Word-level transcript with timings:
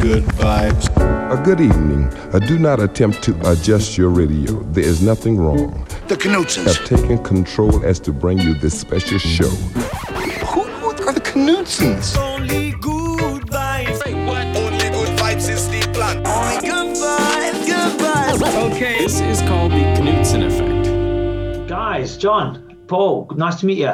good 0.00 0.24
vibes. 0.40 0.86
A 1.32 1.42
good 1.44 1.60
evening. 1.60 2.04
Uh, 2.32 2.38
do 2.40 2.58
not 2.58 2.80
attempt 2.80 3.22
to 3.24 3.32
adjust 3.50 3.96
your 3.98 4.08
radio. 4.08 4.52
There 4.72 4.84
is 4.84 5.02
nothing 5.02 5.36
wrong. 5.38 5.86
The 6.08 6.16
Knutsens. 6.16 6.66
Have 6.76 6.86
taken 6.86 7.22
control 7.22 7.84
as 7.84 8.00
to 8.00 8.12
bring 8.12 8.38
you 8.38 8.54
this 8.54 8.78
special 8.80 9.18
show. 9.18 9.48
Who, 9.48 10.62
who 10.62 10.88
are 11.06 11.12
the 11.12 11.20
Knutsens? 11.20 12.16
Only 12.16 12.72
good 12.72 13.42
vibes. 13.46 14.00
Only 14.06 14.90
good 14.90 15.18
vibes 15.18 15.48
is 15.48 15.68
the 15.68 15.80
plan. 15.92 16.26
Only 16.26 16.68
good 16.68 16.96
vibes, 16.96 17.66
good 17.66 18.00
vibes. 18.00 18.72
Okay, 18.72 18.98
this 18.98 19.20
is 19.20 19.40
called 19.42 19.72
the 19.72 19.84
Knutsen 20.00 20.46
effect. 20.46 21.68
Guys, 21.68 22.16
John, 22.16 22.76
Paul, 22.88 23.30
nice 23.36 23.60
to 23.60 23.66
meet 23.66 23.78
you. 23.78 23.92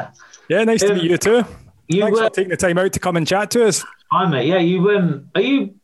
Yeah, 0.49 0.63
nice 0.63 0.81
to 0.81 0.91
Um, 0.91 0.97
meet 0.97 1.11
you 1.11 1.17
too. 1.17 1.43
You 1.89 2.01
Thanks 2.01 2.19
were, 2.19 2.25
for 2.25 2.29
taking 2.31 2.49
the 2.49 2.57
time 2.57 2.77
out 2.77 2.91
to 2.93 2.99
come 2.99 3.15
and 3.17 3.27
chat 3.27 3.51
to 3.51 3.65
us. 3.67 3.83
hi 4.11 4.27
mate. 4.27 4.47
Yeah, 4.47 4.57
you 4.57 4.89
um, 4.91 5.29
are 5.35 5.41
you? 5.41 5.75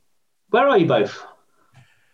Where 0.54 0.70
are 0.70 0.78
you 0.78 0.86
both? 0.86 1.20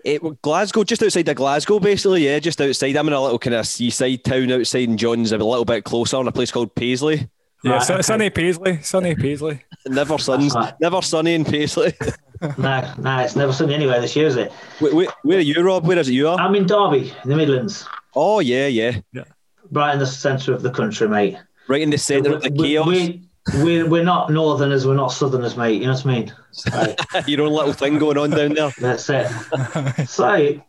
It, 0.05 0.23
well, 0.23 0.37
Glasgow, 0.41 0.85
just 0.85 1.03
outside 1.03 1.27
of 1.27 1.35
Glasgow, 1.35 1.77
basically. 1.77 2.23
Yeah, 2.23 2.39
just 2.39 2.61
outside. 2.61 2.95
I'm 2.95 3.07
in 3.07 3.13
a 3.13 3.21
little 3.21 3.37
kind 3.37 3.53
of 3.55 3.67
seaside 3.67 4.23
town 4.23 4.49
outside, 4.49 4.87
and 4.87 4.97
John's 4.97 5.33
a 5.33 5.37
little 5.37 5.65
bit 5.65 5.83
closer 5.83 6.21
in 6.21 6.27
a 6.27 6.31
place 6.31 6.49
called 6.51 6.73
Paisley. 6.73 7.29
Yeah, 7.65 7.73
Right, 7.73 7.83
Sun- 7.83 7.95
okay. 7.95 8.01
Sunny 8.03 8.29
Paisley, 8.29 8.81
Sunny 8.81 9.13
Paisley. 9.15 9.61
Never 9.87 10.17
suns, 10.17 10.55
right. 10.55 10.73
never 10.79 11.01
sunny 11.01 11.33
in 11.33 11.43
Paisley. 11.43 11.91
no, 12.57 12.93
no, 12.97 13.19
it's 13.19 13.35
never 13.35 13.51
sunny 13.51 13.73
anywhere 13.73 13.99
this 13.99 14.15
year, 14.15 14.27
is 14.27 14.37
it? 14.37 14.53
where, 14.79 14.95
where, 14.95 15.07
where 15.23 15.37
are 15.39 15.41
you, 15.41 15.61
Rob? 15.61 15.85
Where 15.85 15.97
is 15.97 16.07
it 16.07 16.13
you 16.13 16.29
are? 16.29 16.39
I'm 16.39 16.55
in 16.55 16.65
Derby, 16.65 17.11
in 17.23 17.29
the 17.29 17.35
Midlands, 17.35 17.85
Oh 18.15 18.39
yeah, 18.39 18.67
yeah. 18.67 18.99
right 19.71 19.91
in 19.93 19.99
the 19.99 20.05
centre 20.07 20.53
of 20.53 20.61
the 20.61 20.71
country, 20.71 21.09
mate. 21.09 21.37
Right 21.67 21.81
in 21.81 21.89
the 21.89 21.97
centre 21.97 22.33
of 22.35 22.41
the 22.41 22.49
We- 22.51 22.57
chaos. 22.69 22.87
we- 22.87 23.28
We're, 23.55 23.87
we're 23.89 24.03
not 24.03 24.31
northerners, 24.31 24.85
we're 24.85 24.95
not 24.95 25.11
southerners, 25.11 25.57
mate. 25.57 25.81
You 25.81 25.87
know 25.87 25.93
what 25.93 26.05
I 26.05 26.09
mean? 26.09 26.33
So, 26.51 26.95
Your 27.27 27.41
own 27.41 27.53
little 27.53 27.73
thing 27.73 27.97
going 27.97 28.17
on 28.17 28.29
down 28.31 28.53
there. 28.53 28.71
that's 28.79 29.09
it. 29.09 29.27
So, 30.07 30.61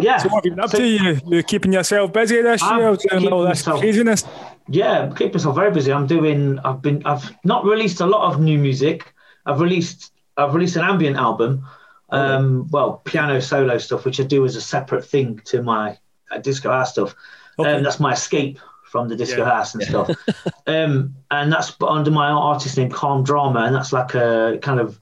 yeah. 0.00 0.16
So 0.18 0.28
what 0.28 0.36
have 0.36 0.44
you 0.44 0.50
been 0.52 0.60
up 0.60 0.70
So- 0.70 0.78
to? 0.78 0.86
You, 0.86 1.20
you 1.26 1.42
keeping 1.42 1.72
yourself 1.72 2.12
busy 2.12 2.40
this 2.42 2.62
I'm 2.62 2.78
year? 2.78 2.96
Doing 2.96 3.32
all 3.32 3.44
keeping 3.44 3.48
this 3.48 3.66
myself- 3.66 3.80
craziness? 3.80 4.24
Yeah, 4.68 5.12
keep 5.16 5.32
myself 5.34 5.54
very 5.54 5.70
busy. 5.70 5.92
I'm 5.92 6.06
doing. 6.06 6.58
I've 6.60 6.82
been. 6.82 7.02
I've 7.04 7.30
not 7.44 7.64
released 7.64 8.00
a 8.00 8.06
lot 8.06 8.32
of 8.32 8.40
new 8.40 8.58
music. 8.58 9.12
I've 9.44 9.60
released. 9.60 10.12
I've 10.36 10.54
released 10.54 10.76
an 10.76 10.82
ambient 10.82 11.16
album. 11.16 11.64
Um, 12.10 12.68
well, 12.70 13.02
piano 13.04 13.40
solo 13.40 13.78
stuff, 13.78 14.04
which 14.04 14.18
I 14.20 14.24
do 14.24 14.44
as 14.44 14.56
a 14.56 14.60
separate 14.60 15.04
thing 15.04 15.40
to 15.46 15.62
my 15.62 15.98
uh, 16.30 16.38
disco 16.38 16.70
house 16.70 16.92
stuff. 16.92 17.14
Okay. 17.58 17.74
Um, 17.74 17.82
that's 17.82 18.00
my 18.00 18.12
escape 18.12 18.58
from 18.96 19.08
the 19.08 19.16
disco 19.16 19.42
Yeah. 19.44 19.50
house 19.50 19.74
and 19.74 19.82
stuff. 19.82 20.10
um, 20.66 21.14
and 21.30 21.52
that's 21.52 21.76
under 21.80 22.10
my 22.10 22.28
artist 22.30 22.76
name, 22.78 22.90
Calm 22.90 23.24
Drama, 23.24 23.60
and 23.60 23.74
that's 23.74 23.92
like 23.92 24.14
a 24.14 24.58
kind 24.62 24.80
of 24.80 24.98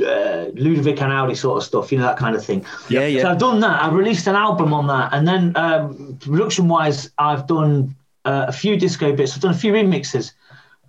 uh, 0.00 0.52
Ludovico 0.54 0.98
Einaudi 0.98 1.36
sort 1.36 1.56
of 1.58 1.64
stuff, 1.64 1.90
you 1.90 1.98
know, 1.98 2.04
that 2.04 2.18
kind 2.18 2.36
of 2.36 2.44
thing. 2.44 2.64
Yeah, 2.88 3.06
yeah. 3.06 3.22
So. 3.22 3.30
I've 3.30 3.38
done 3.38 3.60
that. 3.60 3.82
I've 3.82 3.94
released 3.94 4.26
an 4.28 4.36
album 4.36 4.72
on 4.72 4.86
that, 4.88 5.12
and 5.14 5.26
then 5.26 5.56
um, 5.56 6.18
production-wise, 6.20 7.10
I've 7.18 7.46
done 7.46 7.96
uh, 8.24 8.44
a 8.48 8.52
few 8.52 8.76
disco 8.76 9.14
bits. 9.16 9.34
I've 9.34 9.42
done 9.42 9.54
a 9.54 9.58
few 9.58 9.72
remixes. 9.72 10.32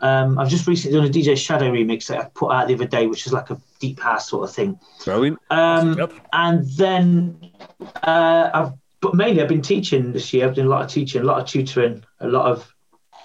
Um, 0.02 0.38
I've 0.40 0.50
just 0.50 0.67
recently 0.67 0.97
done 0.97 1.08
a 1.08 1.12
DJ 1.12 1.38
Shadow 1.38 1.72
remix 1.72 2.08
that 2.08 2.20
I 2.20 2.25
put 2.34 2.52
out 2.52 2.67
the 2.67 2.73
other 2.75 2.86
day, 2.86 3.08
which 3.08 3.25
is 3.25 3.34
like 3.34 3.50
a 3.50 3.59
deep 3.80 4.00
house 4.00 4.30
sort 4.30 4.47
of 4.47 4.56
thing. 4.56 4.80
Brilliant. 5.06 5.40
Um, 5.50 5.97
Yep. 5.97 6.14
And 6.31 6.66
then 6.78 7.52
uh, 8.03 8.50
I've, 8.53 8.72
but 9.02 9.16
mainly 9.16 9.42
I've 9.42 9.50
been 9.50 9.62
teaching 9.62 10.12
this 10.14 10.31
year. 10.34 10.45
I've 10.45 10.56
done 10.56 10.67
a 10.67 10.70
lot 10.70 10.84
of 10.86 10.92
teaching, 10.92 11.22
a 11.22 11.25
lot 11.25 11.40
of 11.42 11.47
tutoring, 11.47 12.03
a 12.22 12.28
lot 12.28 12.52
of 12.52 12.73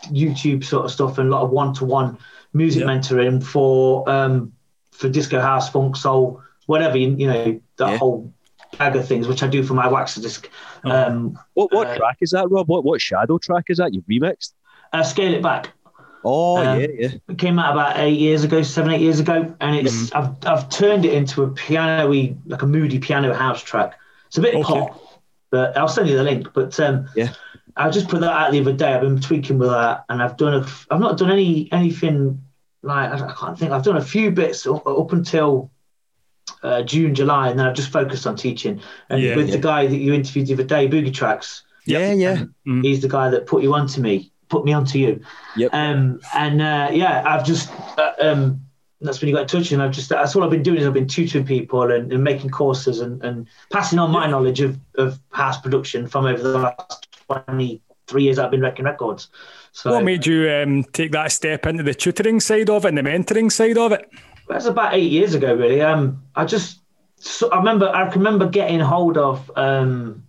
YouTube 0.06 0.64
sort 0.64 0.84
of 0.84 0.91
stuff, 0.91 1.19
and 1.19 1.28
a 1.28 1.33
lot 1.33 1.42
of 1.42 1.50
one-to-one 1.50 2.19
music 2.53 2.81
Yep. 2.81 2.89
mentoring 2.89 3.42
for 3.42 4.09
um, 4.09 4.53
for 4.92 5.09
disco 5.09 5.41
house, 5.41 5.70
funk, 5.70 5.97
soul, 5.97 6.41
whatever 6.67 6.97
you, 6.97 7.15
you 7.17 7.27
know, 7.27 7.61
that 7.78 7.91
Yeah. 7.91 7.98
whole 7.98 8.33
bag 8.78 8.97
of 8.97 9.06
things, 9.06 9.27
which 9.28 9.42
I 9.42 9.48
do 9.48 9.62
for 9.62 9.75
my 9.75 9.87
Waxadisc. 9.87 10.47
Um, 10.84 11.39
What 11.55 11.72
what 11.72 11.89
Uh, 11.89 11.97
track 11.97 12.19
is 12.20 12.31
that, 12.31 12.50
Rob? 12.50 12.69
What 12.69 12.84
what 12.84 13.00
shadow 13.00 13.39
track 13.39 13.65
is 13.69 13.78
that? 13.78 13.94
You 13.94 14.03
remixed? 14.03 14.53
uh, 14.93 15.03
scale 15.03 15.34
it 15.34 15.43
back. 15.43 15.72
Oh 16.27 16.62
Um, 16.62 16.81
yeah, 16.81 16.87
yeah. 16.99 17.09
It 17.28 17.38
came 17.38 17.59
out 17.59 17.72
about 17.72 17.99
eight 17.99 18.19
years 18.19 18.44
ago, 18.44 18.62
seven, 18.62 18.93
eight 18.93 19.00
years 19.00 19.21
ago, 19.21 19.54
and 19.60 19.77
it's 19.77 20.10
Mm-hmm. 20.10 20.19
I've 20.19 20.47
I've 20.47 20.69
turned 20.69 21.04
it 21.04 21.12
into 21.15 21.43
a 21.43 21.49
piano-y, 21.50 22.37
like 22.47 22.62
a 22.62 22.66
moody 22.66 22.99
piano 22.99 23.34
house 23.34 23.62
track. 23.62 23.94
It's 24.27 24.38
a 24.38 24.41
bit 24.41 24.54
Okay. 24.54 24.62
pop, 24.65 25.00
but 25.50 25.77
I'll 25.77 25.88
send 25.88 26.09
you 26.09 26.16
the 26.16 26.22
link. 26.22 26.49
But 26.54 26.78
um, 26.81 27.09
Yeah. 27.15 27.31
I 27.76 27.90
just 27.90 28.08
put 28.08 28.20
that 28.20 28.30
out 28.32 28.52
the 28.52 28.60
other 28.60 28.72
day. 28.72 28.94
I've 28.94 29.00
been 29.00 29.20
tweaking 29.20 29.58
with 29.58 29.70
that, 29.70 30.04
and 30.08 30.22
I've 30.22 30.36
done 30.36 30.54
a. 30.54 30.66
I've 30.90 31.00
not 31.00 31.18
done 31.18 31.30
any 31.30 31.68
anything 31.72 32.42
like 32.82 33.10
I, 33.10 33.26
I 33.26 33.32
can't 33.32 33.58
think. 33.58 33.72
I've 33.72 33.82
done 33.82 33.96
a 33.96 34.04
few 34.04 34.30
bits 34.30 34.66
up, 34.66 34.86
up 34.86 35.12
until 35.12 35.70
uh, 36.62 36.82
June, 36.82 37.14
July, 37.14 37.48
and 37.48 37.58
then 37.58 37.66
I've 37.66 37.74
just 37.74 37.90
focused 37.90 38.26
on 38.26 38.36
teaching. 38.36 38.80
And 39.08 39.20
Yeah, 39.22 39.36
with 39.36 39.48
yeah. 39.48 39.56
the 39.56 39.60
guy 39.62 39.86
that 39.86 39.96
you 39.96 40.12
interviewed 40.14 40.46
the 40.46 40.54
other 40.54 40.64
day, 40.64 40.88
Boogie 40.88 41.12
Tracks, 41.12 41.62
Yeah, 41.86 42.12
yeah. 42.12 42.44
he's 42.64 43.02
the 43.02 43.08
guy 43.08 43.30
that 43.30 43.46
put 43.46 43.62
you 43.62 43.74
onto 43.74 44.00
me, 44.00 44.30
put 44.48 44.64
me 44.64 44.72
onto 44.72 44.98
you. 44.98 45.20
Yep. 45.56 45.74
Um, 45.74 46.20
and 46.34 46.62
uh, 46.62 46.91
yeah, 46.92 47.22
I've 47.26 47.44
just 47.44 47.70
uh, 47.98 48.12
um, 48.20 48.60
that's 49.00 49.20
when 49.20 49.28
you 49.28 49.34
got 49.34 49.42
in 49.42 49.48
touch, 49.48 49.72
and 49.72 49.82
I've 49.82 49.91
just 49.92 50.08
that's 50.08 50.34
all 50.36 50.44
I've 50.44 50.50
been 50.50 50.62
doing 50.62 50.78
is 50.78 50.86
I've 50.86 50.94
been 50.94 51.08
tutoring 51.08 51.44
people 51.46 51.91
and, 51.91 52.12
and 52.12 52.22
making 52.22 52.50
courses 52.50 53.00
and, 53.00 53.22
and 53.24 53.48
passing 53.70 53.98
on 53.98 54.10
my 54.10 54.26
knowledge 54.26 54.60
of, 54.60 54.78
of 54.96 55.18
house 55.30 55.60
production 55.60 56.06
from 56.06 56.26
over 56.26 56.42
the 56.42 56.58
last 56.58 57.08
twenty 57.26 57.82
three 58.06 58.24
years 58.24 58.38
I've 58.38 58.50
been 58.50 58.60
wrecking 58.60 58.84
records. 58.84 59.28
So 59.72 59.92
What 59.92 60.04
made 60.04 60.26
you 60.26 60.50
um, 60.50 60.84
take 60.84 61.12
that 61.12 61.32
step 61.32 61.66
into 61.66 61.82
the 61.82 61.94
tutoring 61.94 62.38
side 62.40 62.70
of 62.70 62.84
it 62.84 62.88
and 62.88 62.98
the 62.98 63.02
mentoring 63.02 63.50
side 63.50 63.78
of 63.78 63.92
it? 63.92 64.08
that's 64.48 64.66
about 64.66 64.94
eight 64.94 65.10
years 65.10 65.34
ago, 65.34 65.54
really. 65.54 65.80
Um, 65.80 66.22
I 66.34 66.44
just 66.44 66.80
so 67.16 67.50
I 67.50 67.58
remember 67.58 67.88
I 67.88 68.08
remember 68.10 68.48
getting 68.48 68.80
hold 68.80 69.16
of 69.16 69.50
um, 69.56 70.24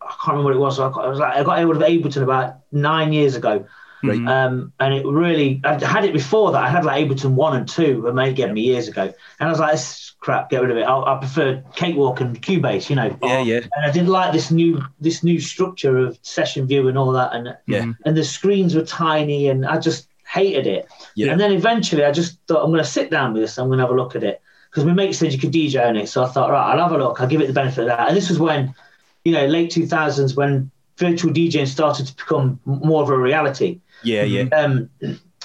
I 0.00 0.06
can't 0.24 0.36
remember 0.36 0.44
what 0.44 0.56
it 0.56 0.60
was. 0.60 0.80
I 0.80 0.90
got, 0.90 1.04
I 1.04 1.08
was 1.08 1.18
like 1.18 1.34
I 1.36 1.42
got 1.42 1.58
hold 1.58 1.76
of 1.76 1.82
Ableton 1.82 2.22
about 2.22 2.56
nine 2.70 3.12
years 3.12 3.34
ago. 3.34 3.66
Right. 4.02 4.26
Um, 4.26 4.72
and 4.80 4.94
it 4.94 5.06
really, 5.06 5.60
I 5.64 5.82
had 5.84 6.04
it 6.04 6.12
before 6.12 6.52
that. 6.52 6.62
I 6.62 6.68
had 6.68 6.84
like 6.84 7.06
Ableton 7.06 7.34
1 7.34 7.56
and 7.56 7.68
2, 7.68 8.02
but 8.02 8.14
made 8.14 8.34
get 8.34 8.52
me 8.52 8.62
years 8.62 8.88
ago. 8.88 9.02
And 9.02 9.48
I 9.48 9.48
was 9.48 9.60
like, 9.60 9.72
this 9.72 9.92
is 9.92 10.14
crap, 10.18 10.50
get 10.50 10.60
rid 10.60 10.70
of 10.70 10.76
it. 10.76 10.82
I, 10.82 11.14
I 11.14 11.18
prefer 11.18 11.62
Cakewalk 11.76 12.20
and 12.20 12.40
Cubase, 12.40 12.90
you 12.90 12.96
know. 12.96 13.16
Yeah, 13.22 13.42
yeah. 13.42 13.56
And 13.58 13.84
I 13.84 13.90
didn't 13.92 14.08
like 14.08 14.32
this 14.32 14.50
new 14.50 14.82
this 15.00 15.22
new 15.22 15.40
structure 15.40 15.98
of 15.98 16.18
session 16.22 16.66
view 16.66 16.88
and 16.88 16.98
all 16.98 17.12
that. 17.12 17.34
And 17.34 17.56
Yeah. 17.66 17.92
and 18.04 18.16
the 18.16 18.24
screens 18.24 18.74
were 18.74 18.84
tiny 18.84 19.48
and 19.48 19.64
I 19.64 19.78
just 19.78 20.08
hated 20.26 20.66
it. 20.66 20.88
Yeah. 21.14 21.30
And 21.30 21.40
then 21.40 21.52
eventually 21.52 22.04
I 22.04 22.10
just 22.10 22.38
thought, 22.48 22.64
I'm 22.64 22.70
going 22.70 22.82
to 22.82 22.88
sit 22.88 23.10
down 23.10 23.34
with 23.34 23.42
this. 23.42 23.58
I'm 23.58 23.68
going 23.68 23.78
to 23.78 23.84
have 23.84 23.92
a 23.92 23.96
look 23.96 24.16
at 24.16 24.24
it. 24.24 24.40
Because 24.70 24.84
my 24.86 24.94
mate 24.94 25.14
said 25.14 25.32
you 25.32 25.38
could 25.38 25.52
DJ 25.52 25.86
on 25.86 25.96
it. 25.96 26.08
So 26.08 26.24
I 26.24 26.28
thought, 26.28 26.50
right, 26.50 26.72
I'll 26.72 26.82
have 26.82 26.92
a 26.92 26.98
look. 26.98 27.20
I'll 27.20 27.28
give 27.28 27.42
it 27.42 27.46
the 27.46 27.52
benefit 27.52 27.82
of 27.82 27.86
that. 27.88 28.08
And 28.08 28.16
this 28.16 28.30
was 28.30 28.38
when, 28.38 28.74
you 29.24 29.32
know, 29.32 29.44
late 29.46 29.70
2000s 29.70 30.34
when 30.34 30.70
virtual 30.96 31.32
DJing 31.32 31.66
started 31.66 32.06
to 32.06 32.14
become 32.16 32.58
more 32.64 33.02
of 33.02 33.10
a 33.10 33.16
reality. 33.16 33.80
Yeah, 34.04 34.22
yeah. 34.24 34.44
Um, 34.56 34.88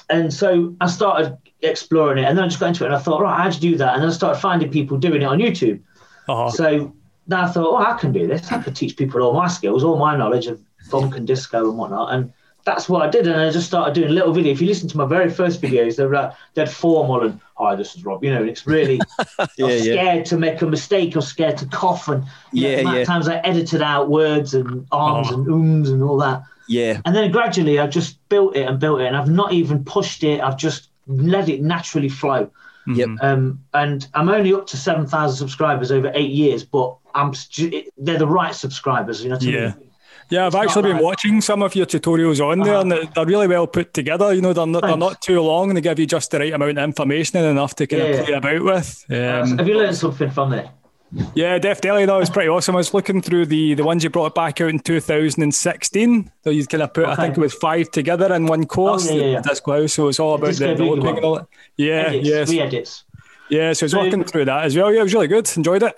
and 0.10 0.34
so 0.34 0.76
I 0.82 0.88
started 0.88 1.38
exploring 1.62 2.24
it, 2.24 2.28
and 2.28 2.38
then 2.38 2.46
I 2.46 2.48
just 2.48 2.60
got 2.60 2.68
into 2.68 2.84
it, 2.84 2.88
and 2.88 2.96
I 2.96 3.00
thought, 3.00 3.22
right, 3.22 3.38
how'd 3.42 3.54
you 3.56 3.72
do 3.72 3.78
that? 3.78 3.94
And 3.94 4.04
then 4.04 4.10
I 4.10 4.14
started 4.14 4.40
finding 4.40 4.72
people 4.72 4.98
doing 4.98 5.22
it 5.22 5.26
on 5.26 5.40
YouTube. 5.40 5.82
Uh-huh. 6.30 6.50
So 6.52 6.94
then 7.28 7.40
I 7.40 7.48
thought, 7.48 7.66
oh, 7.68 7.78
I 7.78 7.98
can 7.98 8.12
do 8.12 8.28
this. 8.28 8.52
I 8.52 8.62
could 8.62 8.76
teach 8.76 8.96
people 8.98 9.22
all 9.22 9.34
my 9.34 9.48
skills, 9.48 9.84
all 9.84 9.98
my 9.98 10.16
knowledge 10.16 10.48
of 10.48 10.62
funk 10.90 11.16
and 11.18 11.26
disco 11.28 11.70
and 11.70 11.78
whatnot. 11.78 12.14
And 12.14 12.32
that's 12.66 12.88
what 12.90 13.02
I 13.02 13.10
did. 13.10 13.28
And 13.28 13.40
I 13.40 13.50
just 13.50 13.68
started 13.68 13.94
doing 13.94 14.12
little 14.14 14.34
videos. 14.34 14.52
If 14.54 14.62
you 14.62 14.68
listen 14.68 14.90
to 14.90 14.98
my 14.98 15.06
very 15.06 15.30
first 15.30 15.62
videos, 15.62 15.96
they're 15.96 16.10
like, 16.10 16.34
they're 16.54 16.66
formal 16.68 17.24
and, 17.26 17.40
hi, 17.58 17.76
this 17.76 17.96
is 17.96 18.04
Rob. 18.06 18.24
You 18.24 18.34
know, 18.34 18.42
and 18.42 18.50
it's 18.50 18.68
really, 18.68 19.00
I 19.40 19.48
Yeah, 19.58 19.66
was 19.68 19.86
yeah. 19.88 19.94
scared 19.94 20.26
to 20.28 20.38
make 20.38 20.62
a 20.62 20.66
mistake 20.68 21.16
or 21.16 21.22
scared 21.22 21.58
to 21.60 21.66
cough. 21.68 22.08
And 22.10 22.24
you 22.52 22.64
know, 22.64 22.70
Yeah, 22.70 22.92
the 22.92 22.98
yeah. 23.00 23.04
times 23.06 23.28
I 23.30 23.38
edited 23.40 23.82
out 23.82 24.10
words 24.10 24.54
and 24.54 24.86
arms 24.92 25.28
Oh. 25.32 25.36
and 25.36 25.48
ums 25.50 25.90
and 25.90 26.04
all 26.04 26.18
that. 26.18 26.44
Yeah. 26.70 27.02
And 27.06 27.16
then 27.16 27.32
gradually 27.32 27.80
I've 27.80 27.90
just 27.92 28.18
built 28.30 28.56
it 28.56 28.64
and 28.68 28.80
built 28.80 29.02
it, 29.02 29.06
and 29.08 29.16
I've 29.16 29.30
not 29.30 29.54
even 29.54 29.84
pushed 29.84 30.24
it. 30.24 30.42
I've 30.42 30.58
just 30.58 30.90
let 31.08 31.48
it 31.50 31.62
naturally 31.62 32.10
flow. 32.10 32.50
Yep. 32.88 33.10
Um, 33.22 33.60
and 33.74 34.08
I'm 34.14 34.30
only 34.30 34.54
up 34.54 34.66
to 34.68 34.78
7,000 34.78 35.36
subscribers 35.36 35.92
over 35.92 36.12
eight 36.16 36.32
years, 36.32 36.64
but 36.64 36.96
I'm 37.16 37.34
they're 37.98 38.18
the 38.18 38.28
right 38.28 38.56
subscribers. 38.56 39.22
You 39.24 39.30
know 39.30 39.36
what 39.36 39.44
I 39.44 39.50
Yeah. 39.50 39.74
mean? 39.78 39.84
Yeah, 40.30 40.46
I've 40.46 40.54
not 40.54 40.66
actually 40.66 40.82
been 40.84 40.98
bad. 40.98 41.04
watching 41.04 41.40
some 41.40 41.64
of 41.64 41.74
your 41.74 41.86
tutorials 41.86 42.46
on 42.46 42.60
there, 42.60 42.74
Uh-huh. 42.74 42.82
and 42.82 42.92
they're, 42.92 43.06
they're 43.16 43.26
really 43.26 43.48
well 43.48 43.66
put 43.66 43.94
together. 43.94 44.34
You 44.34 44.42
know, 44.42 44.52
they're 44.52 44.68
not, 44.68 44.84
they're 44.84 44.98
not 44.98 45.22
too 45.22 45.40
long, 45.40 45.70
and 45.70 45.78
they 45.78 45.82
give 45.82 46.00
you 46.00 46.06
just 46.06 46.32
the 46.32 46.40
right 46.40 46.52
amount 46.54 46.78
of 46.78 46.84
information 46.84 47.40
and 47.40 47.48
enough 47.48 47.76
to 47.76 47.88
kind 47.88 48.04
Yeah, 48.04 48.10
of 48.10 48.16
yeah. 48.30 48.40
play 48.40 48.58
about 48.58 48.64
with. 48.64 49.06
Um, 49.10 49.58
Have 49.58 49.68
you 49.70 49.78
learned 49.78 49.96
something 49.96 50.30
from 50.30 50.52
it? 50.54 50.68
Yeah, 51.36 51.58
definitely. 51.58 52.06
That 52.06 52.16
was 52.16 52.30
pretty 52.30 52.50
awesome. 52.50 52.76
I 52.76 52.80
was 52.80 52.94
looking 52.94 53.22
through 53.22 53.46
the 53.48 53.74
the 53.74 53.84
ones 53.84 54.04
you 54.04 54.10
brought 54.10 54.36
back 54.36 54.60
out 54.62 54.70
in 54.70 54.80
2016. 54.80 56.32
So 56.44 56.50
you 56.50 56.66
kind 56.68 56.84
of 56.84 56.94
put, 56.94 57.06
I 57.06 57.16
think 57.16 57.38
it 57.38 57.42
was 57.42 57.54
five 57.54 57.90
together 57.92 58.34
in 58.34 58.46
one 58.46 58.64
oh, 58.64 58.68
course. 58.68 59.10
Oh, 59.10 59.14
yeah, 59.14 59.22
yeah, 59.22 59.32
yeah. 59.32 59.42
the 59.42 59.50
Disco 59.50 59.82
House. 59.82 59.94
So 59.94 60.08
it's 60.08 60.20
all 60.20 60.36
about 60.36 60.54
the 60.54 60.68
developing 60.68 61.06
one. 61.06 61.16
and 61.16 61.26
all 61.26 61.36
that. 61.36 61.48
Yeah, 61.78 61.94
edits, 62.08 62.28
yes, 62.28 62.50
re-edits. 62.50 63.04
yeah. 63.50 63.74
So 63.74 63.84
I 63.84 63.86
was 63.86 63.92
So- 63.92 64.00
working 64.02 64.24
through 64.24 64.46
that 64.46 64.66
as 64.66 64.76
well. 64.76 64.94
Yeah, 64.94 65.02
it 65.02 65.04
was 65.04 65.14
really 65.14 65.28
good. 65.28 65.50
Enjoyed 65.56 65.84
it. 65.84 65.96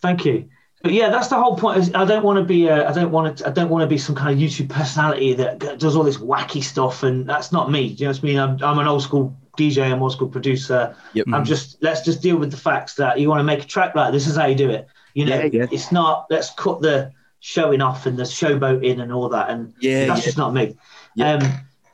Thank 0.00 0.24
you. 0.24 0.48
But 0.82 0.92
yeah, 0.92 1.10
that's 1.10 1.28
the 1.28 1.36
whole 1.36 1.56
point. 1.56 1.78
Is 1.78 1.94
I 1.94 2.04
don't 2.04 2.24
want 2.24 2.38
to 2.38 2.44
be 2.44 2.66
a, 2.66 2.88
I 2.88 2.92
don't 2.92 3.10
want 3.10 3.38
to 3.38 3.46
I 3.46 3.50
don't 3.50 3.68
want 3.68 3.82
to 3.82 3.86
be 3.86 3.98
some 3.98 4.14
kind 4.14 4.30
of 4.32 4.38
YouTube 4.38 4.68
personality 4.70 5.34
that 5.34 5.78
does 5.78 5.94
all 5.94 6.04
this 6.04 6.16
wacky 6.16 6.62
stuff, 6.62 7.02
and 7.02 7.28
that's 7.28 7.52
not 7.52 7.70
me. 7.70 7.88
Do 7.94 8.04
you 8.04 8.08
know 8.08 8.12
what 8.12 8.22
I 8.22 8.26
mean? 8.26 8.38
I'm, 8.38 8.62
I'm 8.62 8.78
an 8.78 8.86
old 8.86 9.02
school 9.02 9.36
DJ, 9.58 9.92
I'm 9.92 10.02
old 10.02 10.12
school 10.12 10.28
producer. 10.28 10.96
Yep. 11.12 11.26
I'm 11.32 11.44
just 11.44 11.82
let's 11.82 12.00
just 12.02 12.22
deal 12.22 12.36
with 12.38 12.50
the 12.50 12.56
facts 12.56 12.94
that 12.94 13.20
you 13.20 13.28
want 13.28 13.40
to 13.40 13.44
make 13.44 13.62
a 13.62 13.66
track 13.66 13.94
like 13.94 14.12
this 14.12 14.26
is 14.26 14.36
how 14.36 14.46
you 14.46 14.54
do 14.54 14.70
it. 14.70 14.86
You 15.14 15.26
know, 15.26 15.38
Yeah, 15.38 15.48
yeah. 15.52 15.66
it's 15.70 15.92
not 15.92 16.26
let's 16.30 16.50
cut 16.50 16.80
the 16.80 17.12
showing 17.40 17.82
off 17.82 18.06
and 18.06 18.18
the 18.18 18.22
showboating 18.22 19.02
and 19.02 19.12
all 19.12 19.28
that, 19.28 19.50
and 19.50 19.74
Yeah, 19.80 20.06
that's 20.06 20.20
yeah. 20.20 20.24
just 20.24 20.38
not 20.38 20.54
me. 20.54 20.76
Um, 21.20 21.40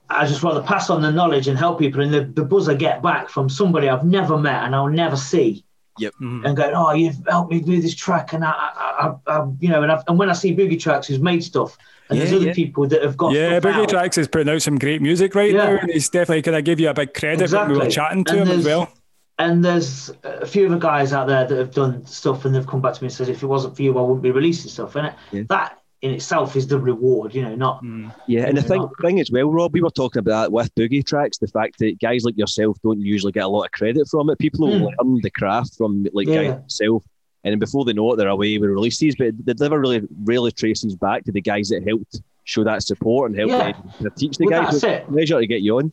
I 0.09 0.27
just 0.27 0.45
rather 0.45 0.63
pass 0.63 0.91
on 0.91 1.03
the 1.03 1.11
knowledge 1.11 1.49
and 1.49 1.59
help 1.59 1.81
people, 1.81 2.01
and 2.03 2.15
the, 2.15 2.21
the 2.23 2.45
buzz 2.45 2.69
I 2.69 2.75
get 2.75 3.03
back 3.03 3.29
from 3.29 3.49
somebody 3.49 3.89
I've 3.89 4.05
never 4.05 4.39
met 4.39 4.63
and 4.63 4.77
I'll 4.77 4.87
never 4.89 5.17
see 5.17 5.65
Yep. 5.99 6.15
Mm-hmm. 6.15 6.47
and 6.47 6.57
going, 6.57 6.75
oh, 6.75 6.93
you've 6.93 7.17
helped 7.29 7.51
me 7.51 7.61
do 7.61 7.81
this 7.81 7.95
track, 7.95 8.33
and 8.33 8.45
I, 8.45 8.51
I, 8.51 9.15
I, 9.27 9.33
I 9.39 9.47
you 9.61 9.69
know, 9.69 9.83
and, 9.83 9.91
I've, 9.93 10.03
and 10.09 10.19
when 10.19 10.29
I 10.31 10.33
see 10.35 10.55
Boogie 10.55 10.79
Tracks 10.81 11.07
who's 11.07 11.19
made 11.21 11.43
stuff, 11.43 11.77
and 12.11 12.19
there's 12.21 12.33
other 12.33 12.47
yeah. 12.47 12.53
people 12.55 12.87
that 12.89 13.03
have 13.03 13.17
got 13.17 13.33
Yeah, 13.33 13.59
Boogie 13.61 13.83
out. 13.83 13.89
Tracks 13.89 14.17
is 14.19 14.29
putting 14.29 14.49
out 14.53 14.63
some 14.63 14.79
great 14.79 15.01
music 15.03 15.35
right 15.35 15.53
Yeah. 15.53 15.65
now, 15.71 15.79
and 15.81 15.91
he's 15.91 16.09
definitely 16.09 16.43
going 16.43 16.57
to 16.57 16.63
give 16.63 16.79
you 16.81 16.89
a 16.91 16.95
big 16.95 17.15
credit 17.15 17.51
when 17.51 17.73
we 17.73 17.79
were 17.79 17.89
chatting 17.91 18.25
to 18.25 18.33
And 18.41 18.49
him 18.51 18.59
as 18.59 18.65
there's- 18.65 18.79
well. 18.79 18.93
and 19.39 19.65
there's 19.65 20.11
a 20.25 20.47
few 20.47 20.67
other 20.67 20.79
guys 20.79 21.13
out 21.13 21.27
there 21.29 21.47
that 21.47 21.59
have 21.59 21.73
done 21.73 22.05
stuff, 22.07 22.45
and 22.45 22.55
they've 22.55 22.67
come 22.67 22.81
back 22.81 22.95
to 22.95 23.03
me 23.03 23.07
and 23.07 23.13
said, 23.15 23.29
if 23.29 23.43
it 23.43 23.47
wasn't 23.47 23.75
for 23.77 23.83
you, 23.83 23.97
I 23.99 24.03
wouldn't 24.03 24.23
be 24.23 24.31
releasing 24.31 24.71
stuff, 24.71 24.97
and 24.97 25.09
it, 25.09 25.15
Yeah. 25.33 25.43
that 25.49 25.79
in 26.07 26.15
itself 26.15 26.57
is 26.57 26.67
the 26.67 26.79
reward, 26.79 27.35
you 27.35 27.43
know, 27.43 27.55
not 27.55 27.83
Yeah, 28.27 28.47
and 28.47 28.57
the 28.57 28.63
Maybe 28.63 28.69
thing, 28.69 28.81
not. 28.83 28.91
thing 29.03 29.21
as 29.21 29.31
well, 29.31 29.51
Rob, 29.51 29.73
we 29.73 29.81
were 29.83 29.91
talking 29.91 30.21
about 30.21 30.43
that 30.43 30.53
with 30.53 30.75
boogie 30.75 31.05
tracks. 31.07 31.39
The 31.39 31.47
fact 31.49 31.79
that 31.81 31.99
guys 32.01 32.25
like 32.25 32.37
yourself 32.39 32.79
don't 32.83 33.01
usually 33.01 33.33
get 33.33 33.45
a 33.45 33.49
lot 33.49 33.65
of 33.65 33.73
credit 33.73 34.09
from 34.09 34.31
it. 34.31 34.39
People 34.39 34.69
Mm. 34.69 34.91
learn 34.99 35.21
the 35.23 35.31
craft 35.31 35.75
from 35.77 36.07
like 36.13 36.27
Yeah, 36.29 36.35
guys 36.37 36.45
yeah. 36.45 36.51
like 36.53 36.63
yourself, 36.63 37.05
and 37.45 37.61
before 37.61 37.85
they 37.85 37.93
know 37.93 38.13
it, 38.13 38.17
they're 38.17 38.29
away 38.29 38.57
with 38.59 38.71
releases. 38.71 39.15
But 39.17 39.35
they 39.45 39.55
never 39.61 39.79
really, 39.81 40.03
really 40.25 40.53
traces 40.53 40.95
back 40.97 41.25
to 41.25 41.33
the 41.33 41.41
guys 41.43 41.69
that 41.69 41.87
helped 41.87 42.21
show 42.45 42.63
that 42.65 42.83
support 42.83 43.31
and 43.31 43.39
help 43.39 43.51
Yeah. 43.51 43.73
to 44.03 44.11
teach 44.17 44.37
the 44.39 44.47
Well, 44.47 44.63
guys. 44.63 44.81
that's 44.81 44.85
it. 44.85 45.03
it's 45.03 45.11
Pleasure 45.13 45.41
to 45.41 45.47
get 45.47 45.63
you 45.63 45.79
on. 45.79 45.93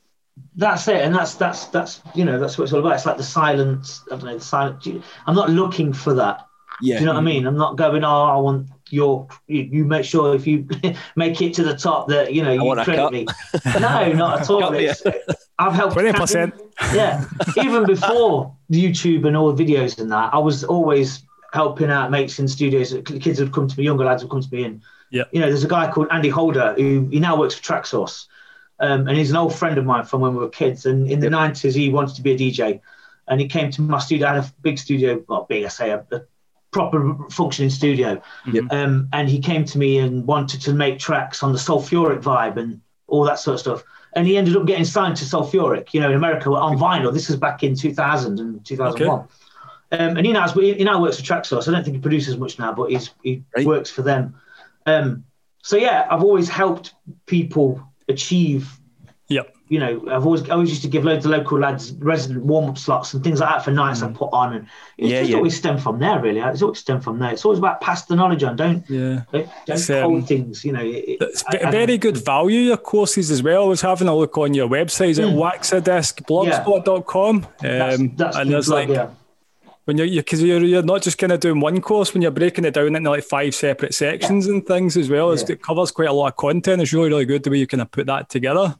that's 0.55 0.87
it, 0.87 1.01
and 1.01 1.13
that's 1.13 1.35
that's 1.35 1.65
that's 1.67 2.01
you 2.15 2.25
know 2.25 2.39
that's 2.39 2.57
what 2.57 2.63
it's 2.65 2.73
all 2.73 2.79
about. 2.79 2.93
It's 2.93 3.05
like 3.05 3.17
the 3.17 3.23
silence. 3.23 4.01
I 4.11 4.15
don't 4.15 4.25
know 4.25 4.37
the 4.37 4.43
silence. 4.43 4.87
I'm 5.27 5.35
not 5.35 5.49
looking 5.49 5.93
for 5.93 6.13
that. 6.15 6.45
Yeah, 6.81 6.95
Do 6.95 7.01
you 7.01 7.05
know 7.05 7.13
what 7.13 7.19
I 7.19 7.23
mean? 7.23 7.45
I'm 7.45 7.55
not 7.55 7.75
going. 7.77 8.03
Oh, 8.03 8.23
I 8.23 8.35
want 8.37 8.67
your. 8.93 9.27
You, 9.47 9.61
you 9.63 9.85
make 9.85 10.05
sure 10.05 10.35
if 10.35 10.45
you 10.47 10.67
make 11.15 11.41
it 11.41 11.53
to 11.55 11.63
the 11.63 11.75
top 11.75 12.07
that 12.09 12.33
you 12.33 12.43
know 12.43 12.51
you 12.53 12.63
want 12.63 12.79
a 12.79 12.83
credit 12.85 13.11
me. 13.11 13.25
No, 13.79 14.11
not 14.13 14.41
at 14.41 14.49
all. 14.49 14.61
Cut 14.61 14.73
me. 14.73 14.89
I've 15.59 15.73
helped 15.73 15.95
20%. 15.95 16.51
Yeah, 16.93 17.25
even 17.63 17.85
before 17.85 18.55
YouTube 18.71 19.27
and 19.27 19.35
all 19.37 19.51
the 19.53 19.63
videos 19.63 19.99
and 19.99 20.11
that, 20.11 20.33
I 20.33 20.37
was 20.39 20.63
always 20.63 21.23
helping 21.53 21.89
out 21.91 22.09
mates 22.11 22.39
in 22.39 22.47
studios. 22.47 22.95
Kids 23.05 23.39
would 23.39 23.53
come 23.53 23.67
to 23.67 23.77
me, 23.77 23.83
younger 23.85 24.03
lads 24.05 24.23
would 24.23 24.31
come 24.31 24.41
to 24.41 24.49
me, 24.51 24.63
and 24.63 24.81
Yeah. 25.11 25.23
you 25.31 25.39
know, 25.39 25.47
there's 25.47 25.63
a 25.63 25.67
guy 25.67 25.91
called 25.91 26.07
Andy 26.11 26.29
Holder 26.29 26.73
who 26.75 27.07
he 27.11 27.19
now 27.19 27.37
works 27.37 27.53
for 27.55 27.61
Traxsource, 27.63 28.25
um, 28.79 29.07
and 29.07 29.15
he's 29.17 29.29
an 29.29 29.37
old 29.37 29.53
friend 29.55 29.77
of 29.77 29.85
mine 29.85 30.05
from 30.05 30.21
when 30.21 30.33
we 30.33 30.39
were 30.39 30.49
kids. 30.49 30.85
And 30.87 31.07
in 31.09 31.19
the 31.19 31.27
'90s, 31.29 31.75
he 31.75 31.89
wanted 31.91 32.15
to 32.15 32.21
be 32.23 32.31
a 32.31 32.37
DJ, 32.37 32.81
and 33.27 33.39
he 33.39 33.47
came 33.47 33.69
to 33.71 33.81
my 33.83 33.99
studio. 33.99 34.27
I 34.27 34.33
had 34.35 34.43
a 34.43 34.51
big 34.63 34.79
studio, 34.79 35.23
well, 35.27 35.45
big, 35.47 35.63
I 35.63 35.67
say, 35.69 35.91
a, 35.91 36.03
a 36.11 36.21
proper 36.73 37.15
functioning 37.29 37.69
studio. 37.69 38.21
Yep. 38.51 38.63
Um, 38.71 39.07
and 39.13 39.29
he 39.29 39.39
came 39.39 39.63
to 39.65 39.77
me 39.77 39.99
and 39.99 40.25
wanted 40.27 40.61
to 40.61 40.73
make 40.73 40.99
tracks 40.99 41.43
on 41.43 41.53
the 41.53 41.59
Soulfuric 41.59 42.21
vibe 42.21 42.57
and 42.57 42.81
all 43.07 43.23
that 43.23 43.39
sort 43.39 43.53
of 43.55 43.59
stuff. 43.61 43.83
And 44.15 44.27
he 44.27 44.37
ended 44.37 44.55
up 44.57 44.65
getting 44.65 44.85
signed 44.85 45.15
to 45.17 45.25
Soulfuric, 45.25 45.93
you 45.93 46.01
know, 46.01 46.09
in 46.09 46.15
America 46.15 46.51
on 46.51 46.77
vinyl. 46.77 47.13
This 47.13 47.29
was 47.29 47.37
back 47.37 47.63
in 47.63 47.75
2000 47.75 48.39
and 48.39 48.65
2001. 48.65 49.19
Um, 49.91 50.17
and 50.17 50.25
he 50.25 50.33
now, 50.33 50.47
he 50.49 50.83
now 50.83 51.01
works 51.01 51.17
for 51.17 51.23
Traxsource. 51.23 51.67
I 51.67 51.71
don't 51.71 51.83
think 51.83 51.95
he 51.95 52.01
produces 52.01 52.37
much 52.37 52.57
now, 52.59 52.73
but 52.73 52.89
he's, 52.89 53.11
he 53.23 53.43
Right. 53.55 53.65
works 53.65 53.89
for 53.89 54.01
them. 54.01 54.35
Um, 54.85 55.23
so 55.61 55.77
yeah, 55.77 56.07
I've 56.09 56.23
always 56.23 56.49
helped 56.49 56.93
people 57.27 57.81
achieve 58.09 58.61
Yep. 58.63 58.82
You 59.69 59.79
know, 59.79 60.03
I've 60.11 60.25
always 60.25 60.47
I 60.49 60.53
always 60.53 60.69
used 60.69 60.81
to 60.83 60.87
give 60.87 61.03
loads 61.05 61.25
of 61.25 61.31
local 61.31 61.57
lads 61.57 61.93
resident 61.93 62.43
warm 62.45 62.69
up 62.69 62.77
slots 62.77 63.13
and 63.13 63.23
things 63.23 63.39
like 63.39 63.49
that 63.49 63.63
for 63.63 63.71
nights 63.71 64.03
I 64.03 64.11
put 64.11 64.29
on, 64.33 64.53
and 64.53 64.67
it's 64.97 65.09
Yeah, 65.09 65.19
just 65.21 65.31
yeah. 65.31 65.37
always 65.37 65.55
stemmed 65.57 65.81
from 65.81 65.99
there. 65.99 66.19
Really, 66.21 66.41
it's 66.41 66.61
always 66.61 66.79
stemmed 66.79 67.03
from 67.03 67.17
there. 67.17 67.31
It's 67.31 67.45
always 67.45 67.59
about 67.59 67.79
pass 67.81 68.03
the 68.05 68.15
knowledge 68.15 68.43
on. 68.43 68.55
Don't 68.57 68.83
Yeah. 68.89 69.21
don't, 69.31 69.47
don't 69.65 69.87
hold 70.03 70.19
um, 70.21 70.25
things. 70.25 70.63
You 70.65 70.73
know, 70.73 70.83
it, 70.83 71.17
It's 71.21 71.43
I- 71.47 71.57
ve- 71.57 71.63
I- 71.63 71.71
very 71.71 71.97
good 71.97 72.17
value, 72.17 72.59
your 72.59 72.77
courses 72.77 73.31
as 73.31 73.41
well. 73.41 73.63
I 73.63 73.67
was 73.67 73.81
having 73.81 74.07
a 74.07 74.15
look 74.15 74.37
on 74.37 74.53
your 74.53 74.67
website 74.67 75.17
at 75.17 75.33
waxadisc.blogspot.com. 75.35 77.47
That's, 77.61 77.99
Um, 77.99 78.11
that's 78.15 78.37
and 78.37 78.49
the 78.49 78.53
there's 78.53 78.67
plug, 78.67 78.89
like, 78.89 78.97
yeah. 78.97 79.07
when 79.85 79.97
you're, 79.97 80.07
because 80.07 80.41
you're, 80.43 80.63
you're 80.63 80.83
not 80.83 81.01
just 81.01 81.17
kind 81.17 81.31
of 81.31 81.39
doing 81.39 81.59
one 81.59 81.79
course, 81.81 82.13
when 82.13 82.21
you're 82.21 82.31
breaking 82.31 82.65
it 82.65 82.73
down 82.73 82.95
into 82.95 83.09
like 83.09 83.23
five 83.23 83.55
separate 83.55 83.93
sections 83.93 84.47
and 84.47 84.65
things 84.65 84.97
as 84.97 85.09
well, 85.09 85.35
Yeah. 85.35 85.43
it 85.49 85.61
covers 85.63 85.91
quite 85.91 86.09
a 86.09 86.13
lot 86.13 86.27
of 86.27 86.35
content. 86.35 86.81
It's 86.81 86.93
really, 86.93 87.09
really 87.09 87.25
good 87.25 87.43
the 87.43 87.49
way 87.49 87.57
you 87.57 87.67
kind 87.67 87.81
of 87.81 87.91
put 87.91 88.05
that 88.07 88.29
together. 88.29 88.75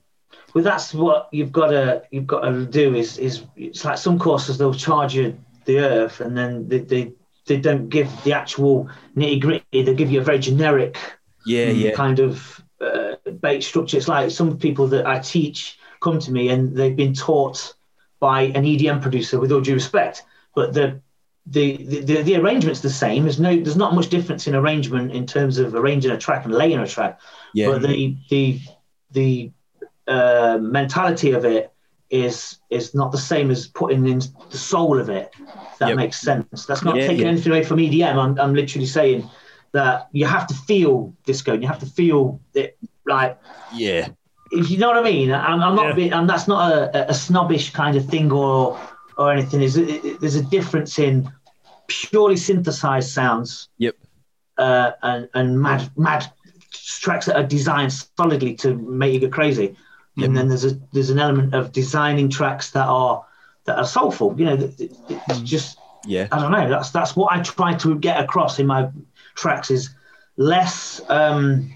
Well, 0.53 0.63
that's 0.63 0.93
what 0.93 1.29
you've 1.31 1.51
got 1.51 1.67
to 1.67 2.03
you've 2.11 2.27
got 2.27 2.41
to 2.41 2.65
do. 2.65 2.95
Is 2.95 3.17
is 3.17 3.43
it's 3.55 3.83
like 3.83 3.97
some 3.97 4.19
courses 4.19 4.57
they'll 4.57 4.73
charge 4.73 5.15
you 5.15 5.37
the 5.65 5.79
earth, 5.79 6.21
and 6.21 6.37
then 6.37 6.67
they 6.67 6.79
they, 6.79 7.13
they 7.45 7.57
don't 7.57 7.89
give 7.89 8.09
the 8.23 8.33
actual 8.33 8.89
nitty 9.15 9.41
gritty. 9.41 9.83
They 9.83 9.95
give 9.95 10.11
you 10.11 10.21
a 10.21 10.23
very 10.23 10.39
generic 10.39 10.97
yeah, 11.45 11.65
yeah. 11.65 11.91
kind 11.91 12.19
of 12.19 12.63
uh, 12.79 13.15
bait 13.41 13.61
structure. 13.63 13.97
It's 13.97 14.07
like 14.07 14.31
some 14.31 14.57
people 14.57 14.87
that 14.87 15.07
I 15.07 15.19
teach 15.19 15.79
come 16.01 16.19
to 16.19 16.31
me 16.31 16.49
and 16.49 16.75
they've 16.75 16.95
been 16.95 17.13
taught 17.13 17.73
by 18.19 18.43
an 18.43 18.63
EDM 18.63 19.01
producer, 19.01 19.39
with 19.39 19.51
all 19.51 19.61
due 19.61 19.73
respect, 19.73 20.23
but 20.55 20.73
the 20.73 21.01
the, 21.45 21.75
the, 21.75 22.21
the 22.21 22.35
arrangement's 22.37 22.79
the 22.79 22.89
same. 22.89 23.23
There's 23.23 23.39
no 23.39 23.55
there's 23.55 23.75
not 23.75 23.93
much 23.93 24.07
difference 24.07 24.47
in 24.47 24.55
arrangement 24.55 25.11
in 25.11 25.25
terms 25.27 25.57
of 25.57 25.75
arranging 25.75 26.11
a 26.11 26.17
track 26.17 26.45
and 26.45 26.53
laying 26.53 26.79
a 26.79 26.87
track. 26.87 27.19
Yeah. 27.53 27.67
But 27.67 27.81
the 27.81 28.17
the 28.29 28.61
the 29.11 29.51
uh, 30.07 30.57
mentality 30.61 31.31
of 31.31 31.45
it 31.45 31.71
is 32.09 32.59
is 32.69 32.93
not 32.93 33.11
the 33.11 33.17
same 33.17 33.49
as 33.49 33.67
putting 33.67 34.07
in 34.07 34.19
the 34.51 34.57
soul 34.57 34.99
of 34.99 35.09
it. 35.09 35.31
That 35.79 35.89
Yep. 35.89 35.97
makes 35.97 36.19
sense. 36.21 36.65
That's 36.65 36.83
not 36.83 36.95
Yeah, 36.95 37.07
taking 37.07 37.23
yeah. 37.23 37.31
anything 37.31 37.51
away 37.51 37.63
from 37.63 37.79
EDM. 37.79 38.15
I'm, 38.17 38.39
I'm 38.39 38.53
literally 38.53 38.85
saying 38.85 39.27
that 39.71 40.09
you 40.11 40.25
have 40.25 40.45
to 40.47 40.53
feel 40.53 41.13
disco. 41.25 41.53
And 41.53 41.61
you 41.63 41.67
have 41.67 41.79
to 41.79 41.87
feel 41.87 42.39
it 42.53 42.77
like 43.05 43.39
yeah. 43.73 44.09
if 44.51 44.69
you 44.69 44.77
know 44.77 44.87
what 44.89 44.97
I 44.97 45.03
mean. 45.03 45.31
I'm, 45.33 45.61
I'm 45.61 45.75
not. 45.75 45.87
Yeah. 45.87 45.93
Being, 45.93 46.13
I'm, 46.13 46.27
that's 46.27 46.47
not 46.47 46.71
a, 46.71 47.09
a 47.09 47.13
snobbish 47.13 47.71
kind 47.71 47.97
of 47.97 48.05
thing 48.05 48.31
or 48.31 48.79
or 49.17 49.31
anything. 49.31 49.61
Is 49.61 49.75
there's 50.19 50.35
a 50.35 50.43
difference 50.43 50.99
in 50.99 51.31
purely 51.87 52.37
synthesized 52.37 53.09
sounds 53.09 53.69
Yep. 53.79 53.95
uh, 54.57 54.91
and 55.01 55.29
and 55.33 55.59
mad 55.59 55.89
mad 55.97 56.31
tracks 57.01 57.25
that 57.25 57.35
are 57.35 57.43
designed 57.43 57.91
solidly 57.93 58.53
to 58.55 58.75
make 58.75 59.13
you 59.13 59.19
go 59.19 59.29
crazy. 59.29 59.75
And 60.15 60.25
mm-hmm. 60.25 60.35
then 60.35 60.47
there's 60.49 60.65
a 60.65 60.79
there's 60.91 61.09
an 61.09 61.19
element 61.19 61.53
of 61.53 61.71
designing 61.71 62.29
tracks 62.29 62.71
that 62.71 62.85
are 62.85 63.25
that 63.65 63.77
are 63.77 63.85
soulful. 63.85 64.35
You 64.37 64.45
know, 64.45 64.55
that- 64.55 64.77
that- 64.77 64.91
it's 65.29 65.39
mm. 65.39 65.45
just 65.45 65.77
Yeah. 66.05 66.27
I 66.31 66.39
don't 66.39 66.51
know. 66.51 66.69
That's 66.69 66.91
that's 66.91 67.15
what 67.15 67.31
I 67.31 67.41
try 67.41 67.73
to 67.75 67.95
get 67.97 68.19
across 68.19 68.59
in 68.59 68.67
my 68.67 68.89
tracks 69.35 69.71
is 69.71 69.89
less 70.37 71.01
um, 71.09 71.73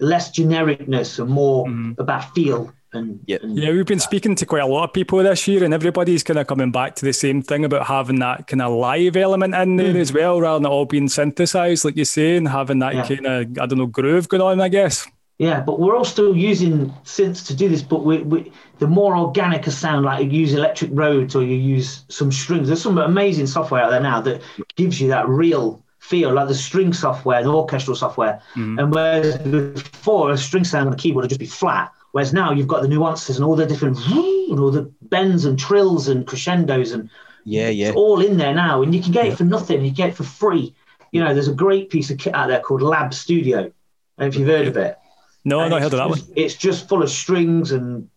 less 0.00 0.30
genericness 0.30 1.18
and 1.18 1.30
more 1.30 1.66
mm-hmm. 1.66 2.00
about 2.00 2.34
feel 2.34 2.72
and, 2.92 3.20
Yeah. 3.26 3.38
and 3.42 3.58
Yeah, 3.58 3.70
we've 3.70 3.86
been 3.86 3.98
speaking 3.98 4.34
to 4.36 4.46
quite 4.46 4.62
a 4.62 4.66
lot 4.66 4.84
of 4.84 4.92
people 4.92 5.18
this 5.22 5.48
year, 5.48 5.64
and 5.64 5.72
everybody's 5.72 6.22
kind 6.22 6.38
of 6.38 6.46
coming 6.46 6.70
back 6.70 6.94
to 6.96 7.04
the 7.04 7.12
same 7.12 7.42
thing 7.42 7.64
about 7.64 7.86
having 7.86 8.18
that 8.20 8.46
kind 8.46 8.62
of 8.62 8.72
live 8.72 9.16
element 9.16 9.54
in 9.54 9.76
there 9.76 9.94
mm. 9.94 10.00
as 10.00 10.12
well, 10.12 10.40
rather 10.40 10.58
than 10.58 10.66
it 10.66 10.74
all 10.74 10.84
being 10.84 11.08
synthesized, 11.08 11.84
like 11.84 11.96
you 11.96 12.04
say, 12.04 12.36
and 12.36 12.48
having 12.48 12.80
that 12.80 12.94
Yeah. 12.94 13.06
kind 13.06 13.26
of, 13.26 13.58
I 13.58 13.66
don't 13.66 13.78
know, 13.78 13.86
groove 13.86 14.28
going 14.28 14.42
on, 14.42 14.60
I 14.60 14.68
guess. 14.68 15.06
Yeah, 15.38 15.60
but 15.60 15.80
we're 15.80 15.96
all 15.96 16.04
still 16.04 16.36
using 16.36 16.90
synths 17.04 17.46
to 17.48 17.54
do 17.54 17.68
this. 17.68 17.82
But 17.82 18.04
we, 18.04 18.18
we, 18.18 18.52
the 18.78 18.86
more 18.86 19.16
organic 19.16 19.66
a 19.66 19.70
sound, 19.70 20.04
like 20.04 20.24
you 20.24 20.40
use 20.40 20.54
Electric 20.54 20.90
Rhodes 20.92 21.34
or 21.34 21.42
you 21.42 21.56
use 21.56 22.04
some 22.08 22.30
strings. 22.30 22.68
There's 22.68 22.82
some 22.82 22.98
amazing 22.98 23.48
software 23.48 23.82
out 23.82 23.90
there 23.90 24.00
now 24.00 24.20
that 24.20 24.42
gives 24.76 25.00
you 25.00 25.08
that 25.08 25.28
real 25.28 25.82
feel, 25.98 26.32
like 26.32 26.48
the 26.48 26.54
string 26.54 26.92
software, 26.92 27.42
the 27.42 27.52
orchestral 27.52 27.96
software. 27.96 28.40
Mm-hmm. 28.54 28.78
And 28.78 28.94
whereas 28.94 29.38
before 29.38 30.32
a 30.32 30.36
string 30.36 30.64
sound 30.64 30.88
on 30.88 30.92
a 30.92 30.96
keyboard 30.96 31.24
would 31.24 31.30
just 31.30 31.40
be 31.40 31.46
flat, 31.46 31.92
whereas 32.10 32.32
now 32.32 32.52
you've 32.52 32.68
got 32.68 32.82
the 32.82 32.88
nuances 32.88 33.36
and 33.36 33.44
all 33.44 33.56
the 33.56 33.66
different 33.66 33.98
and 34.06 34.60
all 34.60 34.70
the 34.70 34.92
bends 35.02 35.44
and 35.44 35.58
trills 35.58 36.08
and 36.08 36.26
crescendos 36.26 36.92
and 36.92 37.08
Yeah, 37.44 37.68
yeah. 37.68 37.88
it's 37.88 37.96
all 37.96 38.20
in 38.20 38.36
there 38.36 38.54
now, 38.54 38.82
and 38.82 38.94
you 38.94 39.02
can 39.02 39.12
get 39.12 39.26
it 39.26 39.36
for 39.36 39.44
nothing. 39.44 39.84
You 39.84 39.90
get 39.90 40.10
it 40.10 40.16
for 40.16 40.24
free. 40.24 40.74
You 41.12 41.22
know, 41.22 41.34
there's 41.34 41.48
a 41.48 41.54
great 41.54 41.90
piece 41.90 42.10
of 42.10 42.18
kit 42.18 42.34
out 42.34 42.48
there 42.48 42.60
called 42.60 42.82
Lab 42.82 43.14
Studio. 43.14 43.58
I 43.58 43.62
don't 43.62 43.72
know 44.18 44.26
if 44.26 44.36
you've 44.36 44.48
heard 44.48 44.68
of 44.68 44.76
it. 44.76 44.98
No, 45.44 45.60
I've 45.60 45.70
not 45.70 45.82
heard 45.82 45.92
of 45.92 45.98
that 45.98 46.08
one. 46.08 46.18
just- 46.18 46.30
It's 46.36 46.54
just 46.54 46.88
full 46.88 47.02
of 47.02 47.10
strings 47.10 47.72
and 47.72 48.08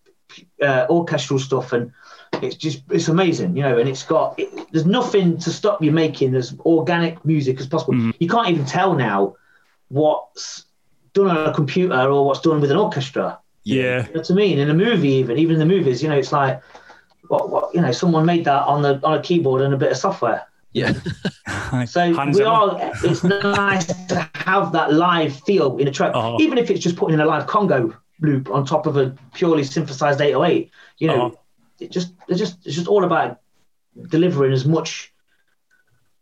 uh, 0.62 0.86
orchestral 0.90 1.40
stuff, 1.40 1.74
and 1.74 1.92
it's 2.42 2.56
just 2.56 2.84
it's 2.90 3.08
amazing, 3.08 3.56
you 3.56 3.64
know. 3.64 3.78
And 3.78 3.88
it's 3.90 4.04
got 4.04 4.38
it, 4.40 4.72
there's 4.72 4.86
nothing 4.86 5.38
to 5.40 5.52
stop 5.52 5.82
you 5.82 5.92
making 5.92 6.36
as 6.36 6.56
organic 6.66 7.24
music 7.26 7.60
as 7.60 7.68
possible. 7.68 7.94
Mm-hmm. 7.94 8.12
You 8.20 8.28
can't 8.28 8.50
even 8.50 8.66
tell 8.66 8.94
now 8.96 9.36
what's 9.90 10.66
done 11.14 11.28
on 11.28 11.48
a 11.50 11.54
computer 11.54 11.96
or 12.10 12.26
what's 12.26 12.42
done 12.42 12.60
with 12.62 12.72
an 12.72 12.78
orchestra. 12.78 13.40
Yeah. 13.64 14.06
You 14.08 14.14
know 14.14 14.20
what 14.20 14.32
I 14.32 14.34
mean? 14.34 14.60
In 14.60 14.70
a 14.70 14.74
movie, 14.74 15.10
even 15.14 15.38
even 15.38 15.54
in 15.54 15.60
the 15.60 15.66
movies, 15.66 16.04
you 16.04 16.10
know, 16.10 16.18
it's 16.18 16.32
like 16.32 16.62
what 17.30 17.50
what 17.50 17.74
you 17.74 17.82
know, 17.82 17.92
someone 17.92 18.26
made 18.26 18.46
that 18.46 18.64
on 18.66 18.82
the 18.82 19.00
on 19.04 19.18
a 19.18 19.22
keyboard 19.22 19.62
and 19.62 19.74
a 19.74 19.78
bit 19.78 19.92
of 19.92 19.98
software. 19.98 20.46
Yeah. 20.76 20.94
So 21.88 22.14
Hans 22.14 22.38
we 22.38 22.44
are. 22.44 22.78
It's 23.04 23.24
nice 23.24 23.88
to 24.08 24.30
have 24.36 24.72
that 24.74 24.94
live 24.94 25.34
feel 25.48 25.78
in 25.78 25.88
a 25.88 25.92
track, 25.92 26.14
Uh-huh. 26.14 26.38
even 26.40 26.58
if 26.58 26.70
it's 26.70 26.80
just 26.80 26.96
putting 26.96 27.16
in 27.16 27.22
a 27.22 27.26
live 27.26 27.48
conga 27.48 27.96
loop 28.22 28.50
on 28.52 28.66
top 28.66 28.86
of 28.86 28.98
a 28.98 29.16
purely 29.34 29.64
synthesized 29.64 30.22
808. 30.22 30.70
You 31.00 31.08
know, 31.08 31.26
Uh-huh. 31.28 31.36
it 31.80 31.92
just 31.92 32.14
it's 32.28 32.40
just 32.40 32.58
it's 32.66 32.76
just 32.76 32.88
all 32.88 33.04
about 33.04 33.40
delivering 34.10 34.54
as 34.54 34.66
much 34.66 35.12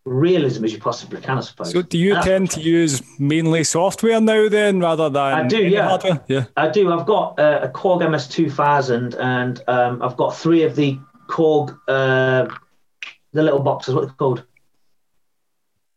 realism 0.05 0.65
as 0.65 0.73
you 0.73 0.79
possibly 0.79 1.21
can, 1.21 1.37
I 1.37 1.41
suppose. 1.41 1.71
So 1.71 1.81
do 1.81 1.97
you 1.97 2.15
And 2.15 2.23
tend 2.23 2.51
to 2.51 2.61
use 2.61 3.01
mainly 3.19 3.63
software 3.63 4.19
now 4.21 4.49
then 4.49 4.79
rather 4.81 5.09
than 5.09 5.33
I 5.33 5.47
do, 5.47 5.61
any 5.61 5.73
yeah. 5.73 5.87
hardware? 5.87 6.21
Yeah. 6.27 6.45
I 6.57 6.69
do. 6.69 6.91
I've 6.91 7.05
got 7.05 7.39
uh, 7.39 7.59
a 7.63 7.69
Korg 7.69 8.01
MS2000, 8.01 9.15
and 9.19 9.61
um, 9.67 10.01
I've 10.01 10.17
got 10.17 10.35
three 10.35 10.63
of 10.63 10.75
the 10.75 10.99
Korg, 11.27 11.77
uh, 11.87 12.47
the 13.33 13.43
little 13.43 13.59
boxes. 13.59 13.93
What 13.95 14.03
are 14.03 14.07
they 14.07 14.13
called? 14.13 14.43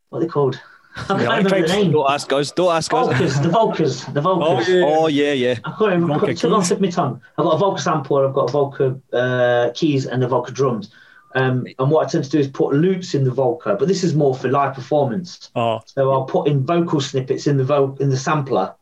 What 0.09 0.19
are 0.19 0.21
they 0.23 0.29
called? 0.29 0.61
I 0.97 1.05
can't 1.09 1.21
remember 1.21 1.61
the 1.63 1.67
name. 1.69 1.93
Don't 1.93 2.11
ask 2.11 2.33
us. 2.33 2.53
Don't 2.53 2.75
ask 2.75 2.93
us. 2.95 3.07
Volcas, 3.07 3.43
the 3.43 3.49
Volcas, 3.51 4.15
the 4.15 4.21
Volcas. 4.23 4.67
Oh, 4.67 4.73
yeah. 4.73 4.85
Oh 4.87 5.07
yeah, 5.09 5.33
yeah. 5.33 5.55
I 5.65 5.71
can't 5.71 6.01
remember. 6.01 6.33
Took 6.35 6.53
off 6.53 6.63
keys. 6.63 6.71
of 6.71 6.81
my 6.81 6.89
tongue. 6.91 7.21
I've 7.37 7.45
got 7.45 7.61
a 7.61 7.63
Volca 7.63 7.81
sampler, 7.81 8.27
I've 8.27 8.35
got 8.35 8.49
a 8.51 8.53
Volca 8.53 9.01
uh, 9.13 9.73
keys, 9.75 10.07
and 10.07 10.23
the 10.23 10.27
Volca 10.29 10.53
drums. 10.53 10.91
Um, 11.35 11.67
and 11.79 11.91
what 11.91 12.07
I 12.07 12.09
tend 12.09 12.25
to 12.25 12.31
do 12.31 12.39
is 12.39 12.49
put 12.49 12.75
loops 12.75 13.15
in 13.15 13.25
the 13.25 13.31
Volca, 13.31 13.79
but 13.79 13.89
this 13.89 14.03
is 14.03 14.15
more 14.15 14.35
for 14.35 14.49
live 14.49 14.75
performance. 14.75 15.51
Oh, 15.55 15.81
So 15.85 16.11
I'll 16.11 16.25
put 16.25 16.49
in 16.49 16.65
vocal 16.65 16.99
snippets 17.03 17.47
in 17.47 17.59
the 17.59 17.65
vo- 17.65 17.95
in 18.01 18.09
the 18.09 18.17
sampler 18.17 18.75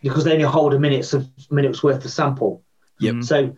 because 0.00 0.22
they 0.22 0.32
only 0.32 0.44
hold 0.44 0.72
a 0.72 0.78
minute's 0.78 1.12
of 1.14 1.28
minutes 1.50 1.82
worth 1.82 2.04
of 2.04 2.12
sample. 2.12 2.62
Yep. 3.00 3.24
So 3.24 3.56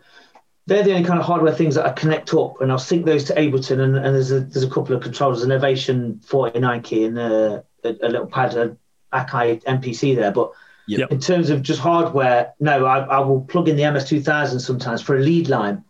they're 0.65 0.83
the 0.83 0.91
only 0.93 1.03
kind 1.05 1.19
of 1.19 1.25
hardware 1.25 1.53
things 1.53 1.75
that 1.75 1.85
I 1.85 1.91
connect 1.91 2.33
up, 2.33 2.61
and 2.61 2.71
I'll 2.71 2.79
sync 2.79 3.05
those 3.05 3.25
to 3.25 3.35
Ableton. 3.35 3.79
And, 3.79 3.95
and 3.97 4.15
there's 4.15 4.31
a 4.31 4.39
there's 4.41 4.63
a 4.63 4.69
couple 4.69 4.95
of 4.95 5.03
controllers, 5.03 5.43
a 5.43 5.47
Novation 5.47 6.23
49 6.25 6.81
key 6.81 7.05
and 7.05 7.17
a, 7.19 7.63
a, 7.83 7.89
a 8.01 8.09
little 8.09 8.27
pad, 8.27 8.55
a 8.55 8.77
Akai 9.13 9.63
MPC 9.63 10.15
there. 10.15 10.31
But 10.31 10.51
Yep. 10.85 11.11
in 11.13 11.19
terms 11.21 11.49
of 11.49 11.61
just 11.61 11.79
hardware, 11.79 12.53
no, 12.59 12.85
I, 12.85 12.99
I 12.99 13.19
will 13.19 13.39
plug 13.41 13.69
in 13.69 13.77
the 13.77 13.83
MS2000 13.83 14.59
sometimes 14.59 15.01
for 15.01 15.15
a 15.17 15.21
lead 15.21 15.47
line. 15.47 15.81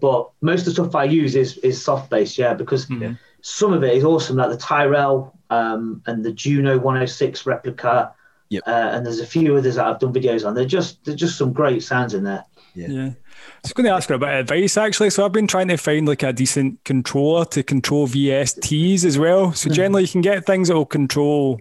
But 0.00 0.30
most 0.40 0.60
of 0.60 0.66
the 0.66 0.70
stuff 0.72 0.94
I 0.94 1.04
use 1.04 1.34
is 1.34 1.56
is 1.58 1.82
soft 1.82 2.10
based, 2.10 2.38
yeah, 2.38 2.54
because 2.54 2.86
some 3.40 3.72
of 3.72 3.82
it 3.82 3.94
is 3.96 4.04
awesome, 4.04 4.36
like 4.36 4.50
the 4.50 4.56
Tyrell 4.56 5.36
um, 5.50 6.02
and 6.06 6.24
the 6.24 6.32
Juno 6.32 6.78
106 6.78 7.46
replica. 7.46 8.12
Yep. 8.50 8.62
Uh, 8.66 8.70
and 8.70 9.04
there's 9.04 9.18
a 9.18 9.26
few 9.26 9.56
others 9.56 9.74
that 9.74 9.86
I've 9.86 9.98
done 9.98 10.12
videos 10.12 10.46
on. 10.46 10.54
They're 10.54 10.64
just 10.66 11.04
they're 11.04 11.16
just 11.16 11.36
some 11.36 11.52
great 11.52 11.82
sounds 11.82 12.14
in 12.14 12.22
there. 12.24 12.44
yeah. 12.74 13.10
I 13.56 13.60
was 13.62 13.72
going 13.72 13.86
to 13.86 13.92
ask 13.92 14.08
for 14.08 14.14
a 14.14 14.18
bit 14.18 14.28
of 14.28 14.34
advice 14.40 14.76
actually. 14.76 15.10
So 15.10 15.24
I've 15.24 15.32
been 15.32 15.46
trying 15.46 15.68
to 15.68 15.76
find 15.76 16.06
like 16.06 16.22
a 16.22 16.32
decent 16.32 16.82
controller 16.84 17.44
to 17.46 17.62
control 17.62 18.06
VSTs 18.06 19.04
as 19.04 19.18
well. 19.18 19.52
So 19.52 19.68
hmm. 19.68 19.74
generally 19.74 20.02
you 20.02 20.08
can 20.08 20.20
get 20.20 20.46
things 20.46 20.68
that 20.68 20.74
will 20.74 20.86
control 20.86 21.60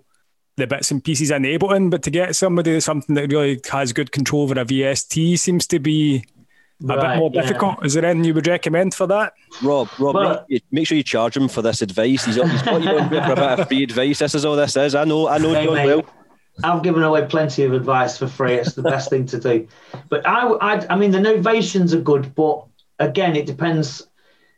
the 0.57 0.67
bits 0.67 0.91
and 0.91 1.03
pieces 1.03 1.31
in 1.31 1.43
Ableton, 1.43 1.89
but 1.89 2.01
to 2.03 2.09
get 2.09 2.35
somebody 2.35 2.79
something 2.79 3.15
that 3.15 3.31
really 3.31 3.59
has 3.71 3.91
good 3.91 4.11
control 4.11 4.43
over 4.43 4.59
a 4.59 4.65
VST 4.65 5.37
seems 5.37 5.67
to 5.67 5.79
be 5.79 6.23
a 6.81 6.87
bit 6.87 6.97
Right, 6.97 7.17
more 7.17 7.29
yeah. 7.33 7.41
difficult. 7.41 7.85
Is 7.85 7.93
there 7.93 8.05
anything 8.05 8.25
you 8.25 8.33
would 8.33 8.47
recommend 8.47 8.93
for 8.93 9.07
that? 9.07 9.33
Rob, 9.61 9.89
Rob, 9.99 10.15
Well- 10.15 10.45
make, 10.49 10.63
make 10.71 10.87
sure 10.87 10.97
you 10.97 11.03
charge 11.03 11.35
him 11.35 11.47
for 11.47 11.61
this 11.61 11.81
advice. 11.81 12.25
He's, 12.25 12.35
he's 12.35 12.61
got 12.61 12.81
you 12.81 12.89
on 12.89 13.09
here 13.09 13.23
for 13.23 13.33
a 13.33 13.35
bit 13.35 13.59
of 13.59 13.67
free 13.67 13.83
advice. 13.83 14.19
This 14.19 14.35
is 14.35 14.45
all 14.45 14.55
this 14.55 14.77
is. 14.77 14.95
I 14.95 15.03
know. 15.03 15.27
I 15.27 15.37
know 15.37 15.53
Hey, 15.53 15.65
John 15.65 15.73
mate. 15.75 15.85
well. 15.87 16.05
I've 16.63 16.83
given 16.83 17.03
away 17.03 17.25
plenty 17.25 17.63
of 17.63 17.73
advice 17.73 18.17
for 18.17 18.27
free. 18.27 18.55
It's 18.55 18.73
the 18.73 18.81
best 18.81 19.09
thing 19.09 19.25
to 19.27 19.39
do. 19.39 19.67
But 20.09 20.25
I, 20.27 20.47
I, 20.47 20.93
I 20.93 20.95
mean, 20.95 21.11
the 21.11 21.19
novations 21.19 21.93
are 21.93 22.01
good, 22.01 22.33
but 22.35 22.65
again, 22.99 23.35
it 23.35 23.45
depends. 23.45 24.07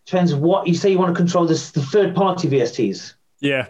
Depends 0.06 0.34
what 0.34 0.68
you 0.68 0.74
say. 0.74 0.92
You 0.92 1.00
want 1.00 1.14
to 1.14 1.20
control 1.20 1.46
this 1.46 1.72
the 1.72 1.82
third 1.82 2.16
party 2.16 2.48
VSTs. 2.48 3.14
Yeah. 3.42 3.68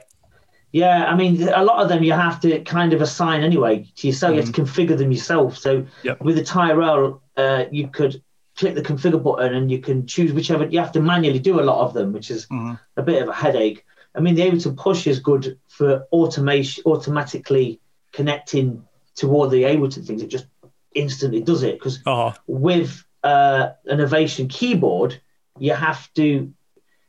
Yeah, 0.72 1.06
I 1.06 1.16
mean, 1.16 1.48
a 1.48 1.64
lot 1.64 1.82
of 1.82 1.90
them 1.90 2.04
you 2.04 2.12
have 2.12 2.40
to 2.42 2.60
kind 2.60 2.94
of 2.94 3.02
assign 3.02 3.44
anyway 3.44 3.90
to 3.96 4.08
yourself. 4.08 4.36
You 4.36 4.42
have 4.42 4.52
to 4.52 4.62
configure 4.62 4.98
them 4.98 5.12
yourself. 5.12 5.58
So 5.58 5.86
Yep. 6.04 6.22
with 6.22 6.36
the 6.36 6.44
Tyrell, 6.44 7.24
uh, 7.38 7.66
you 7.72 7.88
could 7.88 8.22
click 8.58 8.76
the 8.76 8.82
configure 8.82 9.24
button 9.24 9.54
and 9.56 9.72
you 9.72 9.80
can 9.80 10.06
choose 10.06 10.34
whichever. 10.34 10.66
You 10.66 10.80
have 10.80 10.92
to 10.92 11.00
manually 11.00 11.40
do 11.40 11.60
a 11.60 11.64
lot 11.64 11.86
of 11.86 11.94
them, 11.94 12.12
which 12.12 12.30
is 12.30 12.48
a 12.98 13.02
bit 13.02 13.22
of 13.22 13.30
a 13.30 13.34
headache. 13.34 13.86
I 14.14 14.20
mean, 14.20 14.36
the 14.36 14.42
Ableton 14.42 14.76
Push 14.76 15.08
is 15.08 15.20
good 15.20 15.58
for 15.68 16.06
automation, 16.12 16.84
automatically 16.86 17.80
connecting 18.18 18.84
to 19.16 19.32
all 19.32 19.48
the 19.48 19.62
Ableton 19.62 20.06
things. 20.06 20.24
It 20.24 20.30
just 20.30 20.48
instantly 20.96 21.40
does 21.40 21.62
it 21.62 21.78
because 21.78 22.00
Oh, 22.08 22.34
with 22.48 23.06
uh, 23.24 23.70
a 23.88 23.96
Novation 23.96 24.50
keyboard, 24.50 25.22
you 25.60 25.74
have 25.74 26.12
to, 26.16 26.52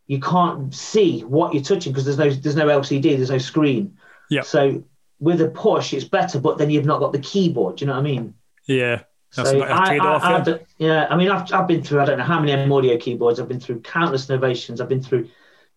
you 0.06 0.20
can't 0.20 0.74
see 0.74 1.20
what 1.20 1.54
you're 1.54 1.62
touching 1.62 1.92
because 1.92 2.04
there's 2.04 2.18
no 2.18 2.30
there's 2.30 2.56
no 2.56 2.66
LCD, 2.66 3.16
there's 3.16 3.30
no 3.30 3.38
screen. 3.38 3.96
Yeah. 4.28 4.42
So 4.42 4.84
with 5.18 5.40
a 5.40 5.48
push, 5.48 5.94
it's 5.94 6.04
better, 6.04 6.38
but 6.38 6.58
then 6.58 6.68
you've 6.68 6.84
not 6.84 7.00
got 7.00 7.12
the 7.12 7.20
keyboard. 7.20 7.76
Do 7.76 7.84
you 7.84 7.86
know 7.86 7.94
what 7.94 8.00
I 8.00 8.02
mean? 8.02 8.34
yeah. 8.66 9.02
That's 9.36 9.50
so 9.50 9.62
a 9.62 9.70
I, 9.70 9.86
trade-off. 9.86 10.22
I, 10.22 10.30
yeah. 10.30 10.38
I've 10.38 10.60
yeah, 10.78 11.06
I 11.10 11.16
mean, 11.16 11.30
I've, 11.30 11.52
I've 11.52 11.68
been 11.68 11.82
through 11.82 12.00
I 12.00 12.06
don't 12.06 12.16
know 12.16 12.24
how 12.24 12.40
many 12.40 12.52
M 12.52 12.72
audio 12.72 12.96
keyboards. 12.96 13.38
I've 13.38 13.48
been 13.48 13.60
through 13.60 13.80
countless 13.80 14.30
innovations. 14.30 14.80
I've 14.80 14.88
been 14.88 15.02
through 15.02 15.28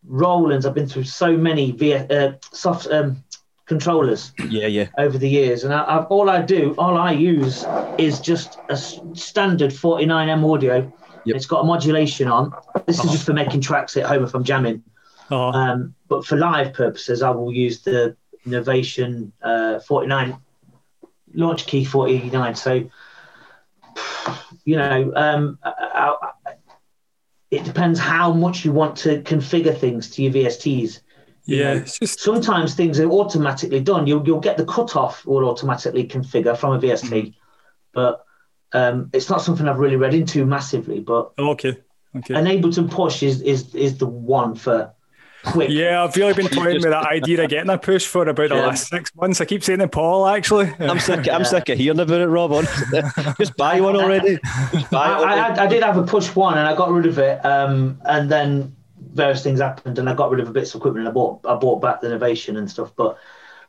Rolands. 0.05 0.65
I've 0.65 0.73
been 0.73 0.87
through 0.87 1.03
so 1.03 1.35
many 1.35 1.71
via, 1.71 2.07
uh, 2.07 2.31
soft 2.53 2.87
um, 2.87 3.21
controllers 3.71 4.33
Yeah, 4.49 4.67
yeah. 4.67 4.87
over 4.97 5.17
the 5.17 5.29
years, 5.29 5.63
and 5.63 5.73
I, 5.73 5.85
I've, 5.87 6.05
all 6.07 6.29
I 6.29 6.41
do, 6.41 6.75
all 6.77 6.97
I 6.97 7.13
use 7.13 7.65
is 7.97 8.19
just 8.19 8.59
a 8.67 8.75
standard 8.75 9.71
49M 9.71 10.43
audio. 10.53 10.91
Yep. 11.23 11.35
It's 11.37 11.45
got 11.45 11.61
a 11.61 11.63
modulation 11.63 12.27
on. 12.27 12.51
This 12.85 13.01
is 13.01 13.11
just 13.11 13.25
for 13.25 13.31
making 13.31 13.61
tracks 13.61 13.95
at 13.95 14.05
home 14.05 14.25
if 14.25 14.33
I'm 14.33 14.43
jamming. 14.43 14.83
Oh, 15.29 15.51
Um, 15.53 15.95
but 16.09 16.25
for 16.25 16.35
live 16.35 16.73
purposes, 16.73 17.21
I 17.21 17.29
will 17.29 17.53
use 17.53 17.81
the 17.81 18.17
Novation 18.45 19.31
uh, 19.41 19.79
49 19.79 20.37
Launchkey 21.33 21.87
49. 21.87 22.55
So, 22.55 22.89
you 24.65 24.75
know, 24.75 25.13
um, 25.15 25.59
I, 25.63 26.13
I, 26.45 26.53
it 27.51 27.63
depends 27.63 27.99
how 27.99 28.33
much 28.33 28.65
you 28.65 28.73
want 28.73 28.97
to 28.97 29.21
configure 29.21 29.77
things 29.77 30.09
to 30.11 30.23
your 30.23 30.33
VSTs. 30.33 30.99
You 31.45 31.57
yeah. 31.57 31.73
know. 31.73 31.79
It's 31.81 31.99
just 31.99 32.19
Sometimes 32.19 32.75
things 32.75 32.99
are 32.99 33.09
automatically 33.09 33.79
done. 33.79 34.07
You'll 34.07 34.25
you'll 34.25 34.39
get 34.39 34.57
the 34.57 34.65
cutoff 34.65 35.25
will 35.25 35.47
automatically 35.49 36.07
configure 36.07 36.57
from 36.57 36.73
a 36.73 36.79
VST, 36.79 37.09
Mm-hmm. 37.11 37.29
but 37.93 38.25
um, 38.73 39.09
it's 39.13 39.29
not 39.29 39.41
something 39.41 39.67
I've 39.67 39.79
really 39.79 39.97
read 39.97 40.13
into 40.13 40.45
massively. 40.45 40.99
But 40.99 41.31
okay. 41.37 41.77
Okay. 42.15 42.33
an 42.33 42.45
Ableton 42.45 42.89
push 42.91 43.23
is 43.23 43.41
is 43.41 43.73
is 43.75 43.97
the 43.97 44.05
one 44.07 44.55
for 44.55 44.93
quick. 45.43 45.69
Yeah, 45.69 46.03
I've 46.03 46.15
really 46.15 46.33
been 46.33 46.47
toying 46.47 46.75
with 46.75 46.91
that 46.91 47.07
idea 47.07 47.43
of 47.43 47.49
getting 47.49 47.69
a 47.69 47.77
push 47.77 48.05
for 48.05 48.27
about 48.27 48.49
the 48.49 48.55
Yeah. 48.55 48.67
last 48.67 48.87
six 48.89 49.13
months. 49.15 49.41
I 49.41 49.45
keep 49.45 49.63
saying 49.63 49.79
to 49.79 49.87
Paul, 49.87 50.27
actually. 50.27 50.71
I'm 50.79 50.99
sick. 50.99 51.27
I'm 51.29 51.43
sick 51.45 51.67
of 51.69 51.77
hearing 51.77 51.99
about 51.99 52.21
it, 52.21 52.27
Rob. 52.27 52.51
honestly. 52.51 53.01
Just 53.39 53.55
buy 53.57 53.79
one 53.81 53.95
already. 53.95 54.37
Buy 54.37 54.67
I, 54.73 54.81
it 54.81 54.93
I, 54.93 55.13
already. 55.19 55.59
I, 55.59 55.63
I 55.63 55.67
did 55.67 55.83
have 55.83 55.97
a 55.97 56.03
push 56.03 56.35
one 56.35 56.57
and 56.57 56.67
I 56.67 56.75
got 56.75 56.91
rid 56.91 57.05
of 57.07 57.17
it. 57.17 57.43
Um, 57.45 57.99
and 58.05 58.29
then 58.29 58.75
various 59.13 59.43
things 59.43 59.59
happened 59.59 59.99
and 59.99 60.09
I 60.09 60.13
got 60.13 60.29
rid 60.31 60.39
of 60.39 60.49
a 60.49 60.51
bits 60.51 60.73
of 60.73 60.79
equipment. 60.79 61.07
And 61.07 61.09
I 61.09 61.13
bought 61.13 61.39
I 61.45 61.55
bought 61.55 61.81
back 61.81 62.01
the 62.01 62.07
innovation 62.07 62.57
and 62.57 62.69
stuff. 62.69 62.91
But 62.95 63.17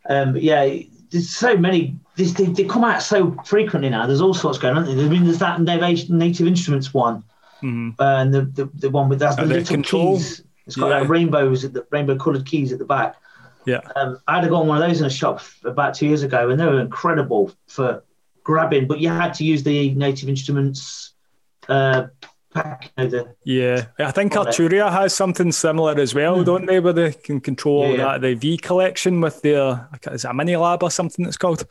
um, 0.08 0.36
yeah, 0.36 0.78
there's 1.10 1.30
so 1.30 1.56
many. 1.56 1.96
This, 2.16 2.32
they, 2.32 2.46
they 2.46 2.64
come 2.64 2.84
out 2.84 3.02
so 3.02 3.36
frequently 3.44 3.88
now. 3.90 4.06
There's 4.06 4.20
all 4.20 4.34
sorts 4.34 4.58
going 4.58 4.76
on. 4.76 4.88
I 4.88 4.94
mean, 5.08 5.24
there's 5.24 5.38
that 5.38 5.60
native, 5.60 6.10
native 6.10 6.46
instruments 6.46 6.92
one, 6.92 7.22
uh, 7.62 7.66
and 7.98 8.34
the, 8.34 8.42
the 8.42 8.70
the 8.74 8.90
one 8.90 9.08
with 9.08 9.18
that's 9.20 9.36
the 9.36 9.42
And 9.42 9.50
little 9.50 9.74
control. 9.74 10.16
keys. 10.16 10.42
It's 10.66 10.76
got 10.76 10.88
Yeah. 10.90 11.00
like 11.00 11.08
rainbows 11.08 11.64
at 11.64 11.72
the 11.72 11.86
rainbow 11.90 12.16
coloured 12.16 12.46
keys 12.46 12.72
at 12.72 12.78
the 12.78 12.84
back. 12.84 13.16
Yeah. 13.64 13.80
Um, 13.96 14.18
I 14.28 14.36
had 14.36 14.40
to 14.42 14.48
go 14.48 14.56
on 14.56 14.66
one 14.66 14.82
of 14.82 14.88
those 14.88 15.00
in 15.00 15.06
a 15.06 15.10
shop 15.10 15.40
about 15.64 15.94
two 15.94 16.06
years 16.06 16.22
ago, 16.22 16.50
and 16.50 16.58
they 16.60 16.66
were 16.66 16.80
incredible 16.80 17.52
for 17.66 18.02
grabbing. 18.44 18.86
But 18.86 18.98
you 19.00 19.08
had 19.08 19.34
to 19.34 19.44
use 19.44 19.62
the 19.62 19.94
Native 19.94 20.28
Instruments 20.28 21.12
uh, 21.68 22.06
pack. 22.54 22.90
You 22.96 23.04
know, 23.04 23.10
the, 23.10 23.34
Yeah, 23.44 23.86
I 23.98 24.10
think 24.10 24.32
Arturia 24.32 24.90
has 24.90 25.14
something 25.14 25.52
similar 25.52 25.98
as 25.98 26.14
well, 26.14 26.42
don't 26.44 26.66
they? 26.66 26.80
Where 26.80 26.92
they 26.92 27.12
can 27.12 27.40
control 27.40 27.84
Yeah, 27.84 27.90
yeah. 27.90 27.96
that 27.96 28.20
the 28.22 28.34
V 28.34 28.56
collection 28.58 29.20
with 29.20 29.42
their 29.42 29.88
is 30.12 30.24
it 30.24 30.28
a 30.28 30.34
MiniLab 30.34 30.82
or 30.82 30.90
something 30.90 31.26
it's 31.26 31.36
called. 31.36 31.62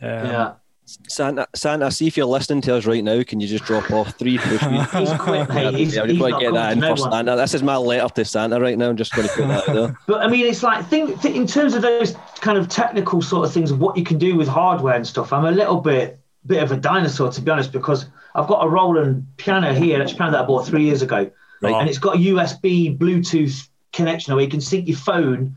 Um, 0.00 0.08
yeah, 0.08 0.52
Santa, 0.86 1.46
Santa, 1.54 1.90
see 1.90 2.06
if 2.06 2.16
you're 2.16 2.26
listening 2.26 2.62
to 2.62 2.76
us 2.76 2.86
right 2.86 3.04
now. 3.04 3.22
Can 3.22 3.40
you 3.40 3.46
just 3.46 3.64
drop 3.64 3.90
off 3.90 4.14
three 4.18 4.38
push 4.42 4.62
me? 4.62 4.82
he's 4.92 5.12
quick, 5.18 5.48
mate. 5.50 5.74
He's, 5.74 5.94
Yeah, 5.94 6.02
I'm 6.02 6.08
he's 6.08 6.18
just 6.18 6.20
going 6.20 6.32
to 6.32 6.40
get 6.40 6.54
that 6.54 6.72
in 6.72 6.80
to 6.80 6.88
no 6.88 6.96
for 6.96 7.02
one. 7.02 7.12
Santa. 7.12 7.36
This 7.36 7.54
is 7.54 7.62
my 7.62 7.76
letter 7.76 8.08
to 8.14 8.24
Santa 8.24 8.58
right 8.58 8.78
now. 8.78 8.88
I'm 8.88 8.96
just 8.96 9.12
going 9.12 9.28
to 9.28 9.34
put 9.34 9.48
that 9.48 9.68
out 9.68 9.74
there. 9.74 9.98
But 10.06 10.22
I 10.22 10.28
mean, 10.28 10.46
it's 10.46 10.62
like 10.62 10.86
think, 10.88 11.20
think 11.20 11.36
in 11.36 11.46
terms 11.46 11.74
of 11.74 11.82
those 11.82 12.14
kind 12.40 12.56
of 12.56 12.68
technical 12.68 13.20
sort 13.20 13.46
of 13.46 13.52
things 13.52 13.72
what 13.72 13.96
you 13.98 14.04
can 14.04 14.18
do 14.18 14.36
with 14.36 14.48
hardware 14.48 14.94
and 14.94 15.06
stuff. 15.06 15.32
I'm 15.32 15.44
a 15.44 15.52
little 15.52 15.80
bit 15.80 16.20
bit 16.46 16.62
of 16.62 16.72
a 16.72 16.76
dinosaur 16.76 17.30
to 17.30 17.40
be 17.42 17.50
honest 17.50 17.72
because 17.72 18.06
I've 18.38 18.46
got 18.48 18.64
a 18.64 18.68
Roland 18.68 19.26
piano 19.36 19.74
here, 19.74 19.98
that's 19.98 20.12
a 20.12 20.16
piano 20.16 20.32
that 20.32 20.42
I 20.42 20.46
bought 20.46 20.66
three 20.66 20.84
years 20.84 21.02
ago, 21.02 21.30
Right. 21.60 21.74
and 21.74 21.88
it's 21.88 21.98
got 21.98 22.16
a 22.16 22.18
USB 22.18 22.96
Bluetooth 22.96 23.68
connection 23.92 24.34
where 24.34 24.44
you 24.44 24.50
can 24.50 24.60
sync 24.60 24.86
your 24.86 24.96
phone 24.96 25.56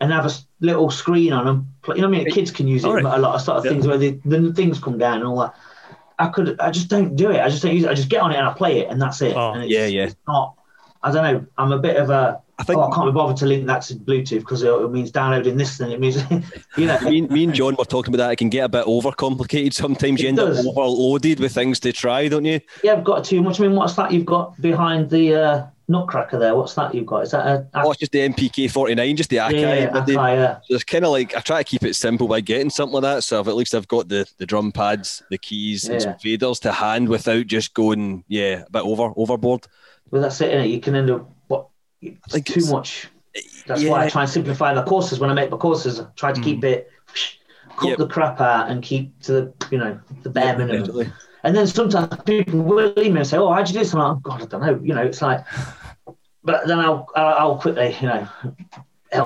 and 0.00 0.12
have 0.12 0.26
a 0.26 0.30
little 0.60 0.90
screen 0.90 1.32
on 1.32 1.46
them. 1.46 1.68
You 1.88 2.02
know 2.02 2.08
what 2.08 2.18
I 2.18 2.22
mean? 2.24 2.30
Kids 2.30 2.50
can 2.50 2.68
use 2.68 2.84
it. 2.84 2.88
Right. 2.88 3.04
A 3.04 3.18
lot 3.18 3.34
of 3.34 3.40
sort 3.42 3.58
of 3.58 3.64
things 3.64 3.86
where 3.86 3.98
the, 3.98 4.20
the 4.24 4.52
things 4.52 4.78
come 4.78 4.98
down 4.98 5.16
and 5.16 5.24
all 5.24 5.38
that. 5.40 5.54
I 6.18 6.28
could, 6.28 6.60
I 6.60 6.70
just 6.70 6.88
don't 6.88 7.16
do 7.16 7.30
it. 7.30 7.40
I 7.40 7.48
just 7.48 7.62
don't 7.62 7.74
use 7.74 7.84
it. 7.84 7.90
I 7.90 7.94
just 7.94 8.08
get 8.08 8.20
on 8.20 8.30
it 8.32 8.36
and 8.36 8.46
I 8.46 8.52
play 8.52 8.80
it, 8.80 8.88
and 8.90 9.00
that's 9.02 9.20
it. 9.22 9.34
Oh, 9.36 9.52
and 9.52 9.64
it's, 9.64 9.72
yeah, 9.72 9.86
yeah. 9.86 10.04
It's 10.04 10.16
not. 10.28 10.54
I 11.02 11.10
don't 11.10 11.24
know. 11.24 11.46
I'm 11.58 11.72
a 11.72 11.78
bit 11.78 11.96
of 11.96 12.10
a. 12.10 12.40
I 12.58 12.64
think- 12.64 12.78
oh, 12.78 12.90
I 12.90 12.94
can't 12.94 13.06
be 13.06 13.12
bothered 13.12 13.36
to 13.38 13.46
link 13.46 13.66
that 13.66 13.82
to 13.82 13.94
Bluetooth 13.94 14.40
because 14.40 14.62
it, 14.62 14.70
it 14.70 14.90
means 14.90 15.10
downloading 15.10 15.56
this 15.56 15.80
and 15.80 15.92
it 15.92 15.98
means, 15.98 16.22
you 16.76 16.86
know. 16.86 17.00
me, 17.00 17.22
me 17.22 17.44
and 17.44 17.54
John 17.54 17.74
were 17.76 17.84
talking 17.84 18.14
about 18.14 18.26
that. 18.26 18.32
It 18.32 18.36
can 18.36 18.50
get 18.50 18.64
a 18.64 18.68
bit 18.68 18.84
overcomplicated 18.84 19.72
sometimes. 19.72 20.20
You 20.20 20.28
end 20.28 20.36
does. 20.36 20.64
up 20.64 20.76
overloaded 20.76 21.40
with 21.40 21.52
things 21.52 21.80
to 21.80 21.92
try, 21.92 22.28
don't 22.28 22.44
you? 22.44 22.60
Yeah, 22.84 22.92
I've 22.92 23.04
got 23.04 23.24
too 23.24 23.42
much. 23.42 23.58
I 23.58 23.64
mean, 23.64 23.74
what's 23.74 23.94
that 23.94 24.12
you've 24.12 24.26
got 24.26 24.60
behind 24.60 25.10
the 25.10 25.34
uh, 25.34 25.66
Nutcracker 25.88 26.38
there? 26.38 26.54
What's 26.54 26.74
that 26.74 26.94
you've 26.94 27.06
got? 27.06 27.24
Is 27.24 27.32
that 27.32 27.46
a? 27.46 27.66
Oh, 27.74 27.90
it's 27.90 28.00
just 28.00 28.12
the 28.12 28.20
MPK 28.20 28.70
49, 28.70 29.16
just 29.16 29.30
the 29.30 29.36
yeah, 29.36 29.50
Akai. 29.50 29.60
yeah, 29.60 29.74
yeah, 29.74 29.90
Akai, 29.90 30.34
yeah. 30.34 30.54
So 30.64 30.74
it's 30.74 30.84
kind 30.84 31.04
of 31.04 31.10
like 31.10 31.34
I 31.36 31.40
try 31.40 31.62
to 31.62 31.68
keep 31.68 31.82
it 31.82 31.94
simple 31.94 32.28
by 32.28 32.40
getting 32.40 32.70
something 32.70 32.94
like 32.94 33.02
that. 33.02 33.24
So 33.24 33.40
I've, 33.40 33.48
at 33.48 33.56
least 33.56 33.74
I've 33.74 33.88
got 33.88 34.08
the, 34.08 34.26
the 34.38 34.46
drum 34.46 34.70
pads, 34.70 35.22
the 35.30 35.38
keys, 35.38 35.88
and 35.88 36.00
some 36.00 36.14
faders 36.14 36.60
to 36.60 36.72
hand 36.72 37.08
without 37.08 37.46
just 37.46 37.74
going 37.74 38.24
yeah 38.28 38.64
a 38.66 38.70
bit 38.70 38.82
over 38.82 39.12
overboard. 39.16 39.66
Well, 40.12 40.20
that's 40.22 40.40
it, 40.42 40.52
innit? 40.52 40.70
You 40.70 40.78
can 40.78 40.94
end 40.94 41.10
up 41.10 41.28
what 41.48 41.68
it's 42.02 42.34
Like 42.34 42.44
too 42.44 42.66
much. 42.66 43.08
That's 43.66 43.82
why 43.84 44.04
I 44.04 44.08
try 44.10 44.22
and 44.22 44.30
simplify 44.30 44.74
the 44.74 44.82
courses 44.82 45.18
when 45.18 45.30
I 45.30 45.34
make 45.34 45.50
my 45.50 45.56
courses. 45.56 45.98
I 46.00 46.06
try 46.16 46.32
to 46.32 46.40
keep 46.40 46.60
mm. 46.60 46.64
it, 46.64 46.90
cut 47.78 47.88
Yep. 47.88 47.98
the 47.98 48.06
crap 48.06 48.40
out, 48.40 48.70
and 48.70 48.82
keep 48.82 49.18
to 49.22 49.32
the 49.32 49.54
you 49.70 49.78
know 49.78 49.98
the 50.22 50.28
bare 50.30 50.44
Yeah, 50.44 50.56
minimum. 50.58 50.80
definitely. 50.82 51.12
And 51.44 51.56
then 51.56 51.66
sometimes 51.66 52.14
people 52.24 52.60
will 52.60 52.92
email 52.98 53.12
me 53.14 53.20
and 53.20 53.26
say, 53.26 53.38
"Oh, 53.38 53.50
how'd 53.50 53.68
you 53.68 53.72
do 53.72 53.78
this?" 53.80 53.94
And 53.94 54.02
I'm 54.02 54.08
like, 54.08 54.16
oh, 54.18 54.20
"God, 54.30 54.42
I 54.42 54.44
don't 54.46 54.60
know." 54.60 54.80
You 54.84 54.94
know, 54.94 55.02
it's 55.02 55.22
like, 55.22 55.44
but 56.44 56.66
then 56.66 56.78
I'll 56.78 57.08
I'll, 57.16 57.56
quickly, 57.58 57.96
you 58.00 58.06
know, 58.08 58.28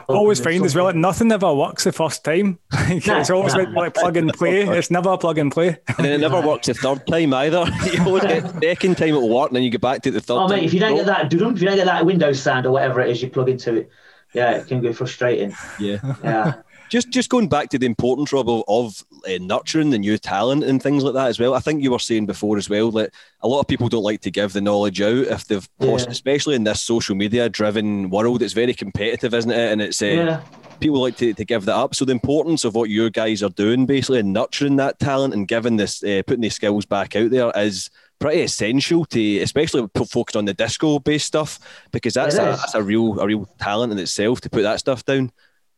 Always 0.09 0.41
find 0.41 0.65
as 0.65 0.75
well 0.75 0.87
that 0.87 0.97
nothing 0.97 1.31
ever 1.33 1.53
works 1.55 1.85
the 1.85 1.93
first 1.93 2.25
time. 2.25 2.59
it's 2.73 3.31
always 3.31 3.55
no. 3.55 3.63
like, 3.63 3.75
like 3.75 3.95
plug 3.95 4.17
and 4.17 4.33
play. 4.35 4.63
It's 4.63 4.91
never 4.91 5.11
a 5.11 5.19
plug 5.19 5.39
and 5.39 5.53
play. 5.53 5.79
And 5.99 6.07
it 6.07 6.19
never 6.21 6.41
works 6.47 6.67
the 6.67 6.75
third 6.75 7.07
time 7.07 7.33
either. 7.35 7.65
you 7.93 8.05
always 8.05 8.23
get 8.25 8.43
the 8.43 8.61
second 8.63 8.97
time 8.97 9.09
it'll 9.11 9.29
work, 9.29 9.49
and 9.51 9.57
then 9.57 9.63
you 9.63 9.71
get 9.71 9.81
back 9.81 10.03
to 10.03 10.11
the 10.11 10.21
third 10.21 10.35
Oh 10.35 10.49
time. 10.49 10.59
mate, 10.59 10.65
if 10.65 10.75
you 10.75 10.81
don't 10.81 10.97
get 10.97 11.07
that, 11.07 11.31
doo-dum, 11.31 11.55
if 11.55 11.63
you 11.63 11.69
don't 11.69 11.77
get 11.77 11.87
that 11.87 12.05
Windows 12.05 12.43
sound 12.43 12.67
or 12.67 12.73
whatever 12.73 13.01
it 13.01 13.11
is 13.11 13.23
you 13.23 13.31
plug 13.31 13.49
into 13.49 13.75
it, 13.77 13.91
yeah, 14.33 14.53
it 14.53 14.67
can 14.67 14.81
be 14.81 14.93
frustrating. 14.93 15.55
yeah. 15.79 15.99
Yeah. 16.23 16.55
Just 16.89 17.11
just 17.11 17.31
going 17.31 17.49
back 17.49 17.69
to 17.71 17.79
the 17.79 17.87
importance 17.87 18.33
Rob, 18.33 18.49
of, 18.49 18.63
of 18.69 19.05
uh, 19.29 19.39
nurturing 19.41 19.91
the 19.91 19.99
new 19.99 20.19
talent 20.19 20.63
and 20.63 20.81
things 20.81 21.03
like 21.03 21.15
that 21.15 21.27
as 21.29 21.39
well. 21.41 21.55
I 21.55 21.59
think 21.61 21.83
you 21.83 21.91
were 21.91 21.99
saying 21.99 22.27
before 22.27 22.57
as 22.59 22.71
well 22.71 22.93
that 22.93 23.11
a 23.41 23.49
lot 23.49 23.61
of 23.61 23.67
people 23.67 23.89
don't 23.89 24.05
like 24.05 24.21
to 24.21 24.31
give 24.31 24.53
the 24.53 24.61
knowledge 24.61 25.01
out 25.01 25.27
if 25.27 25.47
they've, 25.47 25.69
Yeah. 25.81 25.97
especially 26.09 26.55
in 26.55 26.65
this 26.65 26.83
social 26.83 27.17
media 27.17 27.49
driven 27.49 28.09
world. 28.11 28.41
It's 28.41 28.53
very 28.53 28.73
competitive, 28.73 29.35
isn't 29.35 29.51
it? 29.51 29.73
And 29.73 29.83
it's 29.83 30.01
uh, 30.01 30.07
Yeah. 30.07 30.41
people 30.79 31.01
like 31.01 31.17
to, 31.17 31.35
to 31.35 31.45
give 31.45 31.65
that 31.65 31.75
up. 31.75 31.97
So 31.97 32.05
the 32.05 32.13
importance 32.13 32.65
of 32.65 32.77
what 32.77 32.89
you 32.89 33.11
guys 33.11 33.43
are 33.43 33.51
doing, 33.51 33.85
basically, 33.87 34.21
and 34.21 34.33
nurturing 34.33 34.77
that 34.77 35.01
talent 35.01 35.35
and 35.35 35.49
giving 35.49 35.77
this, 35.77 36.05
uh, 36.05 36.23
putting 36.25 36.43
these 36.43 36.55
skills 36.55 36.87
back 36.87 37.17
out 37.17 37.31
there 37.33 37.51
is 37.57 37.91
pretty 38.21 38.43
essential 38.43 39.05
to, 39.07 39.39
especially 39.41 39.89
focused 40.07 40.37
on 40.37 40.45
the 40.45 40.55
disco 40.55 41.01
based 41.01 41.27
stuff, 41.27 41.59
because 41.91 42.15
that's 42.15 42.37
a, 42.37 42.43
that's 42.43 42.75
a 42.75 42.83
real 42.83 43.19
a 43.21 43.27
real 43.27 43.49
talent 43.59 43.93
in 43.93 43.99
itself 43.99 44.41
to 44.43 44.51
put 44.51 44.63
that 44.63 44.79
stuff 44.79 45.05
down. 45.05 45.33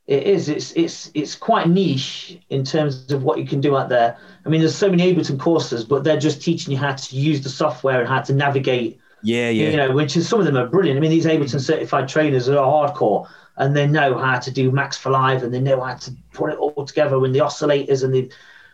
It 0.08 0.22
is. 0.22 0.48
It's 0.48 0.72
it's 0.72 1.10
it's 1.12 1.36
quite 1.36 1.68
niche 1.68 2.38
in 2.48 2.64
terms 2.64 3.12
of 3.12 3.24
what 3.24 3.38
you 3.38 3.46
can 3.46 3.60
do 3.60 3.76
out 3.76 3.90
there. 3.90 4.16
I 4.44 4.48
mean, 4.48 4.60
there's 4.60 4.74
so 4.74 4.88
many 4.88 5.14
Ableton 5.14 5.38
courses, 5.38 5.84
but 5.84 6.02
they're 6.02 6.18
just 6.18 6.40
teaching 6.40 6.72
you 6.72 6.78
how 6.78 6.94
to 6.94 7.16
use 7.16 7.42
the 7.42 7.50
software 7.50 8.00
and 8.00 8.08
how 8.08 8.22
to 8.22 8.32
navigate. 8.32 8.98
Yeah, 9.22 9.50
yeah, 9.50 9.68
You 9.68 9.76
know, 9.76 9.92
which 9.92 10.16
is 10.16 10.26
some 10.26 10.40
of 10.40 10.46
them 10.46 10.56
are 10.56 10.66
brilliant. 10.66 10.96
I 10.96 11.00
mean, 11.00 11.10
these 11.10 11.26
Ableton 11.26 11.56
mm. 11.56 11.60
certified 11.60 12.08
trainers 12.08 12.48
are 12.48 12.54
hardcore 12.56 13.28
and 13.58 13.76
they 13.76 13.86
know 13.86 14.16
how 14.16 14.38
to 14.38 14.50
do 14.50 14.70
Max 14.70 14.96
for 14.96 15.10
Live 15.10 15.42
and 15.42 15.52
they 15.52 15.60
know 15.60 15.82
how 15.82 15.94
to 15.96 16.12
put 16.32 16.52
it 16.52 16.58
all 16.58 16.86
together 16.86 17.18
with 17.18 17.34
the 17.34 17.40
oscillators 17.40 18.02
and 18.02 18.14
they 18.14 18.30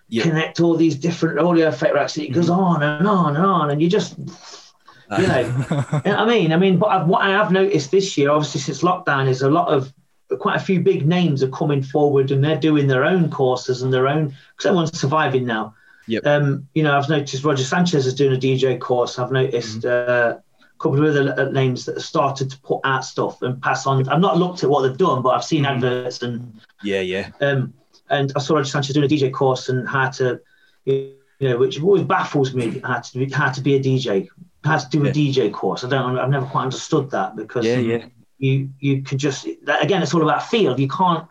Yeah. 0.08 0.22
connect 0.22 0.60
all 0.60 0.76
these 0.76 0.94
different 0.94 1.40
audio 1.40 1.66
effect 1.66 1.94
racks. 1.94 2.16
And 2.16 2.26
it 2.26 2.32
goes 2.32 2.48
mm-hmm. 2.48 2.60
on 2.60 2.82
and 2.84 3.08
on 3.08 3.34
and 3.34 3.44
on, 3.44 3.70
and 3.70 3.82
you 3.82 3.88
just 3.88 4.16
you 4.18 5.26
know, 5.26 5.40
you 5.40 5.46
know 5.48 6.00
what 6.04 6.06
I 6.06 6.26
mean? 6.26 6.52
I 6.52 6.56
mean, 6.56 6.78
but 6.78 6.90
I've, 6.90 7.08
what 7.08 7.22
I 7.22 7.30
have 7.30 7.50
noticed 7.50 7.90
this 7.90 8.16
year, 8.16 8.30
obviously 8.30 8.60
since 8.60 8.82
lockdown, 8.82 9.28
is 9.28 9.42
a 9.42 9.50
lot 9.50 9.68
of 9.68 9.92
quite 10.38 10.56
a 10.56 10.64
few 10.64 10.80
big 10.80 11.06
names 11.06 11.42
are 11.42 11.48
coming 11.50 11.82
forward 11.82 12.30
and 12.30 12.42
they're 12.42 12.58
doing 12.58 12.86
their 12.86 13.04
own 13.04 13.30
courses 13.30 13.82
and 13.82 13.92
their 13.92 14.08
own 14.08 14.28
because 14.28 14.66
everyone's 14.66 14.98
surviving 14.98 15.46
now. 15.46 15.74
Yep. 16.06 16.26
Um, 16.26 16.68
you 16.74 16.82
know, 16.82 16.96
I've 16.96 17.08
noticed 17.08 17.44
Roger 17.44 17.64
Sanchez 17.64 18.06
is 18.06 18.14
doing 18.14 18.34
a 18.36 18.40
DJ 18.40 18.78
course. 18.78 19.18
I've 19.18 19.32
noticed 19.32 19.84
uh, 19.84 20.36
a 20.38 20.78
couple 20.78 20.98
of 21.02 21.16
other 21.16 21.34
uh, 21.38 21.50
names 21.50 21.84
that 21.86 21.94
have 21.94 22.04
started 22.04 22.50
to 22.50 22.58
put 22.60 22.80
out 22.84 23.04
stuff 23.04 23.40
and 23.42 23.60
pass 23.62 23.86
on. 23.86 24.06
I've 24.08 24.20
not 24.20 24.36
looked 24.36 24.62
at 24.64 24.70
what 24.70 24.82
they've 24.82 24.96
done, 24.96 25.22
but 25.22 25.30
I've 25.30 25.44
seen 25.44 25.64
adverts 25.64 26.22
and 26.22 26.60
yeah, 26.82 27.00
yeah. 27.00 27.30
um, 27.40 27.72
and 28.10 28.32
I 28.36 28.38
saw 28.40 28.56
Roger 28.56 28.68
Sanchez 28.68 28.94
doing 28.94 29.06
a 29.06 29.08
DJ 29.08 29.32
course 29.32 29.70
and 29.70 29.88
how 29.88 30.10
to, 30.10 30.40
you 30.84 31.16
know, 31.40 31.56
which 31.56 31.80
always 31.82 32.02
baffles 32.02 32.54
me 32.54 32.80
how 32.84 33.00
to 33.00 33.18
be, 33.18 33.30
how 33.30 33.50
to 33.50 33.60
be 33.62 33.76
a 33.76 33.80
DJ, 33.80 34.28
how 34.62 34.76
to 34.76 34.88
do 34.90 35.02
a 35.02 35.06
Yeah. 35.06 35.12
DJ 35.12 35.52
course. 35.52 35.84
I 35.84 35.88
don't, 35.88 36.18
I've 36.18 36.28
never 36.28 36.46
quite 36.46 36.64
understood 36.64 37.10
that 37.12 37.34
because 37.34 37.64
Yeah, 37.64 37.78
yeah. 37.78 38.06
You 38.38 38.70
you 38.80 39.02
can 39.02 39.18
just 39.18 39.46
again, 39.46 40.02
it's 40.02 40.14
all 40.14 40.22
about 40.22 40.48
feel. 40.48 40.78
You 40.78 40.88
can't, 40.88 41.26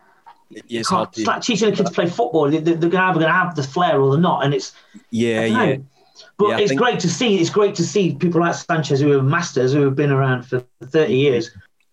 Yeah, 0.50 0.80
it's 0.80 0.89
can't 0.89 1.10
it's 1.18 1.28
like 1.28 1.42
teaching 1.42 1.72
a 1.72 1.76
kid 1.76 1.86
to 1.86 1.92
play 1.92 2.08
football. 2.08 2.50
They, 2.50 2.60
they're 2.60 2.89
gonna 2.89 3.12
either 3.12 3.20
gonna 3.20 3.32
have 3.32 3.56
the 3.56 3.63
flair 3.63 4.00
or 4.02 4.12
they're 4.12 4.22
not, 4.22 4.46
and 4.46 4.54
it's 4.54 4.74
yeah, 5.10 5.46
yeah. 5.46 5.78
But 6.38 6.50
Yeah, 6.50 6.58
it's 6.60 6.70
think- 6.70 6.82
great 6.82 7.00
to 7.02 7.10
see. 7.10 7.39
It's 7.39 7.50
great 7.50 7.76
to 7.76 7.84
see 7.84 8.16
people 8.16 8.42
like 8.42 8.56
Sanchez 8.56 9.00
who 9.00 9.18
are 9.18 9.22
masters 9.22 9.74
who 9.74 9.82
have 9.82 9.96
been 9.96 10.12
around 10.12 10.44
for 10.44 10.63
30 10.84 11.13
years, 11.13 11.50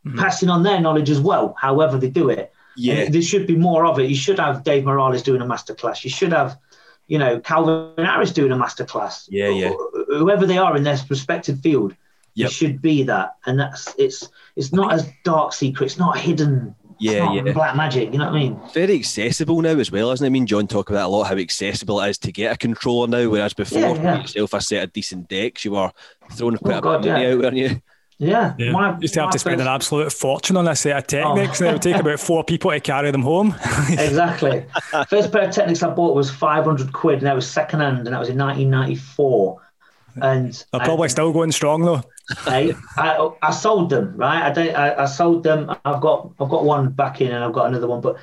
mm-hmm. 0.07 0.19
passing 0.19 0.49
on 0.49 0.63
their 0.63 0.81
knowledge 0.81 1.11
as 1.11 1.21
well. 1.21 1.55
However 1.59 1.99
they 1.99 2.11
do 2.11 2.31
it. 2.31 2.53
Yeah. 2.77 2.95
And 2.95 3.15
there 3.15 3.23
should 3.23 3.47
be 3.47 3.57
more 3.57 3.85
of 3.85 3.99
it. 3.99 4.09
You 4.09 4.17
should 4.17 4.39
have 4.39 4.65
Dave 4.65 4.85
Morales 4.85 5.23
doing 5.23 5.43
a 5.43 5.45
masterclass. 5.45 6.05
You 6.05 6.11
should 6.11 6.33
have, 6.33 6.59
you 7.09 7.19
know, 7.19 7.41
Calvin 7.41 7.93
Harris 8.05 8.33
doing 8.33 8.53
a 8.53 8.57
masterclass. 8.57 9.27
Yeah, 9.29 9.49
yeah. 9.49 9.73
Whoever 10.09 10.47
they 10.47 10.59
are 10.59 10.77
in 10.77 10.85
their 10.85 10.99
respective 11.09 11.61
field, 11.61 11.95
Yep. 12.35 12.49
it 12.49 12.53
should 12.53 12.81
be 12.83 13.03
that. 13.05 13.35
And 13.47 13.59
that's 13.59 13.95
it's 13.99 14.29
it's 14.57 14.73
not 14.73 14.93
as 14.93 15.09
dark 15.25 15.53
secret. 15.53 15.87
It's 15.87 15.99
not 15.99 16.19
hidden. 16.19 16.75
Yeah, 16.99 17.25
not 17.25 17.47
yeah. 17.47 17.53
Black 17.53 17.77
magic. 17.77 18.13
You 18.13 18.19
know 18.19 18.27
what 18.27 18.35
I 18.35 18.39
mean? 18.41 18.61
very 18.75 18.95
accessible 18.97 19.63
now 19.63 19.71
as 19.79 19.91
well, 19.91 20.11
isn't 20.11 20.23
it? 20.25 20.29
I 20.29 20.31
mean, 20.31 20.47
John 20.47 20.67
talked 20.67 20.91
about 20.91 21.07
a 21.07 21.09
lot 21.09 21.25
how 21.25 21.37
accessible 21.37 21.99
it 22.03 22.11
is 22.11 22.19
to 22.19 22.31
get 22.33 22.53
a 22.55 22.59
controller 22.59 23.07
now, 23.09 23.29
whereas 23.31 23.55
before, 23.55 23.79
Yeah, 23.81 23.95
to 23.95 24.03
yeah. 24.03 24.21
yourself 24.21 24.53
a 24.53 24.61
set 24.61 24.85
of 24.85 24.93
decent 24.93 25.29
decks, 25.29 25.65
you 25.65 25.71
were 25.73 25.91
throwing 26.33 26.57
oh, 26.57 26.59
quite 26.59 26.75
Oh, 26.75 26.79
a 26.79 26.83
God, 26.83 27.03
bit 27.03 27.09
of 27.09 27.15
money 27.15 27.25
yeah. 27.27 27.33
out, 27.33 27.39
weren't 27.41 27.57
you? 27.57 27.83
Yeah. 28.19 28.55
Yeah. 28.59 28.73
My- 28.73 28.99
Used 28.99 29.15
to 29.15 29.23
have 29.23 29.31
to 29.31 29.39
spend 29.39 29.63
an 29.63 29.67
absolute 29.67 30.13
fortune 30.13 30.59
on 30.59 30.69
a 30.69 30.77
set 30.77 30.95
of 30.95 31.05
Oh. 31.25 31.35
Technics, 31.35 31.61
and 31.63 31.71
it 31.71 31.73
would 31.73 31.81
take 31.83 31.97
about 32.01 32.21
four 32.21 32.45
people 32.45 32.71
to 32.71 32.79
carry 32.81 33.11
them 33.11 33.23
home. 33.23 33.55
exactly. 33.89 34.67
First 35.09 35.33
pair 35.33 35.49
of 35.49 35.55
technics 35.55 35.83
I 35.83 35.89
bought 35.89 36.15
was 36.15 36.31
500 36.31 36.93
quid, 36.93 37.21
and 37.21 37.27
that 37.27 37.35
was 37.35 37.51
second 37.51 37.81
hand, 37.81 37.97
and 38.01 38.09
that 38.09 38.21
was 38.21 38.29
in 38.29 38.37
1994. 38.37 39.59
And 40.23 40.53
They're 40.73 40.81
probably 40.83 41.09
still 41.09 41.33
going 41.33 41.53
strong 41.53 41.83
though. 41.83 42.03
I, 42.47 42.75
I, 42.97 43.31
I 43.43 43.51
sold 43.51 43.91
them, 43.91 44.15
right? 44.17 44.43
I, 44.43 44.51
don't, 44.53 44.75
I, 44.75 45.03
I 45.03 45.07
sold 45.07 45.43
them. 45.43 45.71
I've 45.85 46.01
got 46.01 46.31
I've 46.41 46.49
got 46.49 46.65
one 46.65 46.91
back 46.91 47.21
in, 47.21 47.31
and 47.33 47.45
I've 47.45 47.53
got 47.53 47.67
another 47.67 47.87
one, 47.89 48.01
but 48.01 48.17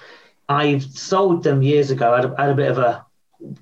I've 0.49 0.83
sold 0.83 1.43
them 1.43 1.61
years 1.61 1.91
ago. 1.91 2.13
I 2.13 2.17
had 2.17 2.25
a, 2.25 2.35
I 2.37 2.41
had 2.43 2.51
a 2.51 2.55
bit 2.55 2.71
of 2.71 2.77
a 2.77 3.05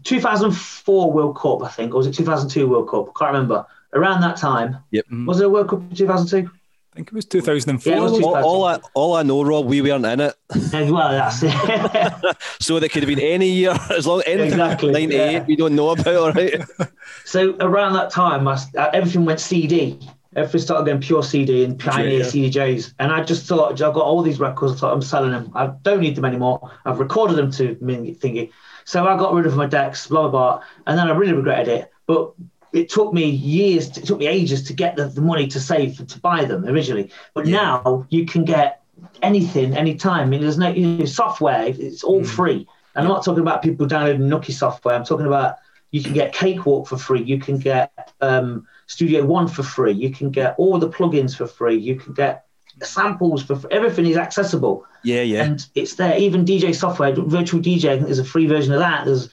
2004 0.03 1.11
World 1.11 1.37
Cup, 1.37 1.63
I 1.63 1.69
think, 1.69 1.93
or 1.93 1.97
was 1.97 2.07
it 2.07 2.13
2002 2.13 2.67
World 2.67 2.89
Cup? 2.89 3.09
I 3.09 3.19
can't 3.19 3.33
remember. 3.33 3.65
Around 3.93 4.21
that 4.21 4.35
time, 4.35 4.77
Yep. 4.91 5.05
Mm-hmm. 5.05 5.25
was 5.25 5.39
it 5.39 5.45
a 5.45 5.49
World 5.49 5.69
Cup 5.69 5.79
in 5.79 5.95
2002? 5.95 6.49
I 6.49 6.95
think 6.95 7.07
it 7.09 7.13
was 7.13 7.25
2004. 7.25 7.91
Yeah, 7.91 7.97
it 7.97 8.01
was 8.01 8.11
wasn't 8.13 8.25
All, 8.27 8.43
all 8.43 8.65
I 8.65 8.79
all 8.93 9.15
I 9.15 9.23
know, 9.23 9.43
Rob, 9.43 9.65
we 9.65 9.81
weren't 9.81 10.05
in 10.05 10.19
it, 10.21 10.35
Yeah, 10.71 10.89
well, 10.91 11.11
that's 11.11 11.41
it. 11.43 12.37
so 12.61 12.79
there 12.79 12.87
could 12.89 13.03
have 13.03 13.09
been 13.09 13.19
any 13.19 13.49
year 13.49 13.75
as 13.89 14.07
long 14.07 14.21
anything 14.25 14.47
Exactly, 14.53 14.91
ninety 14.93 15.15
eight 15.15 15.31
yeah. 15.33 15.43
we 15.45 15.55
don't 15.55 15.75
know 15.75 15.89
about. 15.89 16.07
All 16.15 16.31
right, 16.31 16.61
So 17.25 17.55
around 17.59 17.93
that 17.93 18.11
time, 18.11 18.47
I, 18.47 18.57
everything 18.93 19.25
went 19.25 19.39
CD. 19.39 19.99
Everything 20.35 20.61
started 20.61 20.85
going 20.85 21.01
pure 21.01 21.23
CD 21.23 21.63
and 21.63 21.79
Pioneer 21.79 22.19
Yeah. 22.19 22.25
CDJs. 22.25 22.93
And 22.99 23.11
I 23.11 23.23
just 23.23 23.45
thought, 23.45 23.71
I've 23.71 23.93
got 23.93 24.03
all 24.03 24.21
these 24.21 24.39
records. 24.39 24.73
I 24.73 24.75
thought, 24.77 24.93
I'm 24.93 25.01
selling 25.01 25.31
them. 25.31 25.51
I 25.55 25.67
don't 25.67 26.01
need 26.01 26.15
them 26.15 26.25
anymore. 26.25 26.71
I've 26.85 26.99
recorded 26.99 27.37
them 27.37 27.51
to 27.51 27.75
thingy. 27.75 28.51
So 28.83 29.07
I 29.07 29.17
got 29.17 29.33
rid 29.33 29.45
of 29.45 29.55
my 29.55 29.65
decks, 29.65 30.07
blah, 30.07 30.23
blah, 30.23 30.29
blah. 30.31 30.63
And 30.87 30.97
then 30.97 31.07
I 31.07 31.11
really 31.11 31.33
regretted 31.33 31.67
it. 31.69 31.91
But 32.05 32.33
it 32.73 32.89
took 32.89 33.13
me 33.13 33.25
years, 33.29 33.97
it 33.97 34.05
took 34.05 34.19
me 34.19 34.27
ages 34.27 34.63
to 34.63 34.73
get 34.73 34.97
the, 34.97 35.07
the 35.07 35.21
money 35.21 35.47
to 35.47 35.59
save 35.59 36.05
to 36.05 36.19
buy 36.19 36.43
them 36.45 36.65
originally. 36.65 37.09
But 37.33 37.47
now 37.47 38.05
you 38.09 38.25
can 38.25 38.43
get 38.43 38.81
anything, 39.21 39.75
anytime. 39.75 40.27
I 40.27 40.29
mean, 40.29 40.41
there's 40.41 40.57
no 40.57 40.69
you 40.69 40.87
know, 40.87 41.05
software, 41.05 41.63
it's 41.67 42.03
all 42.03 42.23
free. 42.23 42.67
And 42.95 43.05
I'm 43.05 43.11
not 43.11 43.23
talking 43.23 43.41
about 43.41 43.61
people 43.61 43.85
downloading 43.85 44.27
Nookie 44.27 44.53
software. 44.53 44.95
I'm 44.95 45.05
talking 45.05 45.25
about 45.25 45.55
you 45.91 46.03
can 46.03 46.13
get 46.13 46.33
Cakewalk 46.33 46.87
for 46.87 46.97
free. 46.97 47.23
You 47.23 47.39
can 47.39 47.57
get 47.57 48.13
um, 48.21 48.67
Studio 48.87 49.25
One 49.25 49.47
for 49.47 49.63
free. 49.63 49.93
You 49.93 50.11
can 50.11 50.29
get 50.29 50.55
all 50.57 50.77
the 50.77 50.89
plugins 50.89 51.35
for 51.35 51.47
free. 51.47 51.77
You 51.77 51.95
can 51.95 52.13
get 52.13 52.45
samples 52.83 53.43
for 53.43 53.55
free. 53.55 53.69
Everything 53.71 54.05
is 54.05 54.17
accessible 54.17 54.85
yeah, 55.03 55.21
yeah, 55.21 55.43
and 55.43 55.65
it's 55.75 55.95
there. 55.95 56.17
Even 56.17 56.45
DJ 56.45 56.75
software, 56.75 57.13
virtual 57.13 57.61
DJ, 57.61 57.89
I 57.89 57.95
think 57.95 58.05
there's 58.05 58.19
a 58.19 58.25
free 58.25 58.47
version 58.47 58.73
of 58.73 58.79
that. 58.79 59.05
There's 59.05 59.29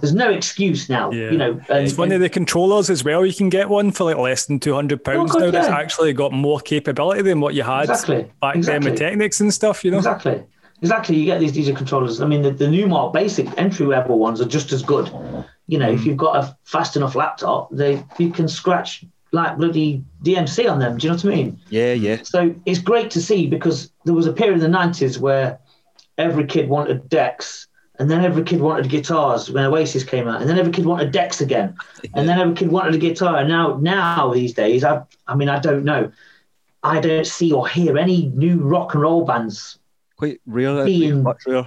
there's 0.00 0.14
no 0.14 0.30
excuse 0.30 0.88
now. 0.88 1.10
Yeah. 1.10 1.30
You 1.30 1.38
know, 1.38 1.60
and, 1.68 1.86
It's 1.86 1.96
one 1.98 2.12
of 2.12 2.20
the 2.20 2.28
controllers 2.28 2.88
as 2.88 3.04
well. 3.04 3.24
You 3.24 3.34
can 3.34 3.50
get 3.50 3.68
one 3.68 3.90
for 3.90 4.04
like 4.04 4.16
less 4.16 4.46
than 4.46 4.60
two 4.60 4.74
hundred 4.74 5.02
pounds 5.04 5.30
Oh, 5.30 5.40
God, 5.40 5.44
now. 5.46 5.50
That's 5.50 5.68
actually 5.68 6.12
got 6.12 6.32
more 6.32 6.60
capability 6.60 7.22
than 7.22 7.40
what 7.40 7.54
you 7.54 7.62
had 7.62 7.90
Exactly, 7.90 8.30
back 8.40 8.54
then 8.54 8.82
with 8.82 8.92
exactly. 8.92 8.96
Technics 8.96 9.40
and 9.40 9.52
stuff. 9.52 9.84
You 9.84 9.90
know, 9.92 9.98
Exactly. 9.98 10.42
Exactly. 10.82 11.16
You 11.16 11.24
get 11.24 11.40
these 11.40 11.52
DJ 11.52 11.76
controllers. 11.76 12.20
I 12.20 12.26
mean, 12.26 12.42
the, 12.42 12.50
the 12.50 12.68
new 12.68 12.86
more 12.86 13.10
basic 13.10 13.46
entry 13.58 13.86
level 13.86 14.18
ones 14.18 14.40
are 14.40 14.46
just 14.46 14.72
as 14.72 14.82
good. 14.82 15.10
You 15.66 15.78
know, 15.78 15.90
if 15.90 16.00
hmm. 16.00 16.08
you've 16.08 16.16
got 16.16 16.36
a 16.36 16.56
fast 16.64 16.96
enough 16.96 17.14
laptop, 17.14 17.70
they 17.70 18.04
you 18.18 18.30
can 18.30 18.48
scratch 18.48 19.04
like 19.32 19.56
bloody 19.58 20.02
DMC 20.22 20.70
on 20.70 20.78
them. 20.78 20.96
Do 20.96 21.06
you 21.06 21.12
know 21.12 21.16
what 21.16 21.24
I 21.24 21.28
mean? 21.28 21.60
Yeah, 21.68 21.92
yeah. 21.92 22.22
So 22.22 22.54
it's 22.66 22.80
great 22.80 23.10
to 23.12 23.20
see 23.20 23.46
because 23.46 23.90
there 24.04 24.14
was 24.14 24.26
a 24.26 24.32
period 24.32 24.54
in 24.54 24.60
the 24.60 24.68
nineties 24.68 25.18
where 25.18 25.58
every 26.18 26.46
kid 26.46 26.68
wanted 26.68 27.08
decks, 27.08 27.66
and 27.98 28.10
then 28.10 28.24
every 28.24 28.44
kid 28.44 28.60
wanted 28.60 28.88
guitars 28.88 29.50
when 29.50 29.64
Oasis 29.64 30.04
came 30.04 30.28
out, 30.28 30.40
and 30.40 30.48
then 30.48 30.58
every 30.58 30.72
kid 30.72 30.86
wanted 30.86 31.12
decks 31.12 31.40
again, 31.40 31.76
and 32.14 32.28
then 32.28 32.38
every 32.38 32.54
kid 32.54 32.70
wanted 32.70 32.94
a 32.94 32.98
guitar. 32.98 33.36
And 33.36 33.48
now, 33.48 33.76
now 33.80 34.32
these 34.32 34.54
days, 34.54 34.84
I, 34.84 35.02
I 35.26 35.34
mean, 35.34 35.48
I 35.48 35.58
don't 35.58 35.84
know, 35.84 36.10
I 36.82 37.00
don't 37.00 37.26
see 37.26 37.52
or 37.52 37.66
hear 37.68 37.98
any 37.98 38.26
new 38.34 38.58
rock 38.58 38.94
and 38.94 39.02
roll 39.02 39.24
bands. 39.24 39.78
Quite 40.24 40.40
rare. 40.46 40.84
Being- 40.84 41.22
Much 41.22 41.42
rare. 41.46 41.62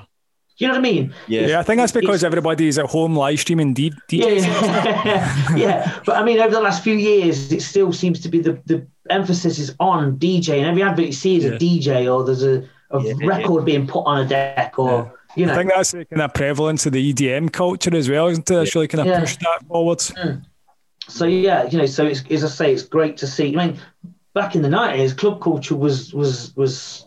Do 0.59 0.65
you 0.65 0.69
know 0.69 0.73
what 0.73 0.79
I 0.79 0.91
mean? 0.91 1.13
Yeah. 1.27 1.47
Yeah, 1.47 1.59
I 1.59 1.63
think 1.63 1.77
that's 1.77 1.91
because 1.91 2.15
It's- 2.15 2.23
everybody's 2.23 2.79
at 2.79 2.87
home 2.87 3.15
live 3.15 3.39
streaming 3.39 3.75
D- 3.75 3.93
DJs. 4.09 4.43
Yeah, 4.43 5.55
yeah. 5.55 5.99
But 6.05 6.15
I 6.17 6.23
mean, 6.23 6.39
over 6.39 6.53
the 6.55 6.61
last 6.61 6.83
few 6.83 6.95
years, 6.95 7.51
it 7.51 7.61
still 7.61 7.93
seems 7.93 8.19
to 8.21 8.29
be 8.29 8.39
the, 8.39 8.59
the 8.65 8.87
emphasis 9.09 9.59
is 9.59 9.75
on 9.79 10.17
DJ, 10.17 10.57
and 10.57 10.65
every 10.65 10.81
advert 10.81 11.05
you 11.05 11.11
see 11.11 11.35
is 11.37 11.43
Yeah. 11.43 11.51
a 11.51 11.59
DJ 11.59 12.11
or 12.11 12.23
there's 12.25 12.41
a, 12.43 12.67
a 12.89 13.03
Yeah, 13.03 13.13
record 13.23 13.65
being 13.65 13.85
put 13.85 14.01
on 14.07 14.25
a 14.25 14.27
deck, 14.27 14.79
or 14.79 15.13
you 15.35 15.45
know. 15.45 15.53
I 15.53 15.57
think 15.57 15.69
that's 15.75 15.91
the 15.91 16.05
kind 16.05 16.23
of 16.23 16.33
prevalence 16.33 16.87
of 16.87 16.93
the 16.93 17.13
EDM 17.13 17.51
culture 17.53 17.95
as 17.95 18.09
well, 18.09 18.25
isn't 18.27 18.49
it? 18.49 18.55
It's 18.63 18.73
really 18.73 18.87
kind 18.87 19.01
of 19.01 19.07
Yeah. 19.07 19.19
pushed 19.19 19.39
that 19.41 19.59
forwards. 19.67 20.09
Mm. 20.11 20.41
so 21.07 21.25
yeah, 21.25 21.65
you 21.69 21.77
know, 21.77 21.85
so 21.85 22.03
it's 22.07 22.23
as 22.31 22.43
I 22.43 22.47
say, 22.47 22.73
it's 22.73 22.81
great 22.81 23.15
to 23.17 23.27
see. 23.27 23.55
I 23.55 23.67
mean, 23.67 23.77
back 24.33 24.55
in 24.55 24.63
the 24.63 24.69
nineties, 24.69 25.13
club 25.13 25.39
culture 25.39 25.75
was 25.75 26.13
was 26.15 26.55
was 26.55 27.03
you 27.03 27.05
know, 27.05 27.06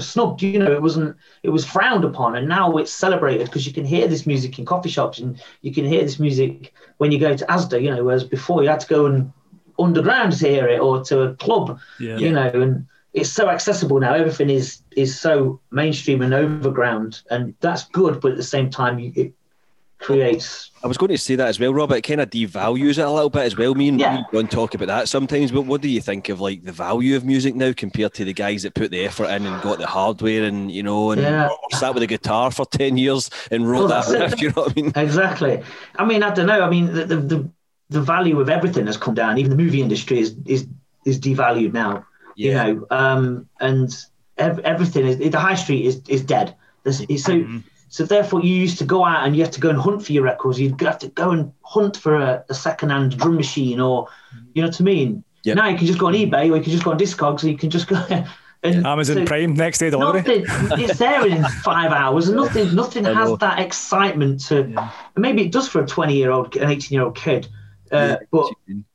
snubbed. 0.00 0.42
You 0.42 0.58
know, 0.58 0.72
it 0.72 0.82
wasn't. 0.82 1.16
It 1.42 1.50
was 1.50 1.64
frowned 1.64 2.04
upon, 2.04 2.36
and 2.36 2.48
now 2.48 2.76
it's 2.76 2.92
celebrated 2.92 3.46
because 3.46 3.66
you 3.66 3.72
can 3.72 3.84
hear 3.84 4.08
this 4.08 4.26
music 4.26 4.58
in 4.58 4.64
coffee 4.64 4.90
shops, 4.90 5.18
and 5.18 5.42
you 5.62 5.72
can 5.72 5.84
hear 5.84 6.02
this 6.02 6.18
music 6.18 6.72
when 6.98 7.12
you 7.12 7.18
go 7.18 7.36
to 7.36 7.44
ASDA. 7.46 7.82
You 7.82 7.90
know, 7.90 8.04
whereas 8.04 8.24
before 8.24 8.62
you 8.62 8.68
had 8.68 8.80
to 8.80 8.86
go 8.86 9.06
and 9.06 9.32
underground 9.78 10.32
to 10.32 10.48
hear 10.48 10.68
it 10.68 10.80
or 10.80 11.02
to 11.04 11.22
a 11.22 11.34
club. 11.36 11.78
Yeah. 11.98 12.18
You 12.18 12.32
know, 12.32 12.50
and 12.54 12.86
it's 13.12 13.30
so 13.30 13.48
accessible 13.48 13.98
now. 14.00 14.14
Everything 14.14 14.50
is 14.50 14.82
is 14.92 15.18
so 15.18 15.60
mainstream 15.70 16.22
and 16.22 16.34
overground, 16.34 17.22
and 17.30 17.54
that's 17.60 17.84
good. 17.86 18.20
But 18.20 18.32
at 18.32 18.36
the 18.36 18.42
same 18.42 18.70
time, 18.70 19.12
it 19.16 19.32
creates 20.00 20.70
I 20.82 20.86
was 20.86 20.96
going 20.96 21.10
to 21.10 21.18
say 21.18 21.34
that 21.36 21.46
as 21.48 21.60
well, 21.60 21.74
Robert. 21.74 21.96
It 21.96 22.02
kind 22.02 22.22
of 22.22 22.30
devalues 22.30 22.96
it 22.96 23.04
a 23.04 23.10
little 23.10 23.28
bit 23.28 23.42
as 23.42 23.54
well. 23.54 23.74
Me 23.74 23.88
and 23.88 24.00
Yeah. 24.00 24.22
John 24.32 24.48
talk 24.48 24.74
about 24.74 24.86
that 24.88 25.10
sometimes. 25.10 25.52
But 25.52 25.66
what 25.66 25.82
do 25.82 25.90
you 25.90 26.00
think 26.00 26.30
of 26.30 26.40
like 26.40 26.62
the 26.64 26.72
value 26.72 27.16
of 27.16 27.24
music 27.26 27.54
now 27.54 27.74
compared 27.74 28.14
to 28.14 28.24
the 28.24 28.32
guys 28.32 28.62
that 28.62 28.74
put 28.74 28.90
the 28.90 29.04
effort 29.04 29.26
in 29.26 29.44
and 29.44 29.60
got 29.62 29.78
the 29.78 29.86
hardware 29.86 30.44
and 30.44 30.72
you 30.72 30.82
know 30.82 31.10
and 31.10 31.20
Yeah. 31.20 31.50
sat 31.72 31.92
with 31.92 32.02
a 32.02 32.06
guitar 32.06 32.50
for 32.50 32.64
ten 32.64 32.96
years 32.96 33.28
and 33.50 33.68
wrote 33.70 33.90
Well, 33.90 34.02
that 34.02 34.08
riff? 34.30 34.40
You 34.40 34.48
know 34.48 34.62
what 34.62 34.72
I 34.72 34.80
mean? 34.80 34.92
Exactly. 34.96 35.62
I 35.96 36.04
mean, 36.06 36.22
I 36.22 36.32
don't 36.32 36.46
know. 36.46 36.62
I 36.62 36.70
mean, 36.70 36.86
the 36.94 37.04
the, 37.04 37.16
the, 37.16 37.50
the 37.90 38.00
value 38.00 38.40
of 38.40 38.48
everything 38.48 38.86
has 38.86 38.96
come 38.96 39.12
down. 39.14 39.36
Even 39.36 39.50
the 39.50 39.62
movie 39.62 39.82
industry 39.82 40.18
is 40.20 40.34
is 40.46 40.66
is 41.04 41.20
devalued 41.20 41.74
now. 41.74 42.06
You 42.36 42.54
know, 42.54 42.86
um, 42.90 43.46
and 43.60 43.94
ev- 44.38 44.60
everything 44.60 45.06
is 45.06 45.18
the 45.18 45.38
high 45.38 45.56
street 45.56 45.84
is 45.84 46.00
is 46.08 46.22
dead. 46.22 46.56
There's, 46.84 47.02
it's 47.02 47.24
so 47.24 47.44
so 47.90 48.04
therefore 48.04 48.40
you 48.40 48.54
used 48.54 48.78
to 48.78 48.84
go 48.84 49.04
out 49.04 49.26
and 49.26 49.36
you 49.36 49.42
have 49.42 49.50
to 49.50 49.60
go 49.60 49.68
and 49.68 49.78
hunt 49.78 50.06
for 50.06 50.12
your 50.12 50.22
records. 50.22 50.58
You'd 50.58 50.80
have 50.80 50.98
to 51.00 51.08
go 51.08 51.32
and 51.32 51.52
hunt 51.62 51.96
for 51.96 52.14
a, 52.16 52.44
a 52.48 52.54
second-hand 52.54 53.18
drum 53.18 53.36
machine 53.36 53.80
or 53.80 54.06
you 54.54 54.62
know 54.62 54.68
what 54.68 54.80
I 54.80 54.84
mean. 54.84 55.24
Yeah. 55.42 55.54
Now 55.54 55.68
you 55.68 55.76
can 55.76 55.86
just 55.86 55.98
go 55.98 56.06
on 56.06 56.14
eBay 56.14 56.50
or 56.50 56.56
you 56.56 56.62
can 56.62 56.70
just 56.72 56.84
go 56.84 56.92
on 56.92 56.98
Discogs 56.98 57.42
or 57.44 57.48
you 57.48 57.58
can 57.58 57.68
just 57.68 57.88
go. 57.88 58.00
And 58.62 58.86
Amazon 58.86 59.16
so- 59.16 59.24
Prime 59.24 59.54
next 59.54 59.78
day 59.78 59.88
delivery. 59.88 60.20
Nothing, 60.42 60.80
it's 60.84 60.98
there 60.98 61.26
in 61.26 61.42
five 61.64 61.92
hours, 61.92 62.28
and 62.28 62.36
nothing, 62.36 62.74
nothing 62.74 63.04
has 63.04 63.38
that 63.38 63.58
excitement 63.58 64.44
to. 64.48 64.64
and 64.64 64.90
Maybe 65.16 65.46
it 65.46 65.50
does 65.50 65.66
for 65.66 65.82
a 65.82 65.86
twenty-year-old, 65.86 66.56
an 66.56 66.70
eighteen-year-old 66.70 67.16
kid, 67.16 67.48
uh, 67.92 68.16
but 68.30 68.50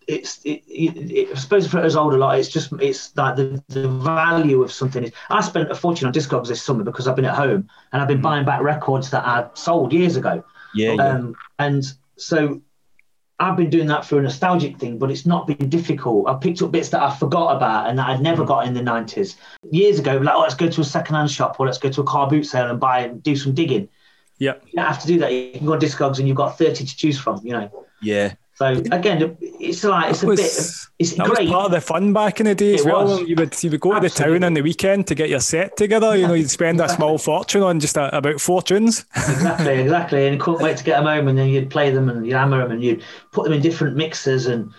it's. 0.07 0.39
It, 0.45 0.63
it, 0.67 1.11
it, 1.11 1.31
I 1.31 1.35
suppose 1.35 1.67
for 1.67 1.79
us 1.79 1.95
older 1.95 2.17
lot, 2.17 2.39
it's 2.39 2.49
just 2.49 2.71
it's 2.79 3.15
like 3.15 3.35
the, 3.35 3.63
the 3.67 3.87
value 3.87 4.63
of 4.63 4.71
something. 4.71 5.03
is 5.03 5.11
I 5.29 5.41
spent 5.41 5.71
a 5.71 5.75
fortune 5.75 6.07
on 6.07 6.13
Discogs 6.13 6.47
this 6.47 6.61
summer 6.61 6.83
because 6.83 7.07
I've 7.07 7.15
been 7.15 7.25
at 7.25 7.35
home 7.35 7.69
and 7.91 8.01
I've 8.01 8.07
been 8.07 8.21
buying 8.21 8.45
back 8.45 8.61
records 8.61 9.09
that 9.11 9.25
I 9.25 9.47
sold 9.53 9.93
years 9.93 10.15
ago. 10.15 10.43
Yeah, 10.73 10.93
yeah. 10.93 11.07
Um, 11.07 11.35
and 11.59 11.83
so 12.17 12.61
I've 13.39 13.57
been 13.57 13.69
doing 13.69 13.87
that 13.87 14.05
for 14.05 14.17
a 14.17 14.21
nostalgic 14.21 14.77
thing, 14.77 14.97
but 14.97 15.11
it's 15.11 15.25
not 15.25 15.45
been 15.45 15.69
difficult. 15.69 16.27
I 16.29 16.35
picked 16.35 16.61
up 16.61 16.71
bits 16.71 16.89
that 16.89 17.01
I 17.01 17.13
forgot 17.13 17.55
about 17.55 17.89
and 17.89 17.99
that 17.99 18.07
I'd 18.07 18.21
never 18.21 18.45
got 18.45 18.65
in 18.65 18.73
the 18.73 18.81
90s. 18.81 19.35
Years 19.71 19.99
ago, 19.99 20.17
like, 20.17 20.35
oh, 20.35 20.41
let's 20.41 20.55
go 20.55 20.69
to 20.69 20.81
a 20.81 20.85
second-hand 20.85 21.29
shop 21.29 21.59
or 21.59 21.65
let's 21.65 21.77
go 21.77 21.89
to 21.89 22.01
a 22.01 22.05
car 22.05 22.29
boot 22.29 22.45
sale 22.45 22.69
and 22.69 22.79
buy 22.79 22.99
and 22.99 23.21
do 23.21 23.35
some 23.35 23.53
digging. 23.53 23.89
Yeah. 24.37 24.53
You 24.65 24.73
don't 24.77 24.85
have 24.85 25.01
to 25.01 25.07
do 25.07 25.19
that. 25.19 25.33
You 25.33 25.51
can 25.51 25.65
go 25.65 25.73
on 25.73 25.79
Discogs 25.79 26.19
and 26.19 26.27
you've 26.27 26.37
got 26.37 26.57
30 26.57 26.85
to 26.85 26.95
choose 26.95 27.19
from, 27.19 27.41
you 27.43 27.51
know. 27.51 27.85
yeah. 28.01 28.35
So 28.55 28.67
again, 28.67 29.35
it's 29.59 29.83
like 29.83 30.11
it's 30.11 30.23
a 30.23 30.27
was- 30.27 30.39
bit. 30.39 30.91
It's 30.97 31.11
That 31.15 31.27
great. 31.27 31.39
was 31.41 31.49
part 31.51 31.65
of 31.65 31.71
the 31.73 31.81
fun 31.81 32.13
back 32.13 32.39
in 32.39 32.45
the 32.45 32.55
day 32.55 32.75
as 32.75 32.85
It 32.85 32.85
well. 32.85 33.03
was. 33.03 33.27
You 33.27 33.35
would 33.35 33.61
you 33.61 33.69
would 33.69 33.81
go 33.81 33.95
to 33.95 33.99
the 33.99 34.09
town 34.09 34.45
on 34.45 34.53
the 34.53 34.61
weekend 34.61 35.07
to 35.07 35.15
get 35.15 35.27
your 35.29 35.41
set 35.41 35.75
together. 35.75 36.15
You 36.15 36.25
know, 36.27 36.33
you'd 36.35 36.49
spend 36.49 36.79
a 36.79 36.87
small 36.87 37.17
fortune 37.17 37.63
on 37.63 37.81
just 37.81 37.97
a, 37.97 38.15
about 38.15 38.39
fortunes. 38.39 39.03
exactly, 39.13 39.73
exactly. 39.81 40.25
And 40.25 40.35
you 40.35 40.41
couldn't 40.41 40.61
wait 40.63 40.77
to 40.77 40.85
get 40.85 40.95
them 40.95 41.05
home, 41.05 41.27
and 41.27 41.37
then 41.37 41.49
you'd 41.49 41.69
play 41.69 41.91
them 41.91 42.07
and 42.07 42.25
you'd 42.25 42.35
hammer 42.37 42.61
them, 42.63 42.71
and 42.71 42.81
you'd 42.83 43.03
put 43.33 43.43
them 43.43 43.51
in 43.51 43.61
different 43.61 43.97
mixers 43.97 44.45
and 44.47 44.71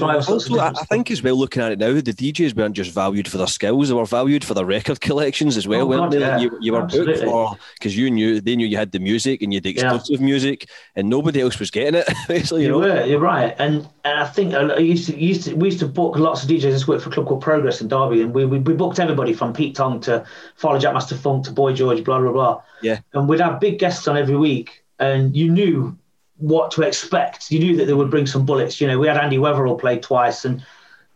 all 0.00 0.22
sorts 0.22 0.48
Also, 0.50 0.58
I, 0.58 0.72
think 0.84 1.10
as 1.10 1.22
well, 1.22 1.36
looking 1.36 1.62
at 1.62 1.72
it 1.72 1.78
now, 1.78 1.92
the 1.92 2.02
DJs 2.02 2.54
weren't 2.56 2.74
just 2.74 2.92
valued 2.92 3.28
for 3.28 3.36
their 3.38 3.46
skills; 3.46 3.88
they 3.88 3.94
were 3.94 4.04
valued 4.06 4.44
for 4.44 4.54
their 4.54 4.64
record 4.64 5.00
collections 5.00 5.56
as 5.56 5.68
well, 5.68 5.82
Oh, 5.82 5.86
weren't 5.86 6.02
God, 6.04 6.12
they? 6.12 6.18
yeah. 6.20 6.38
You, 6.38 6.56
you 6.60 6.72
were 6.72 6.82
booked 6.82 7.18
for 7.20 7.56
because 7.74 7.96
you 7.96 8.10
knew 8.10 8.40
they 8.40 8.56
knew 8.56 8.66
you 8.66 8.76
had 8.76 8.92
the 8.92 8.98
music 8.98 9.42
and 9.42 9.52
you 9.52 9.56
had 9.58 9.64
the 9.64 9.72
Yeah. 9.74 9.94
exclusive 9.94 10.20
music, 10.22 10.68
and 10.96 11.08
nobody 11.10 11.40
else 11.40 11.58
was 11.58 11.70
getting 11.70 11.94
it. 12.00 12.08
Basically, 12.28 12.62
you, 12.62 12.68
You 12.68 12.72
know. 12.72 12.78
were, 12.94 13.04
you're 13.04 13.20
right, 13.20 13.54
and 13.58 13.86
and 14.04 14.18
I 14.20 14.26
think 14.26 14.54
uh, 14.54 14.74
I 14.76 14.78
used 14.78 15.06
to 15.08 15.18
used 15.18 15.44
to 15.44 15.54
we 15.54 15.68
used 15.68 15.80
to 15.80 15.86
book 15.88 16.16
lots 16.16 16.42
of 16.42 16.48
DJs. 16.48 16.64
I 16.64 16.68
used 16.68 16.84
to 16.86 16.90
work 16.92 17.00
for 17.02 17.10
a 17.10 17.12
club 17.12 17.26
called 17.26 17.42
Progress 17.42 17.80
in 17.80 17.88
Derby, 17.88 18.22
and 18.22 18.32
we 18.34 18.44
we, 18.46 18.58
we 18.58 18.74
booked 18.74 18.98
everybody 19.00 19.32
from 19.34 19.52
Pete 19.52 19.74
Tong 19.74 20.00
to 20.02 20.24
Farley 20.56 20.80
Jackmaster 20.80 21.16
Funk 21.18 21.44
to 21.46 21.50
Boy 21.52 21.72
George, 21.72 22.02
blah 22.04 22.18
blah 22.20 22.32
blah. 22.32 22.62
Yeah. 22.82 22.98
and 23.12 23.28
we'd 23.28 23.40
have 23.40 23.60
big 23.60 23.78
guests 23.78 24.08
on 24.08 24.16
every 24.16 24.36
week, 24.36 24.82
and 24.98 25.36
you 25.36 25.50
knew 25.50 25.96
what 26.36 26.70
to 26.72 26.82
expect. 26.82 27.50
You 27.50 27.58
knew 27.60 27.76
that 27.76 27.86
they 27.86 27.94
would 27.94 28.10
bring 28.10 28.26
some 28.26 28.44
bullets. 28.44 28.80
You 28.80 28.86
know, 28.86 28.98
we 28.98 29.06
had 29.06 29.16
Andy 29.16 29.36
Weatherall 29.38 29.78
play 29.78 29.98
twice, 29.98 30.44
and 30.44 30.60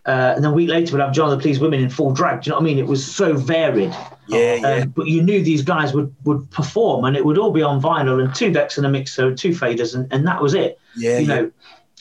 uh, 0.07 0.35
and 0.37 0.45
then 0.45 0.53
a 0.53 0.55
week 0.55 0.69
later 0.71 0.95
we'd 0.95 1.03
have 1.03 1.13
Jon 1.13 1.31
the 1.31 1.39
Pleased 1.39 1.61
Wimmin 1.61 1.81
in 1.81 1.91
full 1.91 2.13
drag. 2.13 2.43
Do 2.43 2.49
you 2.49 2.51
know 2.53 2.59
what 2.59 2.63
I 2.63 2.65
mean? 2.65 2.79
It 2.79 2.87
was 2.87 3.05
so 3.05 3.35
varied. 3.35 3.95
Yeah, 4.29 4.55
yeah. 4.55 4.69
Um, 4.69 4.89
but 4.91 5.07
you 5.07 5.23
knew 5.23 5.43
these 5.43 5.63
guys 5.63 5.93
would, 5.95 6.15
would 6.25 6.51
perform, 6.51 7.05
and 7.05 7.17
it 7.17 7.25
would 7.25 7.39
all 7.39 7.51
be 7.51 7.63
on 7.63 7.81
vinyl 7.81 8.23
and 8.23 8.35
two 8.35 8.53
decks 8.53 8.77
and 8.77 8.87
a 8.87 8.91
mixer 8.91 9.27
and 9.29 9.39
two 9.39 9.51
faders, 9.51 9.95
and, 9.95 10.13
and 10.13 10.27
that 10.27 10.41
was 10.43 10.55
it. 10.55 10.79
Yeah, 10.97 11.19
you 11.19 11.27
yeah. 11.27 11.35
know, 11.35 11.51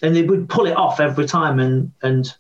and 0.04 0.16
they 0.16 0.24
would 0.24 0.50
pull 0.50 0.68
it 0.68 0.76
off 0.78 1.00
every 1.00 1.26
time. 1.26 1.60
And 1.60 1.92
and 2.02 2.32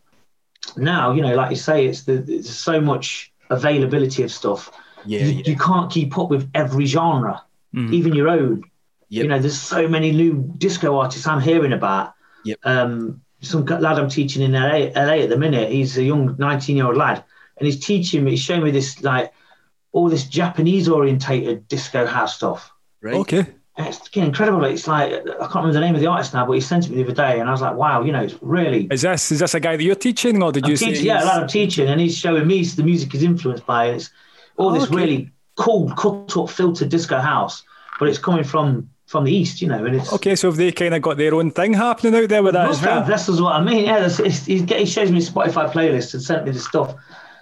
now, 0.77 1.11
you 1.13 1.21
know, 1.21 1.35
like 1.35 1.49
you 1.49 1.55
say, 1.55 1.85
it's 1.85 2.03
the 2.03 2.17
there's 2.17 2.55
so 2.55 2.79
much 2.79 3.31
availability 3.49 4.23
of 4.23 4.31
stuff. 4.31 4.71
Yeah, 5.05 5.19
you, 5.21 5.31
yeah. 5.33 5.43
you 5.45 5.55
can't 5.57 5.91
keep 5.91 6.17
up 6.17 6.29
with 6.29 6.49
every 6.53 6.85
genre, 6.85 7.43
Mhm. 7.73 7.93
even 7.93 8.13
your 8.13 8.27
own. 8.27 8.63
Yep. 9.09 9.23
You 9.23 9.29
know, 9.29 9.39
there's 9.39 9.59
so 9.59 9.87
many 9.87 10.11
new 10.11 10.53
disco 10.57 10.97
artists 10.97 11.27
I'm 11.27 11.41
hearing 11.41 11.73
about. 11.73 12.13
Yep. 12.43 12.59
Um, 12.63 13.21
some 13.41 13.65
lad 13.65 13.99
I'm 13.99 14.09
teaching 14.09 14.41
in 14.41 14.53
LA, 14.53 14.89
LA 14.95 15.23
at 15.23 15.29
the 15.29 15.37
minute. 15.37 15.71
He's 15.71 15.97
a 15.97 16.03
young 16.03 16.35
19 16.37 16.75
year 16.75 16.85
old 16.87 16.97
lad, 16.97 17.23
and 17.57 17.65
he's 17.67 17.79
teaching 17.85 18.23
me. 18.23 18.31
He's 18.31 18.39
showing 18.41 18.63
me 18.63 18.71
this 18.71 19.01
like 19.03 19.31
all 19.91 20.09
this 20.09 20.25
Japanese 20.25 20.87
orientated 20.89 21.67
disco 21.67 22.05
house 22.05 22.35
stuff. 22.35 22.71
Right. 23.01 23.15
Okay. 23.15 23.45
And 23.77 23.87
it's 23.87 24.07
getting 24.07 24.29
incredible. 24.29 24.63
It's 24.63 24.87
like 24.87 25.11
I 25.11 25.21
can't 25.37 25.55
remember 25.55 25.73
the 25.73 25.81
name 25.81 25.95
of 25.95 26.01
the 26.01 26.07
artist 26.07 26.33
now, 26.33 26.45
but 26.45 26.53
he 26.53 26.61
sent 26.61 26.85
it 26.85 26.91
me 26.91 26.97
the 26.97 27.03
other 27.03 27.13
day, 27.13 27.39
and 27.39 27.47
I 27.49 27.51
was 27.51 27.61
like, 27.61 27.75
wow, 27.75 28.03
you 28.03 28.11
know, 28.13 28.23
it's 28.23 28.35
really. 28.41 28.87
Is 28.89 29.01
this 29.01 29.31
is 29.31 29.39
this 29.39 29.53
a 29.53 29.59
guy 29.59 29.75
that 29.75 29.83
you're 29.83 29.95
teaching, 29.95 30.41
or 30.41 30.51
did 30.51 30.63
I'm 30.63 30.71
you 30.71 30.77
say? 30.77 30.87
teaching, 30.91 31.05
yeah, 31.05 31.17
he's- 31.19 31.25
lad, 31.27 31.41
I'm 31.43 31.47
teaching, 31.47 31.87
and 31.89 31.99
he's 32.01 32.17
showing 32.17 32.47
me 32.47 32.63
the 32.63 32.83
music 32.83 33.13
is 33.13 33.21
influenced 33.23 33.65
by 33.65 33.87
it. 33.87 33.95
It's 33.97 34.09
all 34.57 34.69
Oh, 34.69 34.73
this 34.73 34.83
okay. 34.85 34.95
really 34.95 35.31
cool, 35.55 35.91
cut 35.97 36.35
up, 36.37 36.49
filtered 36.49 36.89
disco 36.89 37.19
house, 37.19 37.63
but 37.99 38.07
it's 38.07 38.17
coming 38.17 38.43
from 38.45 38.89
from 39.15 39.23
the 39.23 39.33
east, 39.33 39.61
you 39.61 39.67
know, 39.69 39.83
and 39.85 39.95
it's. 39.95 40.11
Okay, 40.11 40.35
so 40.35 40.49
have 40.49 40.57
they 40.57 40.71
kind 40.73 40.93
of 40.93 41.01
got 41.01 41.15
their 41.15 41.33
own 41.33 41.49
thing 41.51 41.73
happening 41.73 42.13
out 42.21 42.27
there 42.27 42.43
with 42.43 42.53
that 42.53 42.69
as 42.69 42.81
Must 42.81 42.83
have. 42.89 43.07
well? 43.07 43.17
This 43.17 43.29
is 43.29 43.41
what 43.41 43.53
I 43.55 43.63
mean. 43.63 43.85
Yeah, 43.85 44.05
it's, 44.05 44.19
it's, 44.19 44.45
he 44.45 44.85
shows 44.85 45.09
me 45.09 45.15
his 45.15 45.29
Spotify 45.29 45.71
playlist 45.71 46.13
and 46.13 46.21
sent 46.21 46.45
me 46.45 46.51
the 46.51 46.59
stuff, 46.59 46.95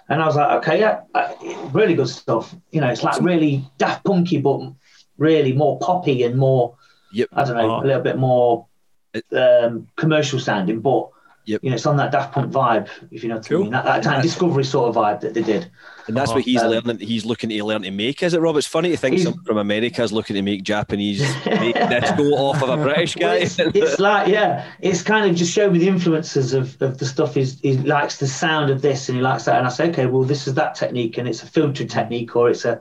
and 0.08 0.22
I 0.22 0.26
was 0.26 0.36
like, 0.36 0.50
okay, 0.58 0.78
yeah, 0.78 1.00
uh, 1.14 1.32
really 1.72 1.94
good 1.94 2.08
stuff. 2.08 2.54
You 2.70 2.80
know, 2.80 2.88
it's 2.88 3.02
like 3.02 3.20
really 3.20 3.64
Daft 3.78 4.04
Punky, 4.04 4.38
but 4.38 4.60
really 5.18 5.52
more 5.52 5.78
poppy 5.80 6.22
and 6.22 6.36
more. 6.36 6.76
Yep. 7.12 7.28
I 7.32 7.44
don't 7.44 7.56
know, 7.56 7.70
Oh. 7.76 7.80
a 7.82 7.86
little 7.86 8.02
bit 8.02 8.18
more 8.18 8.66
um, 9.32 9.88
commercial 9.96 10.38
sounding, 10.38 10.80
but 10.80 11.08
Yep. 11.46 11.60
you 11.62 11.70
know, 11.70 11.76
it's 11.76 11.84
on 11.84 11.96
that 11.98 12.10
Daft 12.10 12.32
Punk 12.32 12.50
vibe, 12.52 12.88
if 13.10 13.22
you 13.22 13.28
know 13.28 13.36
what 13.36 13.50
I 13.50 13.54
mean. 13.56 13.70
That, 13.70 13.84
that 13.84 14.02
kind 14.02 14.16
of 14.16 14.22
discovery 14.22 14.64
sort 14.64 14.88
of 14.88 14.94
vibe 14.94 15.20
that 15.20 15.34
they 15.34 15.42
did. 15.42 15.70
And 16.06 16.16
that's 16.16 16.32
what 16.32 16.42
he's 16.42 16.62
Um, 16.62 16.70
learning. 16.70 16.98
He's 17.00 17.24
looking 17.24 17.50
to 17.50 17.64
learn 17.64 17.82
to 17.82 17.90
make. 17.90 18.22
Is 18.22 18.32
it, 18.34 18.40
Rob? 18.40 18.56
It's 18.56 18.66
funny 18.66 18.90
to 18.90 18.96
think 18.96 19.18
someone 19.18 19.44
from 19.44 19.58
America 19.58 20.02
is 20.02 20.12
looking 20.12 20.36
to 20.36 20.42
make 20.42 20.62
Japanese 20.62 21.20
make 21.46 21.74
disco 21.74 22.24
off 22.32 22.62
of 22.62 22.70
a 22.70 22.76
British 22.76 23.14
guy. 23.14 23.36
it's, 23.36 23.58
it's 23.58 23.98
like, 23.98 24.28
yeah, 24.28 24.64
it's 24.80 25.02
kind 25.02 25.30
of 25.30 25.36
just 25.36 25.52
showing 25.52 25.72
me 25.74 25.78
the 25.78 25.88
influences 25.88 26.54
of, 26.54 26.80
of 26.80 26.98
the 26.98 27.04
stuff. 27.06 27.34
He's, 27.34 27.60
he 27.60 27.76
likes 27.78 28.18
the 28.18 28.26
sound 28.26 28.70
of 28.70 28.80
this 28.82 29.08
and 29.08 29.16
he 29.16 29.22
likes 29.22 29.44
that. 29.44 29.56
And 29.58 29.66
I 29.66 29.70
say, 29.70 29.90
okay, 29.90 30.06
well, 30.06 30.24
this 30.24 30.46
is 30.46 30.54
that 30.54 30.74
technique 30.74 31.18
and 31.18 31.28
it's 31.28 31.42
a 31.42 31.46
filtered 31.46 31.90
technique 31.90 32.34
or 32.36 32.50
it's 32.50 32.64
a, 32.64 32.80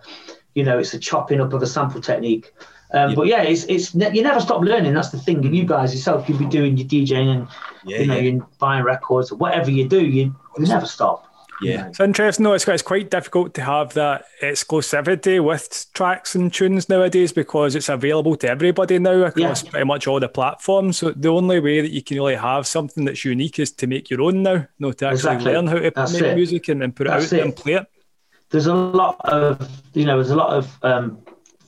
you 0.55 0.63
know, 0.63 0.79
it's 0.79 0.93
a 0.93 0.99
chopping 0.99 1.41
up 1.41 1.51
of 1.53 1.61
a 1.61 1.67
sample 1.67 2.01
technique. 2.01 2.53
Um, 2.93 3.09
Yeah. 3.09 3.15
But 3.15 3.27
yeah, 3.27 3.41
it's 3.43 3.63
it's 3.65 3.95
you 3.95 4.21
never 4.23 4.39
stop 4.39 4.61
learning. 4.61 4.93
That's 4.93 5.09
the 5.09 5.17
thing. 5.19 5.45
And 5.45 5.55
you 5.55 5.65
guys 5.65 5.93
yourself, 5.93 6.29
you'll 6.29 6.37
be 6.39 6.45
doing 6.45 6.77
your 6.77 6.87
DJing 6.87 7.27
and 7.35 7.47
Yeah, 7.85 7.99
you 7.99 8.07
know 8.07 8.15
yeah. 8.15 8.21
you're 8.31 8.47
buying 8.59 8.83
records 8.83 9.31
or 9.31 9.37
whatever 9.37 9.71
you 9.71 9.87
do. 9.87 10.05
You 10.05 10.35
you 10.57 10.65
never 10.67 10.85
stop. 10.85 11.27
Yeah. 11.61 11.87
It's 11.87 11.99
interesting 11.99 12.43
though, 12.43 12.53
it's, 12.53 12.67
it's 12.67 12.83
quite 12.83 13.09
difficult 13.09 13.53
to 13.53 13.61
have 13.61 13.93
that 13.93 14.25
exclusivity 14.41 15.41
with 15.43 15.85
tracks 15.93 16.35
and 16.35 16.51
tunes 16.53 16.89
nowadays 16.89 17.31
because 17.31 17.75
it's 17.75 17.89
available 17.89 18.35
to 18.37 18.49
everybody 18.49 18.99
now 18.99 19.23
across 19.23 19.63
Yeah. 19.63 19.69
pretty 19.71 19.85
much 19.85 20.07
all 20.07 20.19
the 20.19 20.27
platforms. 20.27 20.97
So 20.97 21.11
the 21.11 21.29
only 21.29 21.59
way 21.59 21.79
that 21.81 21.91
you 21.91 22.01
can 22.03 22.17
really 22.17 22.35
have 22.35 22.67
something 22.67 23.05
that's 23.05 23.23
unique 23.23 23.59
is 23.59 23.71
to 23.73 23.87
make 23.87 24.09
your 24.09 24.21
own 24.21 24.43
now, 24.43 24.65
no, 24.79 24.91
to 24.91 25.05
actually 25.05 25.13
Exactly. 25.35 25.53
learn 25.53 25.67
how 25.67 25.79
to 25.79 25.91
That's 25.95 26.13
make 26.13 26.23
it. 26.23 26.35
music 26.35 26.67
and, 26.69 26.83
and 26.83 26.95
put 26.95 27.07
it 27.07 27.13
out 27.13 27.21
it. 27.31 27.33
and 27.33 27.55
play 27.55 27.73
it. 27.73 27.87
there's 28.49 28.67
a 28.67 28.73
lot 28.73 29.15
of 29.23 29.67
you 29.93 30.05
know 30.05 30.17
there's 30.17 30.31
a 30.31 30.35
lot 30.35 30.49
of 30.57 30.77
um 30.83 31.17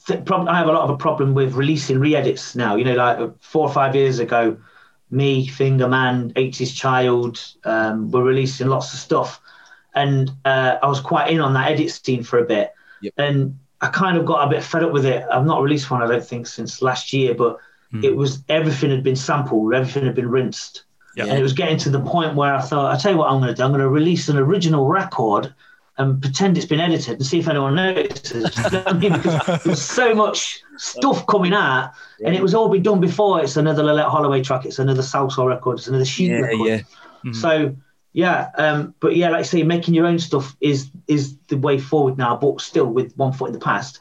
th- 0.07 0.25
prob- 0.25 0.47
I 0.47 0.57
have 0.57 0.67
a 0.67 0.71
lot 0.71 0.83
of 0.83 0.89
a 0.89 0.97
problem 0.97 1.33
with 1.33 1.53
releasing 1.53 1.99
re-edits 1.99 2.55
now 2.55 2.75
you 2.75 2.83
know 2.85 2.95
like 2.95 3.19
four 3.41 3.67
or 3.67 3.73
five 3.73 3.95
years 3.95 4.19
ago 4.19 4.57
me 5.11 5.47
Fingerman 5.47 6.33
80s 6.33 6.75
Child 6.75 7.39
um, 7.63 8.09
were 8.11 8.23
releasing 8.23 8.67
lots 8.67 8.93
of 8.93 8.99
stuff 8.99 9.39
and 9.93 10.31
uh, 10.45 10.77
I 10.81 10.87
was 10.87 10.99
quite 10.99 11.29
in 11.31 11.39
on 11.39 11.53
that 11.53 11.71
edit 11.71 11.91
scene 11.91 12.23
for 12.23 12.39
a 12.39 12.45
bit 12.45 12.71
Yep. 13.01 13.13
and 13.17 13.59
I 13.81 13.87
kind 13.89 14.17
of 14.17 14.25
got 14.25 14.47
a 14.47 14.49
bit 14.49 14.63
fed 14.63 14.83
up 14.83 14.91
with 14.93 15.05
it 15.05 15.23
I've 15.31 15.45
not 15.45 15.61
released 15.61 15.91
one 15.91 16.01
I 16.01 16.07
don't 16.07 16.25
think 16.25 16.47
since 16.47 16.81
last 16.81 17.13
year 17.13 17.33
but 17.35 17.57
it 18.03 18.13
was 18.15 18.43
everything 18.49 18.89
had 18.89 19.03
been 19.03 19.15
sampled 19.15 19.73
everything 19.73 20.05
had 20.05 20.15
been 20.15 20.29
rinsed 20.29 20.83
Yeah. 21.15 21.25
and 21.25 21.37
it 21.37 21.41
was 21.43 21.53
getting 21.53 21.77
to 21.77 21.89
the 21.89 22.01
point 22.01 22.35
where 22.35 22.53
I 22.53 22.59
thought, 22.61 22.93
I 22.93 22.97
tell 22.97 23.11
you 23.13 23.17
what, 23.19 23.29
I'm 23.31 23.39
going 23.39 23.47
to 23.47 23.55
do. 23.55 23.63
I'm 23.63 23.71
going 23.71 23.79
to 23.79 23.87
release 23.87 24.27
an 24.27 24.37
original 24.37 24.87
record 24.87 25.53
and 25.97 26.21
pretend 26.21 26.57
it's 26.57 26.65
been 26.65 26.79
edited 26.79 27.15
and 27.17 27.25
see 27.25 27.39
if 27.39 27.47
anyone 27.47 27.75
notices. 27.75 28.55
You 28.65 28.69
know 28.71 28.83
I 28.85 28.93
mean? 28.93 29.13
Because 29.13 29.63
there's 29.63 29.81
so 29.81 30.13
much 30.13 30.61
stuff 30.77 31.25
coming 31.27 31.53
out, 31.53 31.91
and 32.23 32.35
it 32.35 32.41
was 32.41 32.53
all 32.53 32.69
been 32.69 32.83
done 32.83 32.99
before. 32.99 33.41
It's 33.41 33.57
another 33.57 33.83
Loleatta 33.83 34.09
Holloway 34.09 34.43
track. 34.43 34.65
It's 34.65 34.79
another 34.79 35.01
Salsoul 35.01 35.47
record. 35.47 35.77
It's 35.79 35.87
another 35.87 36.05
Chic 36.05 36.29
Yeah, 36.29 36.39
record. 36.39 36.67
yeah. 37.23 37.31
So 37.33 37.75
yeah, 38.13 38.49
um, 38.57 38.95
but 38.99 39.15
yeah, 39.15 39.29
like 39.29 39.39
I 39.39 39.43
say, 39.43 39.63
making 39.63 39.93
your 39.93 40.05
own 40.05 40.19
stuff 40.19 40.55
is 40.61 40.89
is 41.07 41.37
the 41.47 41.57
way 41.57 41.79
forward 41.79 42.17
now, 42.17 42.35
but 42.37 42.61
still 42.61 42.85
with 42.87 43.15
one 43.17 43.33
foot 43.33 43.47
in 43.47 43.53
the 43.53 43.59
past. 43.59 43.99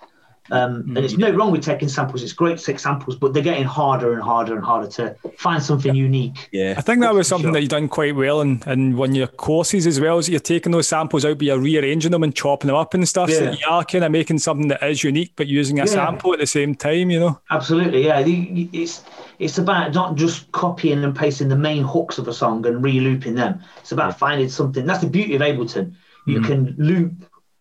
Um, 0.51 0.85
and 0.95 0.99
it's 0.99 1.17
no 1.17 1.31
wrong 1.31 1.53
with 1.53 1.63
taking 1.63 1.89
samples. 1.89 2.23
It's 2.23 2.35
great 2.35 2.59
to 2.59 2.65
take 2.65 2.79
samples, 2.79 3.17
but 3.17 3.33
they're 3.33 3.43
getting 3.43 3.65
harder 3.65 4.13
and 4.13 4.23
harder 4.23 4.55
and 4.55 4.63
harder 4.63 4.89
to 4.89 5.17
find 5.39 5.63
something 5.63 5.95
unique. 5.95 6.49
Yeah. 6.53 6.75
I 6.77 6.83
think 6.83 7.01
that 7.01 7.15
was 7.15 7.29
something 7.29 7.47
sure. 7.47 7.53
that 7.53 7.61
you've 7.63 7.71
done 7.71 7.89
quite 7.89 8.15
well 8.15 8.43
in, 8.43 8.63
in 8.67 8.97
one 8.97 9.11
of 9.11 9.17
your 9.17 9.27
courses 9.27 9.87
as 9.87 10.01
well, 10.01 10.19
is 10.19 10.29
you're 10.29 10.41
taking 10.41 10.73
those 10.73 10.87
samples 10.87 11.25
out, 11.25 11.39
but 11.39 11.47
you're 11.47 11.59
rearranging 11.59 12.11
them 12.11 12.23
and 12.23 12.35
chopping 12.35 12.67
them 12.69 12.77
up 12.77 12.93
and 12.93 13.09
stuff. 13.09 13.31
So 13.31 13.43
Yeah. 13.43 13.51
you 13.53 13.67
are 13.71 13.85
kind 13.85 14.05
of 14.05 14.13
making 14.13 14.39
something 14.39 14.69
that 14.69 14.83
is 14.83 15.03
unique, 15.03 15.33
but 15.35 15.47
using 15.47 15.79
a 15.81 15.85
Yeah. 15.85 15.93
sample 15.93 16.35
at 16.35 16.41
the 16.41 16.47
same 16.47 16.75
time, 16.75 17.11
you 17.11 17.21
know? 17.21 17.41
Absolutely, 17.51 18.05
yeah. 18.05 18.23
It's 18.27 19.03
it's 19.39 19.59
about 19.59 19.95
not 19.95 20.15
just 20.15 20.53
copying 20.53 21.03
and 21.03 21.17
pasting 21.17 21.49
the 21.49 21.57
main 21.57 21.83
hooks 21.83 22.19
of 22.19 22.29
a 22.29 22.33
song 22.33 22.65
and 22.67 22.85
re-looping 22.85 23.35
them. 23.35 23.61
It's 23.81 23.91
about 23.93 24.17
finding 24.19 24.49
something. 24.49 24.87
That's 24.87 25.01
the 25.01 25.11
beauty 25.11 25.35
of 25.35 25.41
Ableton. 25.41 25.95
You 26.27 26.41
can 26.41 26.75
loop 26.79 27.13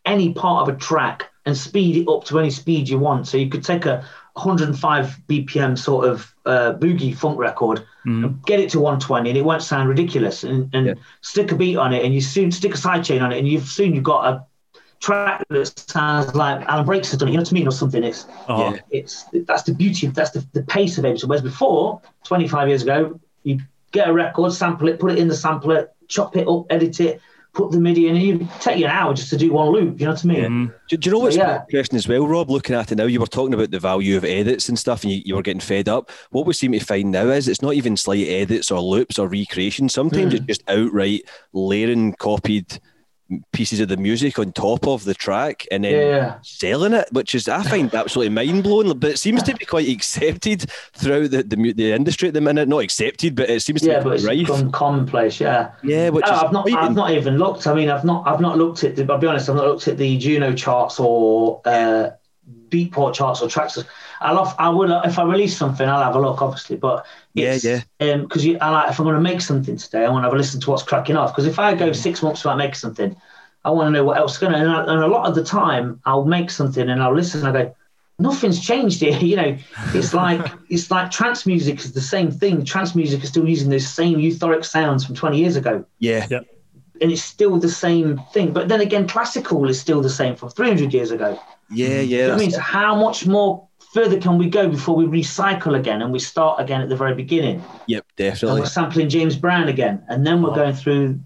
any 0.05 0.33
part 0.33 0.67
of 0.67 0.75
a 0.75 0.77
track 0.77 1.29
and 1.45 1.57
speed 1.57 1.97
it 1.97 2.07
up 2.09 2.23
to 2.25 2.39
any 2.39 2.49
speed 2.49 2.87
you 2.89 2.97
want. 2.97 3.27
So 3.27 3.37
you 3.37 3.49
could 3.49 3.63
take 3.63 3.85
a 3.85 4.05
105 4.33 5.19
BPM 5.27 5.77
sort 5.77 6.05
of 6.07 6.33
uh, 6.45 6.73
boogie 6.73 7.15
funk 7.15 7.37
record 7.39 7.85
and 8.05 8.45
get 8.45 8.59
it 8.59 8.69
to 8.71 8.79
120, 8.79 9.29
and 9.29 9.37
it 9.37 9.43
won't 9.45 9.61
sound 9.63 9.87
ridiculous. 9.87 10.43
And, 10.43 10.69
and 10.73 10.87
Yeah. 10.87 10.93
stick 11.21 11.51
a 11.51 11.55
beat 11.55 11.77
on 11.77 11.93
it, 11.93 12.03
and 12.03 12.13
you 12.13 12.19
soon 12.21 12.51
stick 12.51 12.73
a 12.73 12.77
sidechain 12.77 13.21
on 13.21 13.31
it, 13.31 13.37
and 13.39 13.47
you've 13.47 13.63
soon 13.63 13.93
you've 13.95 14.03
got 14.03 14.25
a 14.33 14.45
track 14.99 15.43
that 15.49 15.77
sounds 15.89 16.33
like 16.35 16.65
Alan 16.67 16.85
Braxe 16.85 17.11
has 17.11 17.19
done 17.19 17.27
it. 17.29 17.31
You 17.31 17.37
know 17.37 17.43
what 17.43 17.51
I 17.51 17.55
mean, 17.55 17.67
or 17.67 17.71
something. 17.71 18.03
It's 18.03 18.25
Uh-huh. 18.47 18.71
Yeah. 18.73 18.79
it's 18.91 19.25
that's 19.47 19.63
the 19.63 19.73
beauty 19.73 20.07
of 20.07 20.13
that's 20.13 20.31
the, 20.31 20.45
the 20.53 20.63
pace 20.63 20.97
of 20.97 21.05
Ableton. 21.05 21.27
Whereas 21.27 21.41
before, 21.41 22.01
25 22.23 22.67
years 22.69 22.83
ago, 22.83 23.19
you 23.43 23.59
get 23.91 24.09
a 24.09 24.13
record, 24.13 24.51
sample 24.53 24.87
it, 24.89 24.99
put 24.99 25.11
it 25.11 25.17
in 25.19 25.27
the 25.27 25.35
sampler, 25.35 25.89
chop 26.07 26.35
it 26.35 26.47
up, 26.47 26.65
edit 26.69 26.99
it, 26.99 27.21
put 27.53 27.71
the 27.71 27.79
MIDI 27.79 28.07
in, 28.07 28.15
and 28.15 28.25
you 28.25 28.47
take 28.59 28.79
you 28.79 28.85
an 28.85 28.91
hour 28.91 29.13
just 29.13 29.29
to 29.29 29.37
do 29.37 29.53
one 29.53 29.69
loop. 29.69 29.99
You 29.99 30.07
know 30.07 30.13
what 30.13 30.25
I 30.25 30.27
mean? 30.27 30.43
Mm-hmm. 30.43 30.65
Do, 30.89 30.97
do 30.97 31.07
you 31.07 31.13
know 31.13 31.19
what's 31.19 31.35
Yeah. 31.35 31.61
interesting 31.69 31.97
as 31.97 32.07
well, 32.07 32.27
Rob? 32.27 32.49
Looking 32.49 32.75
at 32.75 32.91
it 32.91 32.95
now, 32.95 33.05
you 33.05 33.19
were 33.19 33.27
talking 33.27 33.53
about 33.53 33.69
the 33.71 33.79
value 33.79 34.17
of 34.17 34.25
edits 34.25 34.69
and 34.69 34.77
stuff, 34.77 35.03
and 35.03 35.11
you, 35.11 35.21
you 35.23 35.35
were 35.35 35.43
getting 35.43 35.59
fed 35.59 35.87
up. 35.87 36.11
What 36.31 36.47
we 36.47 36.53
seem 36.53 36.71
to 36.71 36.79
find 36.79 37.11
now 37.11 37.27
is 37.27 37.47
it's 37.47 37.61
not 37.61 37.75
even 37.75 37.95
slight 37.95 38.27
edits 38.27 38.71
or 38.71 38.81
loops 38.81 39.19
or 39.19 39.27
recreation. 39.27 39.87
Sometimes 39.87 40.33
hmm. 40.33 40.37
it's 40.37 40.45
just 40.45 40.63
outright 40.67 41.29
layering 41.53 42.13
copied 42.13 42.79
pieces 43.53 43.79
of 43.79 43.87
the 43.87 43.97
music 43.97 44.37
on 44.39 44.51
top 44.51 44.87
of 44.87 45.03
the 45.05 45.13
track 45.13 45.65
and 45.71 45.83
then 45.83 45.93
Yeah. 45.93 46.35
selling 46.41 46.93
it, 46.93 47.07
which 47.11 47.35
is 47.35 47.47
I 47.47 47.63
find 47.63 47.93
absolutely 47.95 48.33
mind 48.33 48.63
blowing. 48.63 48.97
But 48.99 49.11
it 49.11 49.19
seems 49.19 49.43
to 49.43 49.55
be 49.55 49.65
quite 49.65 49.87
accepted 49.89 50.65
throughout 50.93 51.31
the, 51.31 51.43
the, 51.43 51.73
the 51.73 51.91
industry 51.93 52.27
at 52.27 52.33
the 52.33 52.41
minute. 52.41 52.67
Not 52.67 52.83
accepted, 52.83 53.35
but 53.35 53.49
it 53.49 53.61
seems 53.61 53.81
to 53.81 53.87
Yeah, 53.89 53.99
be 53.99 54.03
but 54.05 54.13
it's 54.15 54.23
rife. 54.25 54.37
become 54.39 54.71
commonplace. 54.71 55.39
Yeah. 55.39 55.71
Yeah, 55.83 56.09
which 56.09 56.25
is 56.25 56.31
I've 56.31 56.51
not. 56.51 56.71
I've 56.71 56.95
not 56.95 57.11
even 57.11 57.37
looked. 57.37 57.67
I 57.67 57.73
mean, 57.73 57.89
I've 57.89 58.05
not. 58.05 58.27
I've 58.27 58.41
not 58.41 58.57
looked 58.57 58.83
at. 58.83 58.95
The, 58.95 59.11
I'll 59.11 59.17
be 59.17 59.27
honest. 59.27 59.49
I've 59.49 59.55
not 59.55 59.67
looked 59.67 59.87
at 59.87 59.97
the 59.97 60.17
Juno 60.17 60.53
charts 60.53 60.99
or 60.99 61.61
uh, 61.65 62.09
Beatport 62.69 63.13
charts 63.13 63.41
or 63.41 63.47
tracks. 63.49 63.77
I'll. 64.21 64.37
Off, 64.39 64.55
I 64.59 64.69
will. 64.69 65.01
If 65.01 65.19
I 65.19 65.23
release 65.23 65.55
something, 65.55 65.87
I'll 65.87 66.03
have 66.03 66.15
a 66.15 66.19
look, 66.19 66.41
obviously. 66.41 66.75
But 66.77 67.05
Yeah, 67.33 67.53
it's, 67.53 67.63
yeah. 67.63 67.81
Um, 67.99 68.23
because 68.23 68.45
you, 68.45 68.57
I 68.59 68.69
like 68.69 68.91
if 68.91 68.99
I'm 68.99 69.05
going 69.05 69.15
to 69.15 69.21
make 69.21 69.41
something 69.41 69.77
today, 69.77 70.05
I 70.05 70.09
want 70.09 70.23
to 70.23 70.27
have 70.27 70.33
a 70.33 70.37
listen 70.37 70.59
to 70.61 70.69
what's 70.71 70.83
cracking 70.83 71.15
off. 71.15 71.31
Because 71.31 71.45
if 71.45 71.59
I 71.59 71.73
go 71.75 71.91
six 71.91 72.21
months 72.23 72.43
without 72.43 72.57
making 72.57 72.75
something, 72.75 73.15
I 73.65 73.69
want 73.71 73.87
to 73.87 73.91
know 73.91 74.03
what 74.03 74.17
else 74.17 74.33
is 74.33 74.37
going 74.39 74.53
to. 74.53 74.59
And, 74.59 74.69
I- 74.69 74.81
and 74.93 75.03
a 75.03 75.07
lot 75.07 75.27
of 75.27 75.35
the 75.35 75.43
time, 75.43 76.01
I'll 76.05 76.25
make 76.25 76.49
something 76.51 76.89
and 76.89 77.01
I'll 77.01 77.15
listen. 77.15 77.45
and 77.45 77.57
I 77.57 77.63
go. 77.63 77.75
Nothing's 78.19 78.59
changed 78.63 79.01
here, 79.01 79.17
you 79.19 79.35
know. 79.35 79.57
It's 79.93 80.13
like 80.13 80.45
it's 80.69 80.91
like 80.91 81.11
trance 81.11 81.45
music 81.45 81.79
is 81.79 81.93
the 81.93 82.01
same 82.01 82.31
thing. 82.31 82.63
Trance 82.63 82.93
music 82.95 83.23
is 83.23 83.29
still 83.29 83.47
using 83.47 83.69
those 83.69 83.87
same 83.87 84.19
euphoric 84.19 84.63
sounds 84.65 85.05
from 85.05 85.15
20 85.15 85.37
years 85.37 85.55
ago 85.55 85.83
yeah, 85.99 86.27
Yeah. 86.29 86.39
and 87.01 87.11
it's 87.11 87.23
still 87.23 87.57
the 87.57 87.69
same 87.69 88.21
thing. 88.31 88.53
But 88.53 88.67
then 88.69 88.81
again, 88.81 89.07
classical 89.07 89.67
is 89.67 89.79
still 89.81 90.01
the 90.01 90.11
same 90.11 90.35
from 90.35 90.49
300 90.51 90.93
years 90.93 91.09
ago. 91.11 91.39
Yeah, 91.71 91.87
yeah. 91.87 92.01
You 92.01 92.17
know 92.17 92.27
what 92.29 92.35
I 92.35 92.39
mean, 92.39 92.49
that's- 92.51 92.53
so 92.55 92.61
how 92.61 92.95
much 92.95 93.25
more 93.27 93.67
further 93.93 94.19
can 94.19 94.37
we 94.37 94.49
go 94.49 94.67
before 94.69 94.95
we 94.95 95.05
recycle 95.05 95.77
again 95.77 96.01
and 96.01 96.11
we 96.11 96.19
start 96.19 96.59
again 96.59 96.81
at 96.81 96.89
the 96.89 96.95
very 96.95 97.13
beginning? 97.15 97.63
Yep, 97.87 98.03
And 98.09 98.17
definitely. 98.17 98.61
we're 98.61 98.65
sampling 98.67 99.09
James 99.09 99.35
Brown 99.35 99.67
again, 99.67 100.03
and 100.09 100.25
then 100.25 100.41
we're 100.41 100.55
going 100.55 100.73
through. 100.73 101.19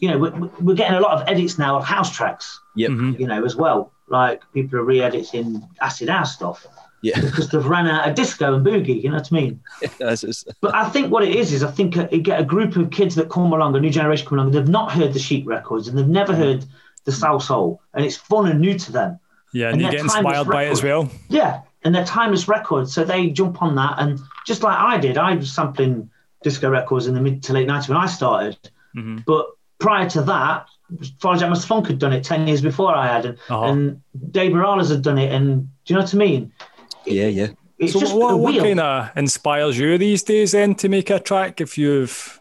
You 0.00 0.10
know, 0.10 0.18
we're, 0.18 0.50
we're 0.60 0.74
getting 0.74 0.96
a 0.96 1.00
lot 1.00 1.20
of 1.20 1.28
edits 1.28 1.56
now 1.56 1.76
of 1.76 1.84
house 1.84 2.14
tracks. 2.14 2.58
Yep. 2.74 2.90
You 3.18 3.26
know, 3.28 3.44
as 3.44 3.54
well. 3.54 3.92
Like 4.08 4.42
people 4.52 4.78
are 4.80 4.84
re-editing 4.84 5.62
acid 5.82 6.08
house 6.08 6.34
stuff 6.34 6.66
Yeah, 7.02 7.20
because 7.20 7.48
they've 7.50 7.64
ran 7.64 7.86
out 7.86 8.08
of 8.08 8.14
disco 8.16 8.54
and 8.54 8.64
boogie. 8.66 9.02
You 9.02 9.10
know 9.10 9.16
what 9.18 9.28
I 9.30 9.34
mean? 9.34 9.60
that's, 10.00 10.24
it's, 10.24 10.44
But 10.60 10.74
I 10.74 10.88
think 10.88 11.12
what 11.12 11.22
it 11.22 11.36
is 11.36 11.52
is 11.52 11.62
I 11.62 11.70
think 11.70 11.96
uh, 11.96 12.08
you 12.10 12.20
get 12.20 12.40
a 12.40 12.44
group 12.44 12.74
of 12.76 12.90
kids 12.90 13.14
that 13.16 13.28
come 13.30 13.52
along, 13.52 13.76
a 13.76 13.80
new 13.80 13.90
generation 13.90 14.26
come 14.26 14.38
along, 14.38 14.50
they've 14.52 14.66
not 14.66 14.90
heard 14.92 15.12
the 15.12 15.18
Chic 15.20 15.46
records 15.46 15.86
and 15.88 15.96
they've 15.98 16.08
never 16.08 16.34
heard 16.34 16.64
the 17.04 17.12
Salsoul, 17.12 17.78
and 17.94 18.04
it's 18.04 18.16
fun 18.16 18.48
and 18.48 18.60
new 18.60 18.76
to 18.78 18.90
them. 18.92 19.20
Yeah, 19.52 19.66
and, 19.66 19.74
And 19.74 19.80
you 19.82 19.86
that 19.88 19.92
get 19.92 20.00
inspired 20.02 20.48
by 20.48 20.64
it 20.64 20.70
as 20.70 20.82
well. 20.82 21.10
Yeah, 21.28 21.62
and 21.84 21.94
they're 21.94 22.04
timeless 22.04 22.48
records, 22.48 22.92
so 22.92 23.04
they 23.04 23.30
jump 23.30 23.62
on 23.62 23.74
that, 23.76 23.94
and 23.98 24.18
just 24.46 24.62
like 24.62 24.76
I 24.78 24.98
did, 24.98 25.16
I 25.18 25.34
was 25.34 25.52
sampling 25.52 26.10
disco 26.42 26.68
records 26.70 27.06
in 27.06 27.14
the 27.14 27.20
mid 27.20 27.42
to 27.44 27.52
late 27.52 27.66
'90s 27.68 27.88
when 27.88 27.98
I 27.98 28.06
started. 28.06 28.58
Mm-hmm. 28.96 29.18
But 29.26 29.46
prior 29.78 30.08
to 30.10 30.22
that, 30.22 30.66
Farley 31.20 31.40
Jackmaster 31.40 31.66
Funk 31.66 31.86
had 31.86 31.98
done 31.98 32.12
it 32.12 32.24
ten 32.24 32.46
years 32.46 32.60
before 32.62 32.94
I 32.94 33.06
had, 33.06 33.24
and, 33.26 33.38
Uh-huh. 33.48 33.64
and 33.64 34.02
Dave 34.32 34.52
Morales 34.52 34.90
had 34.90 35.02
done 35.02 35.18
it, 35.18 35.32
and 35.32 35.62
do 35.84 35.94
you 35.94 35.96
know 35.96 36.02
what 36.02 36.14
I 36.14 36.16
mean? 36.18 36.52
yeah, 37.06 37.26
yeah. 37.26 37.46
It's 37.78 37.92
So 37.92 38.00
just 38.00 38.12
a 38.12 38.16
what, 38.16 38.38
what 38.40 38.52
wheel. 38.54 38.64
kind 38.64 38.80
of 38.80 39.10
inspires 39.16 39.78
you 39.78 39.96
these 39.98 40.22
days 40.24 40.50
then 40.52 40.74
to 40.76 40.88
make 40.88 41.10
a 41.10 41.20
track 41.20 41.60
if 41.60 41.78
you've 41.78 42.40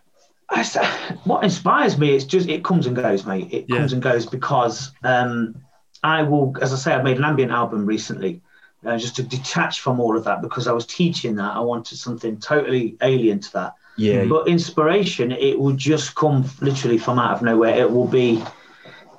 I 0.49 0.61
s- 0.61 0.75
what 1.25 1.43
inspires 1.43 1.97
me 1.97 2.15
is 2.15 2.25
just 2.25 2.49
it 2.49 2.63
comes 2.63 2.87
and 2.87 2.95
goes, 2.95 3.25
mate. 3.25 3.47
It 3.53 3.65
Yeah. 3.69 3.77
comes 3.77 3.93
and 3.93 4.01
goes 4.01 4.25
because 4.25 4.91
um, 5.03 5.55
I 6.03 6.23
will, 6.23 6.55
as 6.61 6.73
I 6.73 6.77
say, 6.77 6.93
I've 6.93 7.03
made 7.03 7.17
an 7.17 7.25
ambient 7.25 7.51
album 7.51 7.85
recently, 7.85 8.41
uh, 8.85 8.97
just 8.97 9.15
to 9.17 9.23
detach 9.23 9.81
from 9.81 9.99
all 9.99 10.17
of 10.17 10.23
that 10.25 10.41
because 10.41 10.67
I 10.67 10.71
was 10.71 10.85
teaching 10.85 11.35
that. 11.35 11.55
I 11.55 11.59
wanted 11.59 11.97
something 11.97 12.37
totally 12.39 12.97
alien 13.01 13.39
to 13.39 13.53
that. 13.53 13.73
Yeah, 13.97 14.25
But 14.25 14.47
inspiration, 14.47 15.31
it 15.31 15.57
will 15.57 15.73
just 15.73 16.15
come 16.15 16.45
literally 16.61 16.99
from 16.99 17.17
out 17.17 17.35
of 17.35 17.41
nowhere. 17.41 17.75
It 17.75 17.91
will 17.91 18.07
be, 18.07 18.43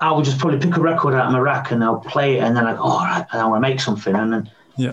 I 0.01 0.13
will 0.13 0.23
just 0.23 0.39
probably 0.39 0.61
pick 0.61 0.77
a 0.77 0.81
record 0.81 1.15
out 1.15 1.27
of 1.27 1.33
my 1.33 1.41
rack 1.41 1.73
and 1.73 1.83
I'll 1.83 1.99
play 2.01 2.37
it, 2.37 2.45
and 2.45 2.57
then 2.57 2.67
I 2.67 2.75
go, 2.75 2.83
all 2.83 3.05
right, 3.05 3.27
and 3.33 3.43
I 3.43 3.47
want 3.47 3.63
to 3.63 3.69
make 3.69 3.81
something, 3.81 4.15
and 4.15 4.33
then 4.33 4.51
yeah 4.77 4.93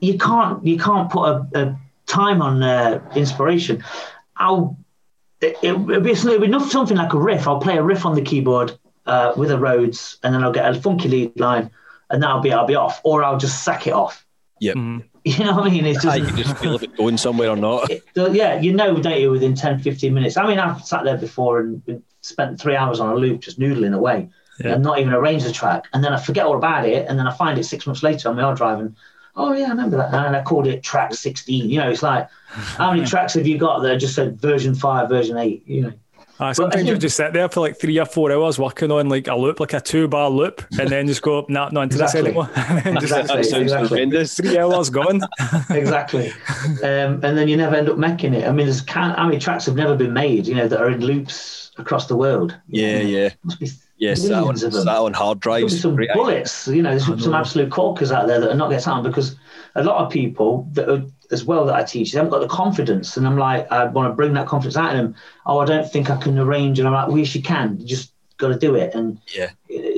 you 0.00 0.18
can't 0.18 0.64
you 0.64 0.78
can't 0.78 1.10
put 1.10 1.24
a, 1.28 1.48
a 1.54 1.80
time 2.06 2.42
on 2.42 2.62
uh, 2.62 3.00
inspiration. 3.14 3.84
I'll 4.36 4.76
it, 5.40 5.56
it'll 5.62 5.80
be 5.80 6.10
it'll 6.10 6.60
be 6.60 6.68
something 6.68 6.96
like 6.96 7.12
a 7.12 7.18
riff. 7.18 7.46
I'll 7.46 7.60
play 7.60 7.76
a 7.76 7.82
riff 7.82 8.04
on 8.06 8.14
the 8.14 8.22
keyboard 8.22 8.78
uh, 9.06 9.32
with 9.36 9.50
a 9.50 9.58
Rhodes, 9.58 10.18
and 10.22 10.34
then 10.34 10.42
I'll 10.44 10.52
get 10.52 10.68
a 10.74 10.80
funky 10.80 11.08
lead 11.08 11.38
line, 11.40 11.70
and 12.10 12.22
that'll 12.22 12.40
be 12.40 12.52
I'll 12.52 12.66
be 12.66 12.74
off, 12.76 13.00
or 13.04 13.22
I'll 13.24 13.38
just 13.38 13.62
sack 13.64 13.86
it 13.86 13.92
off. 13.92 14.24
yep. 14.60 14.76
You 15.22 15.44
know 15.44 15.54
what 15.54 15.66
I 15.66 15.70
mean? 15.70 15.84
It's 15.84 16.02
just, 16.02 16.18
you 16.20 16.24
can 16.24 16.36
just 16.38 16.56
feel 16.56 16.74
if 16.76 16.82
it's 16.82 16.96
going 16.96 17.18
somewhere 17.18 17.50
or 17.50 17.56
not. 17.56 17.90
it- 17.90 18.02
yeah, 18.14 18.58
you 18.58 18.72
know 18.72 18.96
data 19.02 19.30
within 19.30 19.54
10, 19.54 19.80
15 19.80 20.14
minutes. 20.14 20.38
I 20.38 20.46
mean, 20.46 20.58
I've 20.58 20.82
sat 20.82 21.04
there 21.04 21.18
before 21.18 21.60
and 21.60 22.02
spent 22.22 22.58
three 22.58 22.74
hours 22.74 23.00
on 23.00 23.10
a 23.10 23.14
loop 23.16 23.42
just 23.42 23.60
noodling 23.60 23.94
away 23.94 24.30
Yeah. 24.60 24.72
and 24.74 24.82
not 24.82 24.98
even 24.98 25.12
arrange 25.12 25.42
the 25.44 25.52
track. 25.52 25.88
And 25.92 26.02
then 26.02 26.14
I 26.14 26.18
forget 26.18 26.46
all 26.46 26.56
about 26.56 26.86
it. 26.88 27.06
And 27.06 27.18
then 27.18 27.26
I 27.26 27.34
find 27.34 27.58
it 27.58 27.64
six 27.64 27.86
months 27.86 28.02
later 28.02 28.30
on 28.30 28.36
my 28.36 28.40
hard 28.42 28.56
drive 28.56 28.80
and 28.80 28.96
oh 29.36 29.52
yeah, 29.52 29.66
I 29.66 29.68
remember 29.68 29.98
that. 29.98 30.14
And 30.14 30.34
I 30.34 30.40
called 30.42 30.66
it 30.66 30.82
track 30.82 31.12
16. 31.12 31.68
You 31.68 31.80
know, 31.80 31.90
it's 31.90 32.02
like, 32.02 32.26
how 32.48 32.90
many 32.90 33.04
tracks 33.12 33.34
have 33.34 33.46
you 33.46 33.58
got 33.58 33.80
that 33.80 33.96
just 33.98 34.14
said 34.14 34.40
version 34.40 34.74
five, 34.74 35.10
version 35.10 35.36
eight? 35.36 35.62
You 35.66 35.82
know, 35.82 35.92
Uh, 36.40 36.54
sometimes 36.54 36.88
you 36.88 36.96
just 36.96 37.16
sit 37.16 37.32
there 37.32 37.48
for 37.48 37.60
like 37.60 37.78
three 37.78 37.98
or 37.98 38.06
four 38.06 38.32
hours 38.32 38.58
working 38.58 38.90
on 38.90 39.08
like 39.08 39.28
a 39.28 39.34
loop, 39.34 39.60
like 39.60 39.74
a 39.74 39.80
two 39.80 40.08
bar 40.08 40.30
loop, 40.30 40.64
and 40.78 40.88
then 40.88 41.06
just 41.06 41.22
go, 41.22 41.44
nah, 41.48 41.68
not 41.70 41.82
into 41.82 41.96
Exactly. 41.96 42.22
this 42.22 42.28
anymore. 42.28 42.50
And 42.56 43.00
just 43.00 43.12
Exactly. 43.12 43.36
That 43.36 43.44
sounds 43.44 43.62
exactly. 43.62 43.88
horrendous. 43.88 44.36
three 44.36 44.58
hours 44.58 44.90
gone. 44.90 45.20
exactly. 45.70 46.32
Um, 46.82 47.20
and 47.22 47.36
then 47.36 47.48
you 47.48 47.56
never 47.56 47.76
end 47.76 47.88
up 47.88 47.98
making 47.98 48.34
it. 48.34 48.48
I 48.48 48.52
mean, 48.52 48.66
there's 48.66 48.80
can 48.80 49.10
how 49.10 49.26
many 49.26 49.38
tracks 49.38 49.66
have 49.66 49.76
never 49.76 49.94
been 49.96 50.12
made, 50.12 50.46
you 50.46 50.54
know, 50.54 50.66
that 50.66 50.80
are 50.80 50.90
in 50.90 51.00
loops 51.00 51.72
across 51.76 52.06
the 52.06 52.16
world? 52.16 52.56
Yeah, 52.68 53.00
yeah. 53.00 53.30
Must 53.44 53.60
be 53.60 53.70
Yeah, 54.00 54.14
sat 54.14 54.32
on, 54.32 54.54
of 54.54 54.60
them. 54.60 54.72
sat 54.72 54.88
on 54.88 55.12
hard 55.12 55.40
drives. 55.40 55.78
some 55.80 55.94
bullets, 56.14 56.66
you 56.66 56.82
know, 56.82 56.90
there's 56.90 57.22
some 57.22 57.34
absolute 57.34 57.70
corkers 57.70 58.10
out 58.10 58.26
there 58.26 58.40
that 58.40 58.50
are 58.50 58.56
not 58.56 58.70
getting 58.70 58.90
on 58.90 59.02
because 59.02 59.36
a 59.74 59.84
lot 59.84 60.02
of 60.04 60.10
people 60.10 60.66
that 60.72 60.88
are, 60.88 61.04
as 61.30 61.44
well 61.44 61.66
that 61.66 61.74
I 61.74 61.84
teach, 61.84 62.10
they 62.10 62.16
haven't 62.18 62.30
got 62.30 62.40
the 62.40 62.48
confidence. 62.48 63.16
And 63.18 63.26
I'm 63.26 63.36
like, 63.36 63.70
I 63.70 63.84
want 63.84 64.10
to 64.10 64.14
bring 64.16 64.32
that 64.32 64.46
confidence 64.46 64.76
out 64.76 64.94
of 64.94 64.96
them. 64.96 65.14
Oh, 65.44 65.58
I 65.58 65.66
don't 65.66 65.88
think 65.92 66.08
I 66.10 66.16
can 66.16 66.38
arrange. 66.38 66.78
And 66.78 66.88
I'm 66.88 66.94
like, 66.94 67.08
well, 67.08 67.18
yes, 67.18 67.34
you 67.34 67.42
can. 67.42 67.78
You 67.78 67.86
just 67.86 68.12
got 68.38 68.48
to 68.48 68.58
do 68.58 68.74
it. 68.74 68.94
And 68.94 69.18
Yeah. 69.34 69.50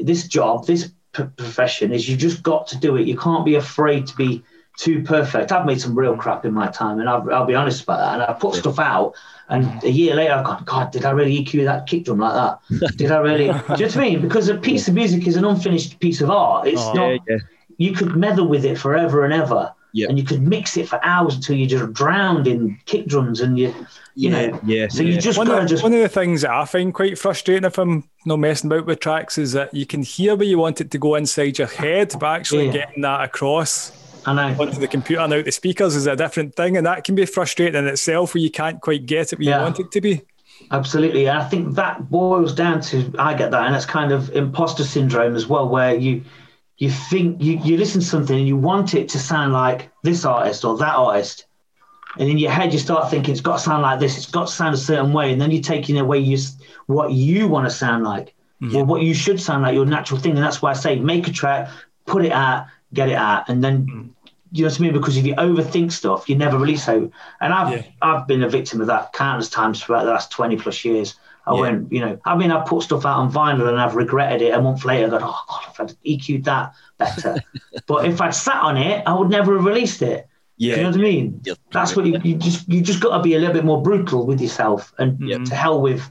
this 0.03 0.27
job, 0.27 0.67
this 0.67 0.91
p- 1.13 1.23
profession 1.37 1.93
is 1.93 2.09
you 2.09 2.17
just 2.17 2.43
got 2.43 2.67
to 2.69 2.77
do 2.79 2.97
it. 2.97 3.07
You 3.07 3.17
can't 3.17 3.45
be 3.45 3.55
afraid 3.55 4.09
to 4.09 4.17
be 4.17 4.43
too 4.79 5.03
perfect. 5.03 5.53
I've 5.53 5.67
made 5.67 5.81
some 5.81 5.95
real 5.99 6.17
crap 6.17 6.45
in 6.45 6.53
my 6.55 6.69
time, 6.69 6.99
and 7.01 7.09
I'll, 7.09 7.31
I'll 7.33 7.47
be 7.47 7.55
honest 7.55 7.83
about 7.85 7.99
that. 7.99 8.15
And 8.15 8.23
I 8.23 8.33
put 8.39 8.55
stuff 8.55 8.79
out, 8.79 9.15
and 9.49 9.83
a 9.85 9.91
year 9.91 10.15
later, 10.15 10.33
I've 10.33 10.45
gone, 10.45 10.63
God, 10.65 10.91
did 10.93 11.05
I 11.05 11.11
really 11.11 11.45
EQ 11.45 11.65
that 11.65 11.87
kick 11.87 12.05
drum 12.05 12.19
like 12.19 12.35
that? 12.35 12.97
Did 12.97 13.11
I 13.11 13.19
really? 13.19 13.47
do 13.47 13.53
you 13.53 13.53
know 13.53 13.75
what 13.77 13.97
I 13.97 14.01
mean? 14.01 14.21
Because 14.23 14.49
a 14.49 14.57
piece 14.57 14.89
of 14.89 14.95
music 14.95 15.27
is 15.27 15.37
an 15.37 15.45
unfinished 15.45 16.01
piece 16.01 16.21
of 16.23 16.31
art. 16.31 16.67
It's 16.69 16.81
Oh, 16.81 16.93
not. 16.95 17.09
Yeah, 17.11 17.19
yeah. 17.29 17.37
You 17.79 17.93
could 17.93 18.17
meddle 18.17 18.47
with 18.49 18.65
it 18.65 18.79
forever 18.79 19.25
and 19.25 19.33
ever. 19.35 19.73
Yeah. 19.95 20.09
And 20.09 20.19
you 20.19 20.25
could 20.25 20.41
mix 20.41 20.79
it 20.79 20.89
for 20.89 20.99
hours 21.05 21.35
until 21.35 21.57
you 21.57 21.67
just 21.67 21.93
drowned 21.93 22.47
in 22.47 22.79
kick 22.87 23.07
drums 23.07 23.41
and 23.43 23.59
you, 23.59 23.75
you 24.15 24.31
know. 24.31 24.59
yeah, 24.65 24.89
So 24.89 25.03
yeah. 25.03 25.15
you 25.17 25.21
just 25.21 25.37
One 25.37 25.49
gotta 25.49 25.59
of, 25.59 25.65
the, 25.65 25.69
just 25.69 25.83
one 25.83 25.93
of 25.93 26.01
the 26.01 26.09
things 26.09 26.43
that 26.43 26.51
I 26.51 26.65
find 26.65 26.95
quite 26.95 27.19
frustrating 27.19 27.65
if 27.65 27.77
I'm 27.79 28.05
not 28.25 28.39
messing 28.39 28.73
about 28.73 28.87
with 28.87 29.01
tracks 29.01 29.37
is 29.37 29.53
that 29.53 29.75
you 29.75 29.85
can 29.85 30.03
hear 30.03 30.35
where 30.35 30.47
you 30.47 30.57
want 30.59 30.81
it 30.81 30.91
to 30.93 30.99
go 30.99 31.15
inside 31.17 31.59
your 31.59 31.69
head, 31.69 32.15
but 32.19 32.25
actually 32.27 32.67
Yeah. 32.67 32.73
getting 32.73 33.03
that 33.03 33.23
across 33.23 33.93
I 34.27 34.35
know. 34.35 34.63
onto 34.63 34.79
the 34.79 34.89
computer 34.89 35.21
and 35.23 35.33
out 35.33 35.45
the 35.45 35.53
speakers 35.53 35.97
is 35.97 36.07
a 36.07 36.17
different 36.17 36.55
thing, 36.55 36.77
and 36.77 36.87
that 36.87 37.05
can 37.05 37.15
be 37.15 37.27
frustrating 37.27 37.79
in 37.79 37.89
itself 37.89 38.35
where 38.35 38.43
you 38.43 38.51
can't 38.51 38.81
quite 38.81 39.07
get 39.07 39.33
it 39.33 39.39
where 39.39 39.49
Yeah. 39.49 39.59
you 39.59 39.63
want 39.65 39.81
it 39.81 39.91
to 39.93 40.01
be. 40.01 40.23
Absolutely. 40.71 41.27
And 41.27 41.39
I 41.39 41.45
think 41.49 41.75
that 41.75 42.09
boils 42.11 42.55
down 42.55 42.81
to 42.83 43.13
I 43.19 43.35
get 43.35 43.51
that, 43.51 43.67
and 43.67 43.75
it's 43.75 43.87
kind 43.87 44.13
of 44.13 44.31
imposter 44.31 44.85
syndrome 44.85 45.35
as 45.35 45.47
well, 45.47 45.69
where 45.69 45.95
you 45.95 46.23
you 46.79 46.91
think 46.91 47.41
you, 47.41 47.61
you 47.63 47.77
listen 47.77 48.01
to 48.01 48.07
something 48.07 48.37
and 48.37 48.49
you 48.49 48.57
want 48.57 48.95
it 48.95 49.09
to 49.11 49.19
sound 49.19 49.53
like 49.53 49.91
this 50.03 50.25
artist 50.25 50.65
or 50.65 50.77
that 50.79 50.95
artist. 50.95 51.47
And 52.19 52.29
in 52.29 52.39
your 52.39 52.51
head 52.51 52.73
you 52.73 52.79
start 52.79 53.11
thinking 53.11 53.33
it's 53.33 53.41
got 53.41 53.59
to 53.59 53.63
sound 53.63 53.83
like 53.83 54.01
this, 54.01 54.17
it's 54.17 54.27
got 54.31 54.49
to 54.49 54.53
sound 54.53 54.75
a 54.75 54.79
certain 54.79 55.13
way, 55.13 55.33
and 55.33 55.41
then 55.41 55.51
you're 55.51 55.63
taking 55.63 55.99
away 55.99 56.19
you, 56.19 56.39
what 56.87 57.13
you 57.13 57.49
want 57.49 57.67
to 57.67 57.71
sound 57.71 58.05
like. 58.05 58.35
Mm. 58.61 58.75
Or 58.75 58.85
what 58.85 59.03
you 59.03 59.15
should 59.15 59.41
sound 59.41 59.63
like, 59.63 59.75
your 59.75 59.87
natural 59.87 60.21
thing. 60.21 60.33
And 60.33 60.43
that's 60.43 60.63
why 60.63 60.71
I 60.71 60.75
say 60.75 60.99
make 60.99 61.27
a 61.27 61.33
track, 61.33 61.69
put 62.07 62.25
it 62.25 62.33
out, 62.33 62.67
get 62.93 63.09
it 63.09 63.17
out, 63.17 63.49
and 63.49 63.63
then 63.63 63.87
mm. 63.87 64.09
you 64.53 64.65
know 64.65 64.71
what 64.71 64.79
I 64.79 64.83
mean? 64.83 64.93
Because 64.93 65.17
if 65.17 65.27
you 65.27 65.35
overthink 65.37 65.93
stuff, 65.93 66.29
you 66.29 66.37
never 66.37 66.59
release 66.59 66.87
it. 66.89 67.11
And 67.41 67.53
I've 67.53 67.73
Yeah. 67.73 67.83
I've 68.03 68.27
been 68.27 68.43
a 68.43 68.49
victim 68.49 68.81
of 68.81 68.87
that 68.89 69.13
countless 69.13 69.49
times 69.49 69.83
throughout 69.83 70.05
the 70.05 70.11
last 70.11 70.31
twenty 70.31 70.57
plus 70.57 70.85
years. 70.85 71.17
I 71.47 71.55
Yeah. 71.55 71.61
went, 71.61 71.93
you 71.93 72.01
know, 72.01 72.19
I 72.25 72.37
mean, 72.37 72.53
I 72.53 72.61
put 72.61 72.85
stuff 72.85 73.05
out 73.05 73.19
on 73.19 73.33
vinyl 73.33 73.69
and 73.69 73.81
I've 73.81 73.97
regretted 73.97 74.43
it 74.43 74.55
a 74.55 74.63
month 74.63 74.85
later. 74.85 75.07
I 75.07 75.19
go, 75.19 75.19
oh 75.23 75.45
god, 75.49 75.63
if 75.71 75.81
I'd 75.81 75.97
EQ'd 76.07 76.45
that 76.45 76.73
better. 76.99 77.37
but 77.89 78.05
if 78.05 78.21
I'd 78.21 78.35
sat 78.35 78.63
on 78.63 78.77
it, 78.77 79.03
I 79.07 79.13
would 79.13 79.29
never 79.29 79.57
have 79.57 79.65
released 79.65 80.03
it. 80.03 80.29
yeah. 80.57 80.77
You 80.77 80.83
know 80.83 80.91
what 80.91 80.99
I 80.99 81.03
mean? 81.03 81.43
That's 81.73 81.97
what 81.97 82.07
you, 82.07 82.21
you 82.23 82.37
just 82.37 82.69
you 82.69 82.81
just 82.81 83.01
got 83.01 83.17
to 83.17 83.23
be 83.23 83.35
a 83.35 83.39
little 83.41 83.55
bit 83.55 83.65
more 83.65 83.83
brutal 83.83 84.25
with 84.25 84.41
yourself 84.41 84.93
and 84.99 85.19
to 85.47 85.55
hell 85.55 85.81
with 85.81 86.09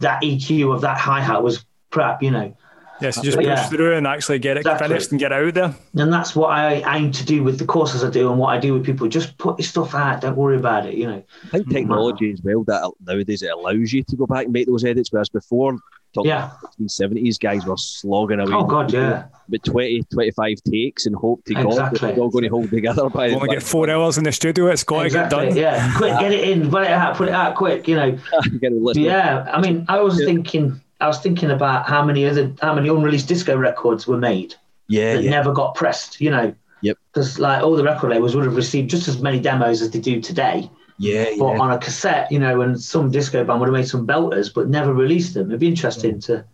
that 0.00 0.22
EQ 0.22 0.74
of 0.74 0.80
that 0.82 0.98
hi 0.98 1.20
hat 1.20 1.42
was 1.42 1.64
crap, 1.90 2.22
you 2.22 2.30
know. 2.30 2.54
Yes, 3.00 3.18
uh, 3.18 3.20
you 3.22 3.24
just 3.26 3.36
push 3.38 3.46
Yeah. 3.46 3.66
through 3.68 3.96
and 3.96 4.06
actually 4.06 4.38
get 4.38 4.56
it 4.56 4.60
Exactly. 4.60 4.88
finished 4.88 5.10
and 5.12 5.20
get 5.20 5.32
it 5.32 5.34
out 5.34 5.54
there. 5.54 5.74
And 6.02 6.12
that's 6.12 6.34
what 6.34 6.48
I 6.50 6.96
aim 6.96 7.12
to 7.12 7.24
do 7.24 7.42
with 7.42 7.58
the 7.58 7.64
courses 7.66 8.02
I 8.04 8.10
do 8.10 8.30
and 8.30 8.38
what 8.38 8.48
I 8.48 8.58
do 8.58 8.74
with 8.74 8.84
people. 8.84 9.08
Just 9.08 9.36
put 9.38 9.58
your 9.58 9.66
stuff 9.66 9.94
out. 9.94 10.20
Don't 10.20 10.36
worry 10.36 10.56
about 10.56 10.86
it. 10.86 10.94
You 10.94 11.06
know. 11.06 11.22
I 11.46 11.48
think 11.50 11.68
mm. 11.68 11.72
technology 11.72 12.32
as 12.32 12.42
well 12.42 12.64
that 12.64 12.90
nowadays 13.06 13.42
it 13.42 13.50
allows 13.50 13.92
you 13.92 14.02
to 14.04 14.16
go 14.16 14.26
back 14.26 14.44
and 14.44 14.52
make 14.52 14.66
those 14.66 14.84
edits, 14.84 15.12
whereas 15.12 15.28
before, 15.28 15.76
talking 16.14 16.30
Yeah. 16.30 16.50
70s, 16.86 17.38
guys 17.38 17.66
were 17.66 17.76
slogging 17.76 18.40
away. 18.40 18.52
Oh 18.52 18.64
God, 18.64 18.92
yeah. 18.92 19.24
With 19.48 19.62
20, 19.62 20.02
25 20.12 20.58
takes 20.70 21.06
and 21.06 21.14
hope 21.14 21.44
to 21.44 21.54
God 21.54 21.64
that 21.64 21.70
Exactly. 21.92 22.10
it's 22.10 22.18
all 22.18 22.30
going 22.30 22.44
to 22.44 22.50
hold 22.50 22.70
together 22.70 23.08
by 23.10 23.30
Only 23.30 23.48
get 23.48 23.62
four 23.62 23.88
hours 23.90 24.18
in 24.18 24.24
the 24.24 24.32
studio, 24.32 24.66
it's 24.68 24.84
got 24.84 25.06
Exactly. 25.06 25.48
to 25.48 25.54
get 25.54 25.54
done. 25.54 25.56
Yeah. 25.56 25.94
Quick, 25.96 26.18
get 26.18 26.32
it 26.32 26.48
in. 26.48 26.70
Put 26.70 26.82
it 26.84 26.90
out. 26.90 27.16
Put 27.16 27.28
it 27.28 27.34
out 27.34 27.54
quick. 27.54 27.86
You 27.88 27.96
know. 27.96 28.10
Get 28.60 28.72
it. 28.72 28.96
Yeah. 28.96 29.48
I 29.52 29.60
mean, 29.60 29.84
I 29.88 30.00
was 30.00 30.18
Yeah. 30.18 30.26
thinking. 30.26 30.80
I 31.00 31.06
was 31.06 31.20
thinking 31.20 31.50
about 31.50 31.88
how 31.88 32.04
many 32.04 32.26
other 32.26 32.52
how 32.60 32.74
many 32.74 32.88
unreleased 32.88 33.28
disco 33.28 33.56
records 33.56 34.06
were 34.06 34.18
made 34.18 34.54
yeah, 34.88 35.14
that 35.14 35.22
yeah. 35.22 35.30
never 35.30 35.52
got 35.52 35.74
pressed. 35.74 36.20
You 36.20 36.30
know. 36.30 36.54
Yep. 36.80 36.96
Because 37.12 37.38
like 37.40 37.62
all 37.62 37.74
the 37.74 37.82
record 37.82 38.10
labels 38.10 38.36
would 38.36 38.44
have 38.44 38.54
received 38.54 38.88
just 38.88 39.08
as 39.08 39.20
many 39.20 39.40
demos 39.40 39.82
as 39.82 39.90
they 39.90 39.98
do 39.98 40.20
today. 40.20 40.70
Yeah, 40.98 41.24
but 41.38 41.54
yeah. 41.54 41.60
on 41.60 41.72
a 41.72 41.78
cassette, 41.78 42.30
you 42.30 42.38
know, 42.38 42.60
and 42.60 42.80
some 42.80 43.10
disco 43.10 43.44
band 43.44 43.60
would 43.60 43.66
have 43.68 43.74
made 43.74 43.88
some 43.88 44.06
belters, 44.06 44.52
but 44.52 44.68
never 44.68 44.92
released 44.92 45.34
them. 45.34 45.48
It'd 45.48 45.60
be 45.60 45.68
interesting 45.68 46.16
mm. 46.16 46.24
to, 46.26 46.44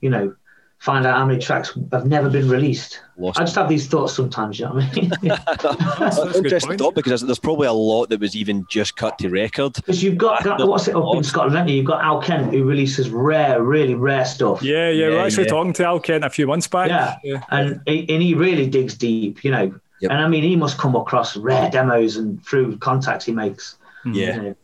you 0.00 0.10
know, 0.10 0.34
find 0.78 1.04
out 1.06 1.18
how 1.18 1.26
many 1.26 1.40
tracks 1.40 1.76
have 1.92 2.06
never 2.06 2.30
been 2.30 2.48
released. 2.48 3.00
Lost 3.16 3.38
I 3.38 3.42
just 3.42 3.56
have 3.56 3.68
these 3.68 3.88
thoughts 3.88 4.14
sometimes, 4.14 4.60
you 4.60 4.66
know 4.66 4.74
what 4.74 4.84
I 4.84 4.94
mean? 4.94 5.10
That's, 5.22 6.20
that's 6.20 6.36
Interesting 6.36 6.78
thought 6.78 6.94
because 6.94 7.10
there's, 7.10 7.22
there's 7.22 7.38
probably 7.40 7.66
a 7.66 7.72
lot 7.72 8.10
that 8.10 8.20
was 8.20 8.36
even 8.36 8.64
just 8.70 8.94
cut 8.94 9.18
to 9.18 9.28
record. 9.28 9.74
Because 9.74 10.02
you've 10.04 10.18
got, 10.18 10.40
I 10.46 10.56
thought- 10.56 10.68
what's 10.68 10.86
it 10.86 10.94
up 10.94 11.16
in 11.16 11.24
Scotland, 11.24 11.56
haven't 11.56 11.70
you? 11.70 11.78
You've 11.78 11.86
got 11.86 12.04
Al 12.04 12.22
Kent 12.22 12.52
who 12.52 12.64
releases 12.64 13.10
rare, 13.10 13.60
really 13.60 13.94
rare 13.96 14.24
stuff. 14.24 14.62
Yeah, 14.62 14.88
yeah, 14.90 15.08
we're 15.08 15.26
actually 15.26 15.44
yeah. 15.44 15.50
talking 15.50 15.72
to 15.74 15.84
Al 15.84 15.98
Kent 15.98 16.24
a 16.24 16.30
few 16.30 16.46
months 16.46 16.68
back. 16.68 16.88
Yeah. 17.24 17.42
And, 17.50 17.80
he, 17.86 18.08
and 18.08 18.22
he 18.22 18.34
really 18.34 18.68
digs 18.68 18.94
deep, 18.94 19.42
you 19.42 19.50
know. 19.50 19.74
Yep. 20.00 20.12
And 20.12 20.20
I 20.20 20.28
mean, 20.28 20.44
he 20.44 20.54
must 20.54 20.78
come 20.78 20.94
across 20.94 21.36
rare 21.36 21.68
demos 21.70 22.16
and 22.16 22.44
through 22.46 22.78
contacts 22.78 23.24
he 23.24 23.32
makes, 23.32 23.76
Yeah. 24.06 24.36
you 24.36 24.42
know, 24.42 24.56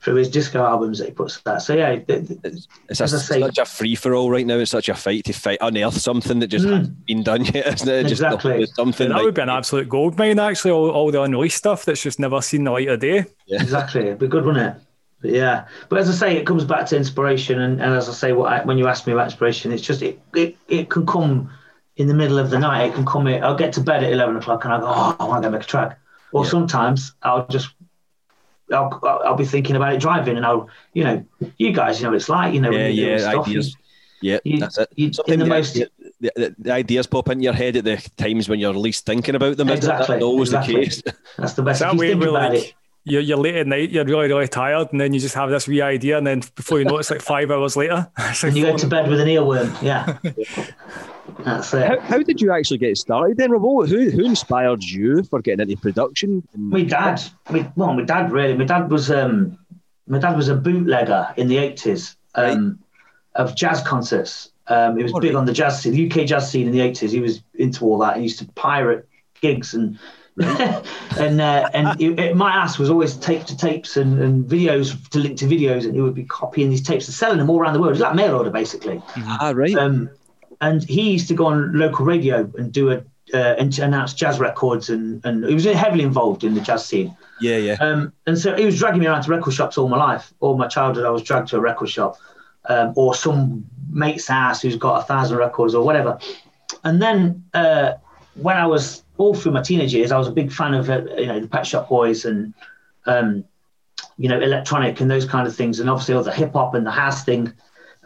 through 0.00 0.14
his 0.14 0.28
disco 0.30 0.64
albums 0.64 0.98
that 1.00 1.06
he 1.06 1.10
puts 1.12 1.40
out. 1.46 1.60
So, 1.60 1.74
yeah, 1.74 1.96
th- 1.96 2.28
th- 2.28 2.40
It's 2.88 3.00
a, 3.00 3.04
As 3.04 3.14
I 3.14 3.18
say- 3.18 3.40
such 3.40 3.58
a 3.58 3.64
free 3.64 3.94
for 3.96 4.14
all 4.14 4.30
right 4.30 4.46
now. 4.46 4.58
It's 4.58 4.70
such 4.70 4.88
a 4.88 4.94
fight 4.94 5.24
to 5.24 5.32
fight 5.32 5.58
unearth 5.60 5.98
something 5.98 6.38
that 6.38 6.46
just 6.46 6.64
Mm. 6.66 6.76
hasn't 6.78 7.06
been 7.06 7.22
done 7.24 7.44
yet, 7.46 7.66
isn't 7.74 7.88
it? 7.88 8.02
Just 8.04 8.22
Exactly. 8.22 8.58
there's 8.58 8.74
something 8.76 9.08
that 9.08 9.14
like- 9.16 9.24
would 9.24 9.34
be 9.34 9.42
an 9.42 9.48
absolute 9.48 9.88
gold 9.88 10.16
mine, 10.16 10.38
actually. 10.38 10.70
All, 10.70 10.90
all 10.90 11.10
the 11.10 11.20
unreleased 11.20 11.56
stuff 11.58 11.84
that's 11.84 12.00
just 12.02 12.20
never 12.20 12.40
seen 12.40 12.62
the 12.64 12.70
light 12.70 12.88
of 12.88 13.00
day. 13.00 13.24
Yeah. 13.46 13.60
exactly. 13.60 14.02
It'd 14.02 14.18
be 14.20 14.28
good, 14.28 14.44
wouldn't 14.44 14.76
it? 14.76 14.82
But 15.20 15.30
yeah. 15.32 15.64
But 15.88 15.98
as 15.98 16.08
I 16.08 16.12
say, 16.12 16.36
it 16.36 16.46
comes 16.46 16.64
back 16.64 16.86
to 16.86 16.96
inspiration, 16.96 17.60
and, 17.60 17.82
and 17.82 17.92
as 17.92 18.08
I 18.08 18.12
say, 18.12 18.32
what 18.32 18.52
I, 18.52 18.64
when 18.64 18.78
you 18.78 18.86
ask 18.86 19.04
me 19.04 19.12
about 19.14 19.24
inspiration, 19.24 19.72
it's 19.72 19.82
just 19.82 20.00
it, 20.00 20.20
it 20.36 20.56
it 20.68 20.90
can 20.90 21.06
come 21.06 21.50
in 21.96 22.06
the 22.06 22.14
middle 22.14 22.38
of 22.38 22.50
the 22.50 22.58
night. 22.60 22.84
It 22.90 22.94
can 22.94 23.04
come. 23.04 23.26
In, 23.26 23.42
I'll 23.42 23.56
get 23.56 23.72
to 23.72 23.80
bed 23.80 24.04
at 24.04 24.12
eleven 24.12 24.36
o'clock, 24.36 24.64
and 24.64 24.72
I 24.72 24.78
go, 24.78 24.86
oh, 24.86 25.16
I 25.18 25.24
want 25.24 25.42
to 25.42 25.48
go 25.48 25.52
make 25.52 25.62
a 25.64 25.66
track. 25.66 25.98
Or 26.30 26.44
Yeah. 26.44 26.50
sometimes 26.50 27.14
I'll 27.24 27.48
just. 27.48 27.70
I'll, 28.72 29.00
I'll 29.02 29.20
I'll 29.26 29.34
be 29.36 29.44
thinking 29.44 29.76
about 29.76 29.94
it 29.94 30.00
driving, 30.00 30.36
and 30.36 30.44
I'll, 30.46 30.68
you 30.92 31.04
know, 31.04 31.24
you 31.56 31.72
guys, 31.72 31.98
you 31.98 32.04
know, 32.04 32.10
what 32.10 32.16
it's 32.16 32.28
like, 32.28 32.54
you 32.54 32.60
know, 32.60 32.70
yeah, 32.70 32.78
when 32.78 32.94
you're 32.94 33.06
doing 33.06 33.18
yeah, 33.20 33.30
stuff, 33.30 33.46
ideas. 33.48 33.76
Yeah, 34.20 34.38
you- 34.44 34.58
that's 34.60 34.78
it. 34.78 34.88
you- 34.96 35.10
in 35.28 35.38
the 35.38 35.44
the, 35.44 35.48
most- 35.50 35.76
idea- 35.76 35.88
the, 36.20 36.32
the, 36.36 36.54
the 36.58 36.72
ideas 36.72 37.06
pop 37.06 37.28
into 37.28 37.44
your 37.44 37.52
head 37.52 37.76
at 37.76 37.84
the 37.84 37.96
times 38.16 38.48
when 38.48 38.58
you're 38.58 38.74
least 38.74 39.06
thinking 39.06 39.34
about 39.36 39.56
them. 39.56 39.68
Exactly, 39.70 40.16
That's 40.16 40.24
always 40.24 40.48
exactly. 40.48 40.74
the 40.74 40.80
case. 40.80 41.02
That's 41.36 41.52
the 41.52 41.62
best. 41.62 41.80
That 41.80 41.88
If 41.88 41.94
you 41.94 42.00
way, 42.00 42.08
think 42.08 42.20
we're 42.22 42.28
about 42.30 42.52
like, 42.54 42.62
it, 42.64 42.74
you're, 43.04 43.20
you're 43.22 43.38
late 43.38 43.54
at 43.54 43.66
night, 43.68 43.90
you're 43.90 44.04
really, 44.04 44.26
really 44.28 44.48
tired, 44.48 44.88
and 44.90 45.00
then 45.00 45.14
you 45.14 45.20
just 45.20 45.36
have 45.36 45.48
this 45.50 45.68
wee 45.68 45.80
idea, 45.80 46.18
and 46.18 46.26
then 46.26 46.42
before 46.56 46.78
you 46.80 46.84
know 46.84 46.96
it, 46.96 47.00
it's 47.00 47.10
like 47.12 47.22
five 47.22 47.50
hours 47.50 47.76
later. 47.76 48.08
It's 48.18 48.42
like 48.42 48.50
and 48.50 48.58
you 48.58 48.64
go 48.66 48.76
to 48.76 48.86
bed 48.88 49.08
with 49.08 49.20
an 49.20 49.28
earworm. 49.28 49.80
Yeah, 49.80 50.18
that's 51.44 51.72
it. 51.74 51.86
How, 51.88 52.00
how 52.00 52.18
did 52.22 52.40
you 52.40 52.52
actually 52.52 52.78
get 52.78 52.96
started 52.98 53.36
then, 53.36 53.50
Robo? 53.50 53.86
Who, 53.86 54.10
who 54.10 54.24
inspired 54.24 54.82
you 54.82 55.22
for 55.24 55.40
getting 55.40 55.68
into 55.70 55.80
production? 55.80 56.46
My 56.56 56.82
dad, 56.82 57.22
my, 57.50 57.70
well, 57.76 57.92
my 57.94 58.02
dad 58.04 58.32
really. 58.32 58.54
My 58.56 58.64
dad 58.64 58.90
was 58.90 59.10
um, 59.10 59.58
my 60.06 60.18
dad 60.18 60.36
was 60.36 60.48
a 60.48 60.54
bootlegger 60.54 61.32
in 61.36 61.48
the 61.48 61.58
eighties 61.58 62.16
um, 62.34 62.78
of 63.34 63.54
jazz 63.54 63.80
concerts. 63.82 64.50
Um, 64.66 64.96
he 64.98 65.02
was 65.02 65.12
Oh, 65.14 65.20
big 65.20 65.34
on 65.34 65.46
the 65.46 65.52
jazz 65.52 65.80
scene, 65.80 65.92
the 65.92 66.10
UK 66.10 66.26
jazz 66.26 66.50
scene 66.50 66.66
in 66.66 66.72
the 66.72 66.80
eighties. 66.80 67.12
He 67.12 67.20
was 67.20 67.42
into 67.54 67.84
all 67.86 67.98
that. 67.98 68.16
He 68.16 68.22
used 68.24 68.38
to 68.40 68.46
pirate 68.52 69.08
gigs 69.40 69.74
and 69.74 69.98
and 70.40 71.40
uh, 71.40 71.68
and 71.74 72.00
it, 72.00 72.18
it- 72.18 72.36
my 72.36 72.52
ass 72.52 72.78
was 72.78 72.90
always 72.90 73.16
tape 73.16 73.44
to 73.46 73.56
tapes 73.56 73.96
and, 73.96 74.20
and 74.20 74.44
videos 74.44 75.08
to 75.10 75.18
link 75.18 75.36
to 75.38 75.46
videos, 75.46 75.84
and 75.84 75.94
he 75.94 76.00
would 76.00 76.14
be 76.14 76.24
copying 76.24 76.70
these 76.70 76.82
tapes 76.82 77.06
and 77.08 77.14
selling 77.14 77.38
them 77.38 77.50
all 77.50 77.58
around 77.60 77.72
the 77.72 77.80
world. 77.80 77.90
It 77.90 77.94
was 77.94 78.00
like 78.00 78.14
mail 78.14 78.36
order 78.36 78.50
basically. 78.50 79.02
ah, 79.16 79.52
right. 79.54 79.74
Um, 79.74 80.10
and 80.60 80.82
he 80.82 81.12
used 81.12 81.28
to 81.28 81.34
go 81.34 81.46
on 81.46 81.72
local 81.78 82.04
radio 82.04 82.50
and 82.58 82.72
do 82.72 82.90
a 82.90 83.02
uh, 83.34 83.54
and 83.58 83.78
announce 83.78 84.14
jazz 84.14 84.40
records, 84.40 84.88
and 84.88 85.24
and 85.24 85.44
he 85.44 85.54
was 85.54 85.64
heavily 85.64 86.04
involved 86.04 86.44
in 86.44 86.54
the 86.54 86.60
jazz 86.60 86.84
scene. 86.84 87.14
yeah, 87.40 87.56
yeah. 87.56 87.76
Um, 87.80 88.12
and 88.26 88.38
so 88.38 88.56
he 88.56 88.64
was 88.64 88.78
dragging 88.78 89.00
me 89.00 89.06
around 89.06 89.22
to 89.22 89.30
record 89.30 89.54
shops 89.54 89.76
all 89.78 89.88
my 89.88 89.98
life. 89.98 90.32
All 90.40 90.56
my 90.56 90.68
childhood, 90.68 91.04
I 91.04 91.10
was 91.10 91.22
dragged 91.22 91.48
to 91.48 91.56
a 91.56 91.60
record 91.60 91.90
shop 91.90 92.16
um, 92.68 92.92
or 92.96 93.14
some 93.14 93.64
mate's 93.90 94.26
house 94.26 94.62
who's 94.62 94.76
got 94.76 95.00
a 95.00 95.04
thousand 95.04 95.38
records 95.38 95.74
or 95.74 95.84
whatever. 95.84 96.18
And 96.84 97.02
then 97.02 97.44
uh, 97.54 97.94
when 98.34 98.56
I 98.56 98.66
was 98.66 99.02
all 99.16 99.34
through 99.34 99.52
my 99.52 99.62
teenage 99.62 99.94
years, 99.94 100.12
I 100.12 100.18
was 100.18 100.28
a 100.28 100.32
big 100.32 100.52
fan 100.52 100.74
of 100.74 100.88
uh, 100.88 101.02
you 101.16 101.26
know 101.26 101.40
the 101.40 101.48
Pet 101.48 101.66
Shop 101.66 101.88
Boys 101.88 102.24
and 102.24 102.54
um, 103.06 103.44
you 104.16 104.28
know 104.28 104.40
electronic 104.40 105.00
and 105.00 105.10
those 105.10 105.24
kind 105.24 105.46
of 105.46 105.54
things, 105.56 105.80
and 105.80 105.90
obviously 105.90 106.14
all 106.14 106.22
the 106.22 106.32
hip 106.32 106.52
hop 106.52 106.74
and 106.74 106.86
the 106.86 106.90
house 106.90 107.24
thing. 107.24 107.52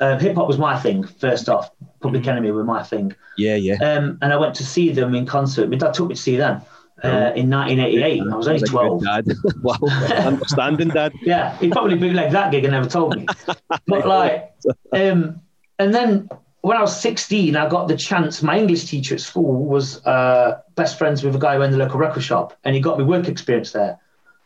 Um, 0.01 0.19
hip 0.19 0.35
hop 0.35 0.49
was 0.49 0.59
my 0.59 0.79
thing 0.79 1.05
first 1.05 1.49
off. 1.49 1.71
Public 2.01 2.27
Enemy 2.27 2.51
were 2.51 2.65
my 2.65 2.83
thing, 2.83 3.15
Yeah, 3.37 3.55
yeah. 3.55 3.75
um, 3.75 4.19
and 4.23 4.33
I 4.33 4.37
went 4.37 4.55
to 4.57 4.65
see 4.65 4.91
them 4.91 5.15
in 5.15 5.27
concert. 5.27 5.71
My 5.71 5.77
dad 5.77 5.95
took 5.95 6.09
me 6.09 6.15
to 6.15 6.21
see 6.21 6.37
them 6.37 6.61
uh, 7.05 7.33
in 7.37 7.51
1988. 7.51 8.23
I 8.23 8.37
was 8.37 8.49
only 8.49 8.61
That's 8.61 8.71
12. 8.71 9.05
Dad. 9.05 9.27
wow. 9.63 9.77
Understanding, 9.83 10.89
Dad. 10.89 11.13
Yeah, 11.23 11.57
he 11.59 11.69
probably 11.71 11.97
bootlegged 11.97 12.33
that 12.33 12.51
gig 12.51 12.65
and 12.65 12.73
never 12.73 12.89
told 12.89 13.17
me. 13.17 13.27
But 13.87 14.07
like, 14.07 14.53
um, 14.93 15.41
and 15.79 15.95
then 15.95 16.29
when 16.63 16.77
I 16.77 16.81
was 16.81 16.99
16, 17.01 17.57
I 17.57 17.69
got 17.69 17.89
the 17.89 17.97
chance. 17.97 18.43
My 18.43 18.59
English 18.59 18.85
teacher 18.87 19.15
at 19.15 19.21
school 19.21 19.65
was 19.65 20.05
uh, 20.07 20.61
best 20.75 20.99
friends 20.99 21.23
with 21.23 21.35
a 21.35 21.39
guy 21.39 21.57
who 21.57 21.63
owned 21.63 21.75
the 21.75 21.79
local 21.79 21.99
record 21.99 22.23
shop, 22.23 22.57
and 22.65 22.75
he 22.75 22.81
got 22.81 22.99
me 22.99 23.05
work 23.05 23.29
experience 23.29 23.73
there. 23.73 23.99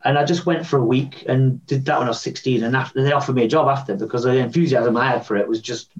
And 0.07 0.19
I 0.19 0.25
just 0.25 0.47
went 0.47 0.67
for 0.67 0.79
a 0.79 0.85
week 0.85 1.25
and 1.29 1.65
did 1.67 1.85
that 1.87 1.99
when 1.99 2.07
I 2.07 2.11
was 2.11 2.21
16. 2.21 2.63
And 2.63 2.77
after 2.77 3.03
they 3.03 3.13
offered 3.13 3.35
me 3.35 3.45
a 3.45 3.49
job 3.49 3.69
after 3.69 3.97
because 3.97 4.23
the 4.23 4.37
enthusiasm 4.37 4.97
I 4.97 5.09
had 5.11 5.27
for 5.27 5.37
it 5.37 5.49
was 5.49 5.61
just 5.61 5.91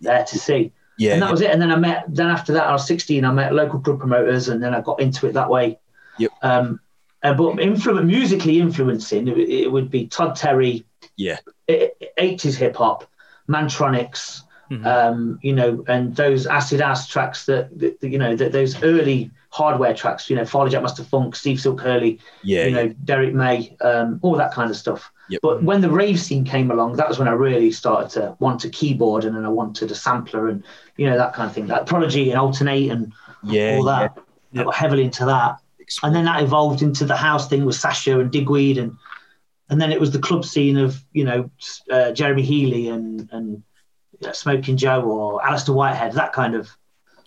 there 0.00 0.24
to 0.24 0.38
see. 0.38 0.72
Yeah. 0.96 1.14
and 1.14 1.22
that 1.22 1.26
yeah. 1.26 1.30
was 1.32 1.40
it. 1.40 1.50
And 1.50 1.60
then 1.60 1.70
I 1.70 1.76
met. 1.76 2.04
Then 2.08 2.28
after 2.28 2.52
that, 2.54 2.66
I 2.66 2.72
was 2.72 2.86
16. 2.86 3.24
I 3.24 3.32
met 3.32 3.54
local 3.54 3.80
club 3.80 3.98
promoters, 3.98 4.48
and 4.48 4.62
then 4.62 4.74
I 4.74 4.80
got 4.80 5.00
into 5.00 5.26
it 5.26 5.34
that 5.34 5.50
way. 5.50 5.78
Yep. 6.18 6.32
Um, 6.42 6.80
uh, 7.22 7.34
but 7.34 7.56
influ- 7.56 8.04
musically 8.04 8.60
influencing, 8.60 9.28
it, 9.28 9.36
it 9.38 9.72
would 9.72 9.90
be 9.90 10.06
Todd 10.06 10.36
Terry, 10.36 10.84
yeah. 11.16 11.38
eighties 11.68 12.56
hip 12.56 12.76
hop, 12.76 13.04
Mantronix, 13.48 14.42
Mhm. 14.70 14.86
um, 14.86 15.38
you 15.42 15.54
know, 15.54 15.84
and 15.88 16.14
those 16.14 16.46
acid 16.46 16.80
ass 16.80 17.08
tracks 17.08 17.46
that, 17.46 17.76
that 17.78 18.00
that, 18.00 18.08
you 18.08 18.18
know 18.18 18.36
that 18.36 18.52
those 18.52 18.82
early 18.82 19.30
hardware 19.50 19.94
tracks, 19.94 20.28
you 20.28 20.36
know, 20.36 20.44
Farley 20.44 20.70
Jackmaster 20.70 21.04
Funk, 21.04 21.34
Steve 21.34 21.60
Silk 21.60 21.80
Hurley, 21.80 22.20
Yeah. 22.42 22.64
you 22.66 22.70
know, 22.74 22.88
Derrick 23.04 23.34
May, 23.34 23.76
um, 23.80 24.18
all 24.22 24.36
that 24.36 24.52
kind 24.52 24.70
of 24.70 24.76
stuff. 24.76 25.10
Yep. 25.30 25.40
But 25.42 25.62
when 25.62 25.80
the 25.80 25.90
rave 25.90 26.20
scene 26.20 26.44
came 26.44 26.70
along, 26.70 26.96
that 26.96 27.08
was 27.08 27.18
when 27.18 27.28
I 27.28 27.32
really 27.32 27.70
started 27.70 28.10
to 28.10 28.36
want 28.40 28.64
a 28.64 28.70
keyboard 28.70 29.24
and 29.24 29.36
then 29.36 29.44
I 29.44 29.48
wanted 29.48 29.90
a 29.90 29.94
sampler 29.94 30.48
and 30.48 30.64
you 30.96 31.06
know 31.08 31.16
that 31.16 31.34
kind 31.34 31.48
of 31.48 31.54
thing, 31.54 31.66
like 31.66 31.86
Prodigy 31.86 32.30
and 32.30 32.40
Altern-8 32.40 32.90
and 32.90 33.12
yeah. 33.42 33.76
all 33.76 33.84
that. 33.84 34.18
I 34.54 34.64
got 34.64 34.74
heavily 34.74 35.04
into 35.04 35.26
that 35.26 35.58
and 36.02 36.14
then 36.14 36.24
that 36.24 36.42
evolved 36.42 36.82
into 36.82 37.04
the 37.04 37.16
house 37.16 37.48
thing 37.48 37.64
with 37.64 37.76
Sasha 37.76 38.20
and 38.20 38.30
Digweed, 38.30 38.78
and 38.78 38.96
and 39.70 39.80
then 39.80 39.92
it 39.92 40.00
was 40.00 40.10
the 40.10 40.18
club 40.18 40.44
scene 40.44 40.76
of 40.76 41.02
you 41.12 41.24
know 41.24 41.50
uh, 41.90 42.12
Jeremy 42.12 42.42
Healy 42.42 42.88
and 42.88 43.28
and 43.32 43.62
Smokin 44.32 44.76
Jo 44.76 45.02
or 45.02 45.44
Alistair 45.46 45.74
Whitehead, 45.74 46.12
that 46.12 46.32
kind 46.32 46.54
of 46.54 46.68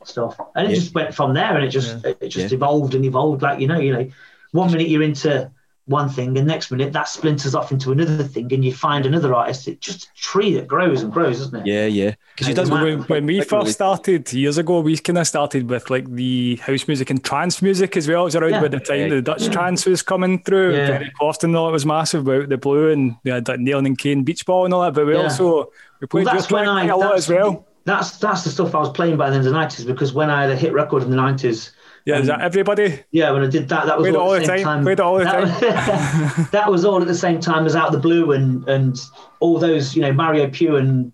stuff, 0.08 0.39
and 0.56 0.68
it 0.68 0.72
Yeah. 0.72 0.76
just 0.76 0.93
went 0.95 1.14
from 1.14 1.34
there, 1.34 1.56
and 1.56 1.64
it 1.66 1.70
just 1.70 2.04
it 2.06 2.30
just 2.30 2.54
evolved 2.54 2.95
and 2.95 3.06
evolved. 3.06 3.41
Like 3.41 3.60
you 3.60 3.68
know, 3.68 3.80
you 3.80 3.93
know, 3.93 4.08
one 4.52 4.72
minute 4.72 4.88
you're 4.88 5.04
into 5.04 5.49
one 5.88 6.08
thing, 6.08 6.38
and 6.38 6.47
next 6.47 6.72
minute 6.72 6.93
that 6.93 7.10
splinters 7.10 7.54
off 7.56 7.72
into 7.72 7.91
another 7.91 8.24
thing, 8.24 8.54
and 8.54 8.64
you 8.64 8.72
find 8.74 9.06
another 9.06 9.34
artist. 9.34 9.68
It's 9.68 9.86
just 9.86 10.04
a 10.06 10.08
tree 10.16 10.54
that 10.54 10.68
grows 10.68 11.02
and 11.02 11.12
grows, 11.12 11.41
isn't 11.41 11.56
it? 11.58 11.66
Yeah, 11.66 11.86
yeah. 11.88 12.14
Because 12.36 12.47
he 12.47 12.54
Like, 12.54 12.56
does. 12.58 12.70
the 12.70 12.76
When, 12.76 12.99
when 13.04 13.26
we 13.26 13.38
Particularly- 13.39 13.66
first 13.66 13.74
started 13.76 14.32
years 14.32 14.58
ago, 14.60 14.80
we 14.80 14.95
kind 14.97 15.18
of 15.18 15.28
started 15.28 15.70
with 15.70 15.89
like 15.89 16.10
the 16.10 16.58
house 16.58 16.88
music 16.88 17.10
and 17.10 17.22
trance 17.24 17.62
music 17.62 17.97
as 17.97 18.08
well. 18.08 18.22
It 18.22 18.26
was 18.26 18.36
around 18.36 18.52
Yeah. 18.52 18.60
about 18.60 18.72
the 18.72 18.80
time 18.80 19.10
the 19.10 19.22
Dutch 19.22 19.49
trance 19.49 19.86
was 19.86 20.02
coming 20.04 20.41
through. 20.43 20.76
Yeah. 20.76 20.88
Very 20.88 21.12
often, 21.20 21.56
all 21.56 21.68
it 21.68 21.72
was 21.74 21.86
massive 21.86 22.26
about 22.28 22.47
the 22.49 22.58
blue 22.58 22.91
and 22.91 23.16
we 23.26 23.32
had 23.32 23.47
like 23.47 23.60
Nalin 23.60 23.88
and 23.88 23.97
Kane 23.97 24.24
Beachball 24.24 24.66
and 24.66 24.74
all 24.74 24.84
that. 24.84 24.93
But 24.93 25.08
we 25.08 25.14
Yeah. 25.14 25.24
also 25.24 25.72
we 25.99 26.08
played 26.08 26.26
Well, 26.26 26.36
that's 26.36 26.49
when 26.52 26.64
track 26.66 26.76
I 26.78 26.88
quite 26.88 26.93
a 26.93 26.97
lot 27.08 27.18
as 27.18 27.28
well. 27.28 27.66
That's 27.84 28.18
that's 28.18 28.44
the 28.44 28.50
stuff 28.50 28.76
I 28.76 28.80
was 28.80 28.90
playing 28.90 29.18
by 29.18 29.30
the 29.30 29.38
end 29.38 29.46
of 29.48 29.54
the 29.54 29.60
nineties 29.60 29.86
because 29.86 30.14
when 30.14 30.30
I 30.30 30.44
had 30.44 30.52
a 30.52 30.56
hit 30.56 30.74
record 30.74 31.04
in 31.04 31.10
the 31.10 31.16
nineties. 31.16 31.72
Yeah, 32.06 32.20
is 32.20 32.28
that 32.28 32.42
everybody? 32.42 33.00
Yeah, 33.12 33.32
when 33.32 33.44
I 33.44 33.48
did 33.48 33.70
that, 33.70 33.86
that 33.86 34.00
was 34.00 34.08
all, 34.16 34.22
all 34.22 34.34
at 34.34 34.40
the 34.40 34.46
same 34.48 34.64
time, 34.64 34.84
time. 34.84 35.06
all 35.06 35.20
the 35.20 35.24
that, 35.24 36.50
that 36.52 36.72
was 36.72 36.84
all 36.84 37.00
at 37.00 37.08
the 37.08 37.14
same 37.16 37.40
time 37.40 37.68
as 37.68 37.76
Out 37.76 37.88
of 37.88 37.94
the 37.94 38.00
Blue 38.00 38.32
and 38.32 38.68
and 38.68 39.00
all 39.40 39.60
those, 39.60 39.96
you 39.96 40.02
know, 40.02 40.12
Mario 40.12 40.50
Piu 40.50 40.78
and 40.78 41.12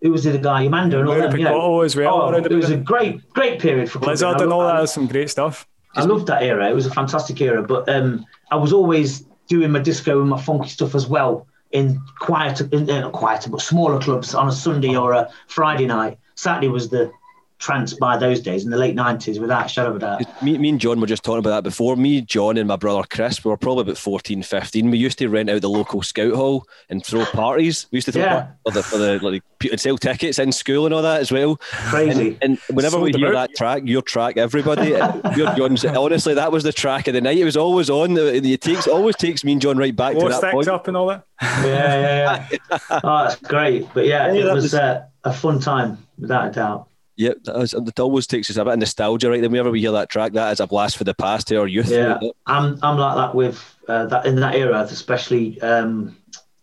who 0.00 0.10
was 0.10 0.24
the 0.24 0.30
other 0.30 0.38
guy, 0.38 0.62
Amanda 0.62 1.00
and 1.00 1.08
all 1.08 1.14
them. 1.14 1.36
You 1.36 1.44
know. 1.44 1.80
As 1.80 1.96
well, 1.96 2.22
Oh, 2.22 2.32
it 2.34 2.50
was 2.52 2.70
a 2.70 2.76
great, 2.76 3.26
great 3.30 3.60
period 3.60 3.90
for. 3.90 3.98
Blizzard 3.98 4.36
I 4.36 4.42
and 4.44 4.52
all 4.52 4.66
that. 4.66 4.80
That's 4.80 4.92
some 4.92 5.06
great 5.06 5.30
stuff. 5.30 5.66
I 5.94 6.04
loved 6.04 6.26
that 6.26 6.42
era. 6.42 6.68
It 6.68 6.74
was 6.74 6.86
a 6.86 6.90
fantastic 6.90 7.40
era. 7.40 7.62
But 7.62 7.88
um, 7.88 8.26
I 8.50 8.56
was 8.56 8.72
always 8.72 9.20
doing 9.48 9.70
my 9.70 9.78
disco 9.78 10.20
and 10.20 10.28
my 10.28 10.40
funky 10.40 10.68
stuff 10.68 10.94
as 10.94 11.06
well 11.06 11.46
in 11.74 12.00
quieter, 12.20 12.68
in, 12.72 12.88
uh, 12.88 13.10
quieter, 13.10 13.50
but 13.50 13.60
smaller 13.60 14.00
clubs 14.00 14.34
on 14.34 14.48
a 14.48 14.52
Sunday 14.52 14.96
or 14.96 15.12
a 15.12 15.28
Friday 15.48 15.86
night. 15.86 16.18
Saturday 16.36 16.68
was 16.68 16.88
the 16.88 17.12
trance 17.58 17.94
by 17.94 18.16
those 18.16 18.40
days 18.40 18.64
in 18.64 18.70
the 18.70 18.76
late 18.76 18.94
nineties, 18.94 19.38
without 19.38 19.66
a 19.66 19.68
shadow 19.68 19.90
of 19.90 19.96
a 19.96 19.98
doubt. 20.00 20.42
Me, 20.42 20.58
me 20.58 20.68
and 20.70 20.80
John 20.80 21.00
were 21.00 21.06
just 21.06 21.22
talking 21.22 21.38
about 21.38 21.50
that 21.50 21.62
before. 21.62 21.96
Me, 21.96 22.20
John, 22.20 22.56
and 22.58 22.68
my 22.68 22.76
brother 22.76 23.02
Chris, 23.08 23.44
we 23.44 23.50
were 23.50 23.56
probably 23.56 23.82
about 23.82 23.96
14, 23.96 24.42
15. 24.42 24.90
We 24.90 24.98
used 24.98 25.18
to 25.18 25.28
rent 25.28 25.48
out 25.48 25.62
the 25.62 25.70
local 25.70 26.02
scout 26.02 26.34
hall 26.34 26.66
and 26.90 27.04
throw 27.04 27.24
parties. 27.32 27.86
We 27.90 27.96
used 27.98 28.06
to 28.06 28.12
throw 28.12 28.22
Yeah. 28.22 28.48
for 28.64 28.72
the, 28.72 28.82
for 28.82 28.98
the 28.98 29.18
like, 29.20 29.42
and 29.70 29.80
sell 29.80 29.96
tickets 29.96 30.38
in 30.38 30.52
school 30.52 30.84
and 30.84 30.94
all 30.94 31.02
that 31.02 31.20
as 31.20 31.32
well. 31.32 31.56
Crazy. 31.88 32.36
And, 32.42 32.58
and 32.68 32.76
whenever 32.76 32.98
we 32.98 33.12
Sold 33.12 33.22
hear 33.22 33.32
that 33.32 33.54
track, 33.56 33.82
your 33.86 34.02
track, 34.02 34.36
everybody, 34.36 34.88
your 35.36 35.54
John's, 35.54 35.84
honestly, 35.84 36.34
that 36.34 36.52
was 36.52 36.64
the 36.64 36.72
track 36.72 37.08
of 37.08 37.14
the 37.14 37.20
night. 37.20 37.38
It 37.38 37.44
was 37.44 37.56
always 37.56 37.88
on. 37.88 38.16
It, 38.18 38.44
it 38.44 38.60
takes 38.60 38.86
always 38.86 39.16
takes 39.16 39.42
me 39.44 39.52
and 39.52 39.60
John 39.62 39.78
right 39.78 39.94
back 39.94 40.14
Four 40.14 40.24
to 40.24 40.28
that 40.30 40.38
sticks 40.38 40.52
point. 40.52 40.68
up 40.68 40.88
and 40.88 40.96
all 40.96 41.06
that. 41.06 41.24
yeah, 41.42 41.64
yeah, 41.64 42.48
yeah. 42.50 43.00
oh, 43.02 43.24
that's 43.24 43.36
great. 43.36 43.86
But 43.94 44.06
yeah, 44.06 44.32
Yeah, 44.32 44.50
it 44.50 44.54
was 44.54 44.64
was- 44.64 44.74
uh, 44.74 45.04
a 45.24 45.32
fun 45.32 45.58
time, 45.60 45.96
without 46.18 46.48
a 46.48 46.50
doubt. 46.50 46.88
Yep, 47.16 47.44
that 47.44 48.00
always 48.00 48.26
takes 48.26 48.50
us 48.50 48.56
a 48.56 48.64
bit 48.64 48.72
of 48.72 48.78
nostalgia, 48.80 49.30
right? 49.30 49.40
Then 49.40 49.52
whenever 49.52 49.70
we 49.70 49.80
hear 49.80 49.92
that 49.92 50.08
track, 50.08 50.32
that 50.32 50.52
is 50.52 50.58
a 50.58 50.66
blast 50.66 50.96
for 50.96 51.04
the 51.04 51.14
past 51.14 51.46
to 51.48 51.56
our 51.56 51.68
youth. 51.68 51.88
Yeah. 51.88 52.18
I'm 52.46 52.78
I'm 52.82 52.98
like 52.98 53.16
that 53.16 53.34
with 53.34 53.76
uh, 53.86 54.06
that 54.06 54.26
in 54.26 54.36
that 54.36 54.56
era, 54.56 54.80
especially 54.80 55.60
um, 55.60 56.16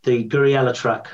the 0.03 0.27
Gouryella 0.27 0.75
track. 0.75 1.07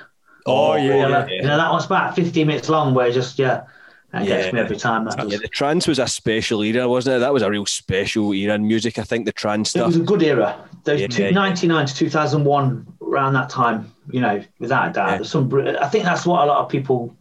Oh, 0.48 0.76
yeah, 0.76 0.90
Gouryella. 0.90 1.30
yeah. 1.30 1.36
You 1.36 1.42
know 1.44 1.58
that 1.58 1.72
one's 1.72 1.86
about 1.86 2.16
15 2.16 2.48
minutes 2.48 2.70
long, 2.70 2.96
where 2.96 3.12
just 3.12 3.38
yeah, 3.38 3.66
that 4.14 4.26
gets 4.26 4.54
me 4.54 4.60
Yeah. 4.60 4.66
every 4.66 4.78
time. 4.78 5.06
That 5.06 5.18
does. 5.18 5.32
Yeah, 5.32 5.38
the 5.42 5.48
trance 5.50 5.88
was 5.88 6.00
a 6.00 6.08
special 6.08 6.64
era, 6.64 6.88
wasn't 6.88 7.18
it? 7.18 7.20
That 7.20 7.34
was 7.34 7.44
a 7.44 7.50
real 7.50 7.66
special 7.66 8.34
era 8.34 8.56
in 8.56 8.66
music. 8.68 8.98
I 9.00 9.04
think 9.04 9.26
the 9.26 9.32
trance 9.34 9.72
stuff. 9.72 9.84
It 9.84 9.88
was 9.88 9.96
a 9.98 10.00
good 10.02 10.24
era. 10.24 10.56
Those 10.84 11.02
Yeah, 11.02 11.08
two, 11.08 11.24
yeah. 11.24 11.30
99 11.32 11.86
to 11.88 11.94
2001, 11.96 12.88
around 13.02 13.34
that 13.34 13.50
time, 13.50 13.92
you 14.12 14.22
know, 14.22 14.42
without 14.60 14.90
a 14.90 14.94
doubt. 14.94 15.20
Yeah. 15.20 15.26
Some. 15.26 15.54
I 15.82 15.88
think 15.88 16.04
that's 16.06 16.26
what 16.26 16.44
a 16.44 16.46
lot 16.46 16.60
of 16.64 16.70
people 16.70 17.16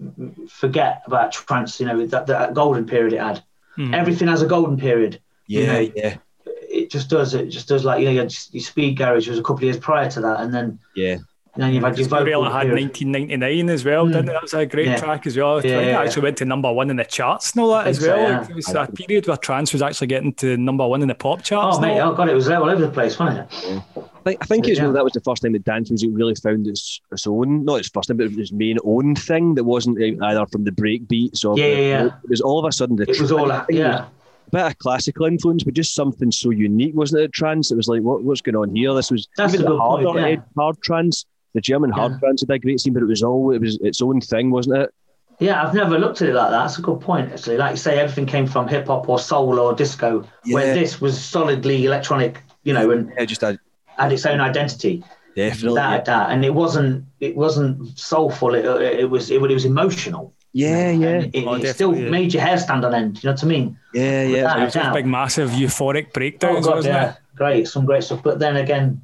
forget 0.49 1.03
about 1.07 1.32
trance. 1.32 1.80
You 1.80 1.87
know, 1.87 2.07
that, 2.07 2.26
that 2.26 2.55
golden 2.55 2.87
period 2.87 3.12
it 3.12 3.20
had. 3.20 3.43
Hmm. 3.76 3.93
Everything 3.95 4.28
has 4.28 4.43
a 4.43 4.47
golden 4.47 4.76
period. 4.78 5.20
you 5.47 5.62
yeah, 5.62 5.72
know. 5.72 5.91
yeah, 5.95 6.16
It 6.47 6.91
just 6.91 7.11
does. 7.11 7.34
It 7.34 7.49
just 7.49 7.68
does. 7.68 7.84
Like 7.84 8.01
you 8.01 8.07
know, 8.07 8.12
your, 8.12 8.28
your 8.53 8.62
speed 8.62 8.97
garage 8.97 9.28
was 9.28 9.39
a 9.39 9.43
couple 9.43 9.57
of 9.57 9.62
years 9.64 9.76
prior 9.78 10.11
to 10.11 10.20
that, 10.20 10.41
and 10.41 10.53
then 10.55 10.78
yeah. 10.95 11.18
And 11.57 11.63
then 11.65 11.73
you've 11.73 11.83
had 11.85 11.97
your 11.99 12.07
vocal 12.07 12.27
Gouryella 12.27 12.53
had 12.53 12.67
period. 12.67 12.83
1999 12.83 13.71
as 13.71 13.85
well, 13.85 14.07
didn't 14.07 14.29
it? 14.29 14.33
That 14.33 14.43
was 14.43 14.53
a 14.55 14.67
great 14.67 14.87
Yeah. 14.89 14.97
track 14.97 15.27
as 15.27 15.37
well. 15.39 15.53
I 15.53 15.57
Yeah, 15.57 15.61
think 15.63 15.73
it 15.83 15.87
yeah, 15.89 16.01
actually 16.03 16.23
went 16.23 16.37
to 16.37 16.45
number 16.45 16.71
one 16.71 16.91
in 16.91 16.97
the 16.97 17.05
charts 17.05 17.53
and 17.53 17.63
all 17.63 17.71
that 17.71 17.87
as 17.87 17.99
think 17.99 18.11
so, 18.11 18.17
well. 18.17 18.31
yeah. 18.31 18.41
Like, 18.41 18.51
it 18.51 18.55
was 18.57 18.69
a 18.69 18.87
period 18.93 19.27
where 19.27 19.37
trance 19.39 19.73
was 19.73 19.81
actually 19.81 20.07
getting 20.09 20.35
to 20.35 20.57
number 20.59 20.87
one 20.87 21.01
in 21.01 21.09
the 21.09 21.15
pop 21.15 21.43
charts. 21.43 21.79
Oh 21.79 21.83
and 21.83 21.93
mate, 21.95 22.01
oh 22.01 22.13
god, 22.13 22.29
it 22.29 22.35
was 22.35 22.49
all 22.51 22.69
over 22.69 22.83
the 22.83 22.91
place, 22.93 23.19
wasn't 23.19 23.39
it? 23.51 23.73
I 23.97 24.03
think, 24.31 24.39
I 24.43 24.45
think 24.47 24.69
it's 24.69 24.79
Yeah. 24.79 24.91
that 24.91 25.03
was 25.05 25.15
the 25.15 25.21
first 25.21 25.43
time 25.43 25.53
that 25.55 25.65
dance 25.65 25.89
music 25.91 26.11
really 26.13 26.35
found 26.35 26.67
its, 26.67 27.01
its 27.11 27.27
own, 27.27 27.65
not 27.65 27.77
its 27.77 27.89
first 27.89 28.09
time, 28.09 28.19
but 28.19 28.27
its 28.27 28.53
main 28.53 28.77
own 28.85 29.15
thing 29.17 29.55
that 29.55 29.65
wasn't 29.65 29.99
uh, 29.99 30.27
either 30.27 30.45
from 30.47 30.65
the 30.65 30.73
break 30.73 31.09
beats 31.09 31.45
or 31.45 31.57
Yeah, 31.59 31.65
the- 31.65 31.71
yeah, 31.71 31.81
yeah. 32.05 32.07
it 32.25 32.29
was 32.31 32.41
all 32.43 32.59
of 32.59 32.69
a 32.69 32.73
sudden 32.73 32.97
the 32.97 33.05
It 33.09 33.19
was 33.21 33.33
all 33.33 33.51
I 33.51 33.57
that, 33.59 33.67
think 33.69 33.79
it 33.81 33.83
was 33.85 33.89
yeah. 33.93 34.05
a 34.49 34.51
bit 34.51 34.67
of 34.73 34.79
classical 34.79 35.27
influence, 35.27 35.63
but 35.65 35.75
just 35.75 35.95
something 35.95 36.31
so 36.33 36.51
unique, 36.51 36.95
wasn't 36.95 37.23
it? 37.23 37.33
Trance. 37.33 37.71
It 37.71 37.77
was 37.77 37.89
like, 37.89 38.03
what, 38.03 38.23
what's 38.25 38.41
going 38.43 38.57
on 38.57 38.75
here? 38.77 38.93
This 38.95 39.11
was 39.11 39.29
That's 39.37 39.55
even 39.55 39.67
a 39.67 39.71
the 39.71 39.77
good 39.79 40.05
point, 40.13 40.19
yeah. 40.29 40.37
hard 40.57 40.83
trance. 40.83 41.25
The 41.57 41.63
German 41.63 41.91
hard 41.91 42.13
Yeah. 42.13 42.19
trance 42.21 42.43
had 42.43 42.51
a 42.51 42.59
great 42.59 42.81
scene, 42.81 42.93
but 42.93 43.03
it 43.03 43.07
was 43.07 43.23
all 43.23 43.51
it 43.53 43.61
was 43.61 43.79
its 43.81 44.01
own 44.03 44.21
thing, 44.21 44.51
wasn't 44.51 44.77
it? 44.77 44.91
Yeah, 45.39 45.63
I've 45.63 45.75
never 45.75 45.99
looked 45.99 46.23
at 46.23 46.29
it 46.29 46.35
like 46.35 46.51
that. 46.51 46.59
That's 46.63 46.79
a 46.79 46.83
good 46.83 47.01
point, 47.01 47.33
actually. 47.33 47.57
Like 47.59 47.73
you 47.73 47.77
say, 47.77 47.99
everything 47.99 48.27
came 48.27 48.47
from 48.47 48.69
hip 48.69 48.87
hop 48.87 49.09
or 49.09 49.19
soul 49.19 49.59
or 49.59 49.75
disco, 49.75 50.25
where 50.51 50.75
this 50.75 51.01
was 51.01 51.23
solidly 51.23 51.85
electronic, 51.85 52.43
you 52.63 52.73
know, 52.73 52.91
and 52.91 53.11
Yeah, 53.19 53.25
just 53.27 53.43
a, 53.43 53.59
had 53.99 54.13
its 54.13 54.25
own 54.27 54.41
identity. 54.41 55.03
definitely. 55.35 55.75
That, 55.77 56.05
that, 56.07 56.31
and 56.31 56.45
it 56.45 56.55
wasn't 56.55 57.05
it 57.21 57.37
wasn't 57.37 57.99
soulful. 57.99 58.55
It, 58.55 58.65
it 59.03 59.11
was 59.11 59.31
it, 59.31 59.41
was 59.41 59.65
emotional. 59.65 60.33
Yeah, 60.55 60.91
yeah, 60.93 61.09
And 61.09 61.35
it, 61.35 61.47
Oh, 61.47 61.55
it 61.55 61.75
still 61.75 61.95
yeah. 61.95 62.11
made 62.11 62.33
your 62.33 62.43
hair 62.43 62.57
stand 62.57 62.85
on 62.85 62.95
end. 62.95 63.23
You 63.23 63.29
know 63.29 63.35
what 63.35 63.45
I 63.45 63.47
mean? 63.47 63.77
yeah, 63.93 64.23
yeah. 64.23 64.33
Without 64.33 64.59
It 64.59 64.63
a 64.63 64.65
was 64.65 64.75
those 64.75 64.83
doubt. 64.85 64.95
big, 64.95 65.07
massive, 65.07 65.51
euphoric 65.51 66.07
Oh 66.43 66.61
god, 66.61 66.77
wasn't 66.77 66.95
yeah, 66.95 67.11
it? 67.11 67.17
great, 67.37 67.69
some 67.69 67.85
great 67.85 68.05
stuff. 68.05 68.23
But 68.23 68.39
then 68.39 68.57
again, 68.57 69.03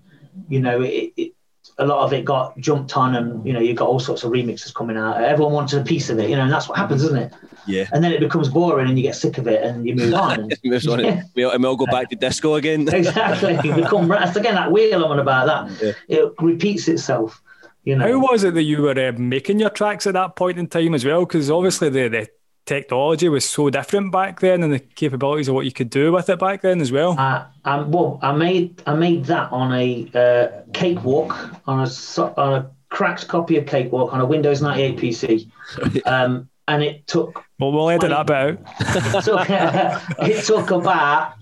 you 0.49 0.61
know, 0.61 0.81
it, 0.81 1.13
it, 1.17 1.32
a 1.79 1.87
lot 1.87 2.05
of 2.05 2.13
it 2.13 2.25
got 2.25 2.57
jumped 2.59 2.97
on, 2.97 3.15
and 3.15 3.45
you 3.47 3.53
know, 3.53 3.61
you 3.61 3.75
got 3.75 3.89
all 3.89 4.01
sorts 4.01 4.25
of 4.25 4.33
remixes 4.33 4.75
coming 4.75 4.97
out. 4.97 5.23
Everyone 5.23 5.53
wanted 5.53 5.81
a 5.81 5.85
piece 5.85 6.11
of 6.11 6.19
it, 6.19 6.29
you 6.29 6.37
know, 6.37 6.43
and 6.43 6.53
that's 6.53 6.69
what 6.69 6.79
happens, 6.79 7.03
isn't 7.05 7.19
it? 7.19 7.33
Yeah. 7.67 7.89
And 7.93 8.03
then 8.03 8.13
it 8.13 8.21
becomes 8.21 8.49
boring, 8.49 8.89
and 8.89 8.99
you 8.99 9.03
get 9.03 9.17
sick 9.17 9.39
of 9.39 9.47
it, 9.47 9.63
and 9.63 9.87
you 9.87 9.95
move 9.95 10.15
on. 10.15 10.33
And, 10.43 10.59
Moves 10.65 10.87
on 10.87 11.01
it. 11.01 11.25
We, 11.35 11.45
and 11.45 11.63
we'll 11.63 11.77
go 11.77 11.87
back 11.87 12.09
to 12.11 12.17
disco 12.17 12.55
again. 12.55 12.89
exactly, 12.93 13.59
you 13.65 13.75
become 13.75 14.09
that's 14.09 14.37
again 14.37 14.55
that 14.55 14.71
wheel 14.71 15.05
I'm 15.05 15.11
on 15.11 15.19
about 15.19 15.47
that. 15.47 15.97
It 16.09 16.33
repeats 16.39 16.89
itself. 16.89 17.43
You 17.85 17.97
know, 17.97 18.07
How 18.07 18.33
was 18.33 18.45
it 18.45 18.55
that 18.55 18.63
you 18.63 18.83
were 18.83 19.09
uh, 19.09 19.13
making 19.19 19.59
your 19.59 19.71
tracks 19.71 20.07
at 20.07 20.15
that 20.15 20.37
point 20.37 20.59
in 20.59 20.69
time 20.69 20.95
as 20.95 21.05
well? 21.05 21.27
Because 21.27 21.51
obviously 21.51 21.89
the, 21.89 22.09
the 22.09 22.29
technology 22.67 23.29
was 23.29 23.49
so 23.49 23.71
different 23.71 24.13
back 24.13 24.41
then, 24.41 24.63
and 24.63 24.73
the 24.73 24.79
capabilities 24.79 25.49
of 25.49 25.55
what 25.55 25.65
you 25.65 25.73
could 25.73 25.91
do 25.91 26.13
with 26.13 26.29
it 26.29 26.39
back 26.39 26.63
then 26.63 26.81
as 26.81 26.93
well. 26.93 27.17
Uh, 27.19 27.45
um, 27.65 27.91
well, 27.91 28.19
I 28.23 28.33
made 28.33 28.83
I 28.87 28.95
made 28.95 29.25
that 29.27 29.51
on 29.53 29.73
a 29.75 30.11
uh, 30.15 30.63
cakewalk 30.73 31.33
on 31.67 31.87
a 31.87 32.21
on 32.41 32.55
a 32.55 32.71
cracked 32.89 33.27
copy 33.29 33.57
of 33.57 33.67
Cakewalk 33.67 34.13
on 34.13 34.21
a 34.21 34.27
Windows 34.27 34.61
98 34.63 34.97
PC, 34.99 36.07
um, 36.07 36.49
and 36.69 36.83
it 36.83 37.07
took 37.07 37.43
Well, 37.59 37.73
we'll 37.73 37.91
edit 37.91 38.11
that 38.11 38.27
bit 38.27 38.37
out. 38.37 39.23
took, 39.25 39.47
it 40.29 40.45
took 40.45 40.71
about 40.71 41.35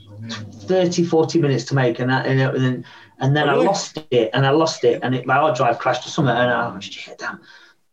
30, 0.67 1.05
40 1.05 1.41
minutes 1.41 1.65
to 1.65 1.75
make, 1.75 1.99
and, 1.99 2.11
that, 2.11 2.27
and, 2.27 2.41
it- 2.41 2.55
and 2.55 2.65
then 2.65 2.85
and 3.23 3.37
then 3.37 3.51
I 3.51 3.55
lost 3.55 3.99
it, 4.11 4.31
and 4.33 4.47
I 4.47 4.51
lost 4.51 4.83
it, 4.83 5.01
and 5.03 5.15
it, 5.15 5.27
my 5.27 5.35
hard 5.35 5.55
drive 5.55 5.79
crashed 5.79 6.07
or 6.07 6.11
something, 6.11 6.35
and 6.35 6.51
I 6.51 6.81
shit, 6.81 7.19
damn. 7.19 7.39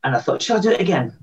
And 0.05 0.15
I 0.15 0.19
thought, 0.19 0.41
should 0.41 0.55
I 0.55 0.61
do 0.61 0.71
it 0.71 0.79
again? 0.79 1.13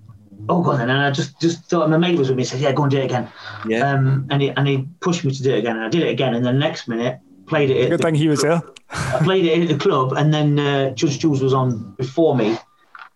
Oh, 0.48 0.62
go 0.62 0.72
on 0.72 0.78
then. 0.78 0.90
And 0.90 1.00
I 1.00 1.10
just 1.10 1.40
just 1.40 1.64
thought 1.64 1.88
my 1.90 1.96
mate 1.96 2.18
was 2.18 2.28
with 2.28 2.36
me, 2.36 2.44
said, 2.44 2.60
yeah, 2.60 2.72
go 2.72 2.82
and 2.82 2.90
do 2.90 2.98
it 2.98 3.04
again. 3.04 3.28
Yeah. 3.66 3.90
Um, 3.90 4.26
and 4.30 4.42
he 4.42 4.50
and 4.50 4.66
he 4.68 4.86
pushed 5.00 5.24
me 5.24 5.32
to 5.32 5.42
do 5.42 5.54
it 5.54 5.58
again, 5.58 5.76
and 5.76 5.84
I 5.84 5.88
did 5.88 6.02
it 6.02 6.08
again, 6.10 6.34
and 6.34 6.44
the 6.44 6.52
next 6.52 6.86
minute 6.88 7.18
played 7.46 7.70
it. 7.70 7.84
at 7.84 7.90
Good 7.90 7.98
the- 8.00 8.02
thing 8.02 8.14
he 8.14 8.28
was 8.28 8.42
there. 8.42 8.62
I 8.90 9.18
played 9.24 9.44
it 9.46 9.62
at 9.62 9.68
the 9.68 9.78
club, 9.78 10.12
and 10.12 10.32
then 10.32 10.58
uh, 10.58 10.90
Judge 10.90 11.18
Jules 11.18 11.42
was 11.42 11.52
on 11.54 11.94
before 11.96 12.36
me, 12.36 12.56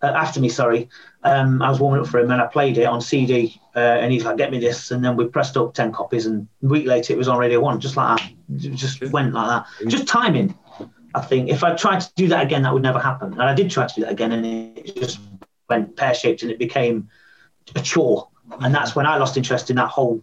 uh, 0.02 0.06
after 0.06 0.40
me, 0.40 0.48
sorry. 0.48 0.88
Um, 1.22 1.60
I 1.62 1.68
was 1.70 1.78
warming 1.78 2.00
up 2.00 2.08
for 2.08 2.18
him, 2.18 2.30
and 2.30 2.40
I 2.40 2.46
played 2.46 2.78
it 2.78 2.84
on 2.84 3.00
CD, 3.00 3.60
uh, 3.76 3.78
and 3.78 4.10
he's 4.12 4.24
like, 4.24 4.36
"Get 4.38 4.50
me 4.50 4.58
this," 4.58 4.90
and 4.90 5.04
then 5.04 5.16
we 5.16 5.26
pressed 5.26 5.56
up 5.56 5.74
ten 5.74 5.92
copies, 5.92 6.26
and 6.26 6.48
a 6.64 6.66
week 6.66 6.86
later 6.86 7.12
it 7.12 7.16
was 7.16 7.28
on 7.28 7.38
Radio 7.38 7.60
One, 7.60 7.78
just 7.80 7.96
like 7.96 8.18
that. 8.18 8.30
It 8.64 8.74
just 8.74 9.02
went 9.10 9.34
like 9.34 9.48
that. 9.48 9.88
Just 9.88 10.06
timing. 10.08 10.54
I 11.14 11.20
think 11.20 11.48
if 11.48 11.62
I 11.64 11.74
tried 11.74 12.00
to 12.00 12.10
do 12.16 12.28
that 12.28 12.42
again, 12.44 12.62
that 12.62 12.72
would 12.72 12.82
never 12.82 12.98
happen. 12.98 13.32
And 13.32 13.42
I 13.42 13.54
did 13.54 13.70
try 13.70 13.86
to 13.86 13.94
do 13.94 14.02
that 14.02 14.12
again, 14.12 14.32
and 14.32 14.44
it 14.46 14.96
just 14.96 15.20
went 15.68 15.96
pear 15.96 16.14
shaped, 16.14 16.42
and 16.42 16.50
it 16.50 16.58
became 16.58 17.08
a 17.74 17.80
chore. 17.82 18.28
And 18.60 18.74
that's 18.74 18.96
when 18.96 19.06
I 19.06 19.16
lost 19.18 19.36
interest 19.36 19.70
in 19.70 19.76
that 19.76 19.88
whole 19.88 20.22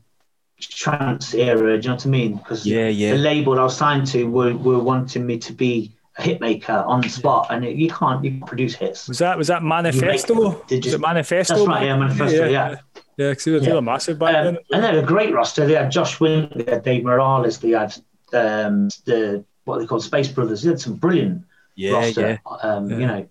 trance 0.59 1.33
era. 1.33 1.59
Do 1.77 1.83
you 1.83 1.89
know 1.89 1.95
what 1.95 2.05
I 2.05 2.09
mean? 2.09 2.37
Because 2.37 2.65
Yeah, 2.65 2.87
yeah. 2.87 3.11
the 3.11 3.17
label 3.17 3.59
I 3.59 3.63
was 3.63 3.77
signed 3.77 4.07
to 4.07 4.25
were, 4.25 4.55
were 4.55 4.79
wanting 4.79 5.25
me 5.25 5.37
to 5.39 5.53
be 5.53 5.91
a 6.17 6.21
hit 6.21 6.39
maker 6.41 6.73
on 6.87 7.01
the 7.01 7.09
spot, 7.09 7.47
and 7.49 7.65
it, 7.65 7.75
you 7.75 7.89
can't 7.89 8.23
you 8.23 8.31
can't 8.31 8.45
produce 8.47 8.73
hits. 8.75 9.07
Was 9.07 9.19
that 9.19 9.37
was 9.37 9.47
that 9.47 9.63
Manifesto? 9.63 10.63
Did 10.67 10.85
Was 10.85 10.93
it 10.93 11.01
Manifesto? 11.01 11.55
That's 11.55 11.67
right, 11.67 11.85
yeah, 11.85 11.97
Manifesto, 11.97 12.47
yeah. 12.47 12.75
Yeah, 13.17 13.29
because 13.29 13.43
they 13.45 13.51
were 13.51 13.59
they 13.59 13.73
were 13.73 13.81
massive 13.81 14.17
back 14.19 14.35
Um, 14.35 14.45
then. 14.45 14.57
and 14.71 14.83
they 14.83 14.87
had 14.87 14.97
a 14.97 15.03
great 15.05 15.33
roster. 15.33 15.65
They 15.65 15.73
had 15.75 15.91
Josh 15.91 16.19
Wink, 16.19 16.51
they 16.53 16.71
had 16.71 16.83
Dave 16.83 17.03
Morales, 17.03 17.59
they 17.59 17.71
had 17.71 17.93
um, 18.33 18.87
the 19.05 19.43
what 19.65 19.79
they 19.79 19.85
called 19.85 20.03
Space 20.03 20.27
Brothers. 20.29 20.63
They 20.63 20.69
had 20.69 20.79
some 20.79 20.95
brilliant 20.95 21.43
Yeah, 21.75 21.93
roster. 21.93 22.39
yeah. 22.45 22.57
Um, 22.61 22.89
You 22.89 23.07
know, 23.07 23.27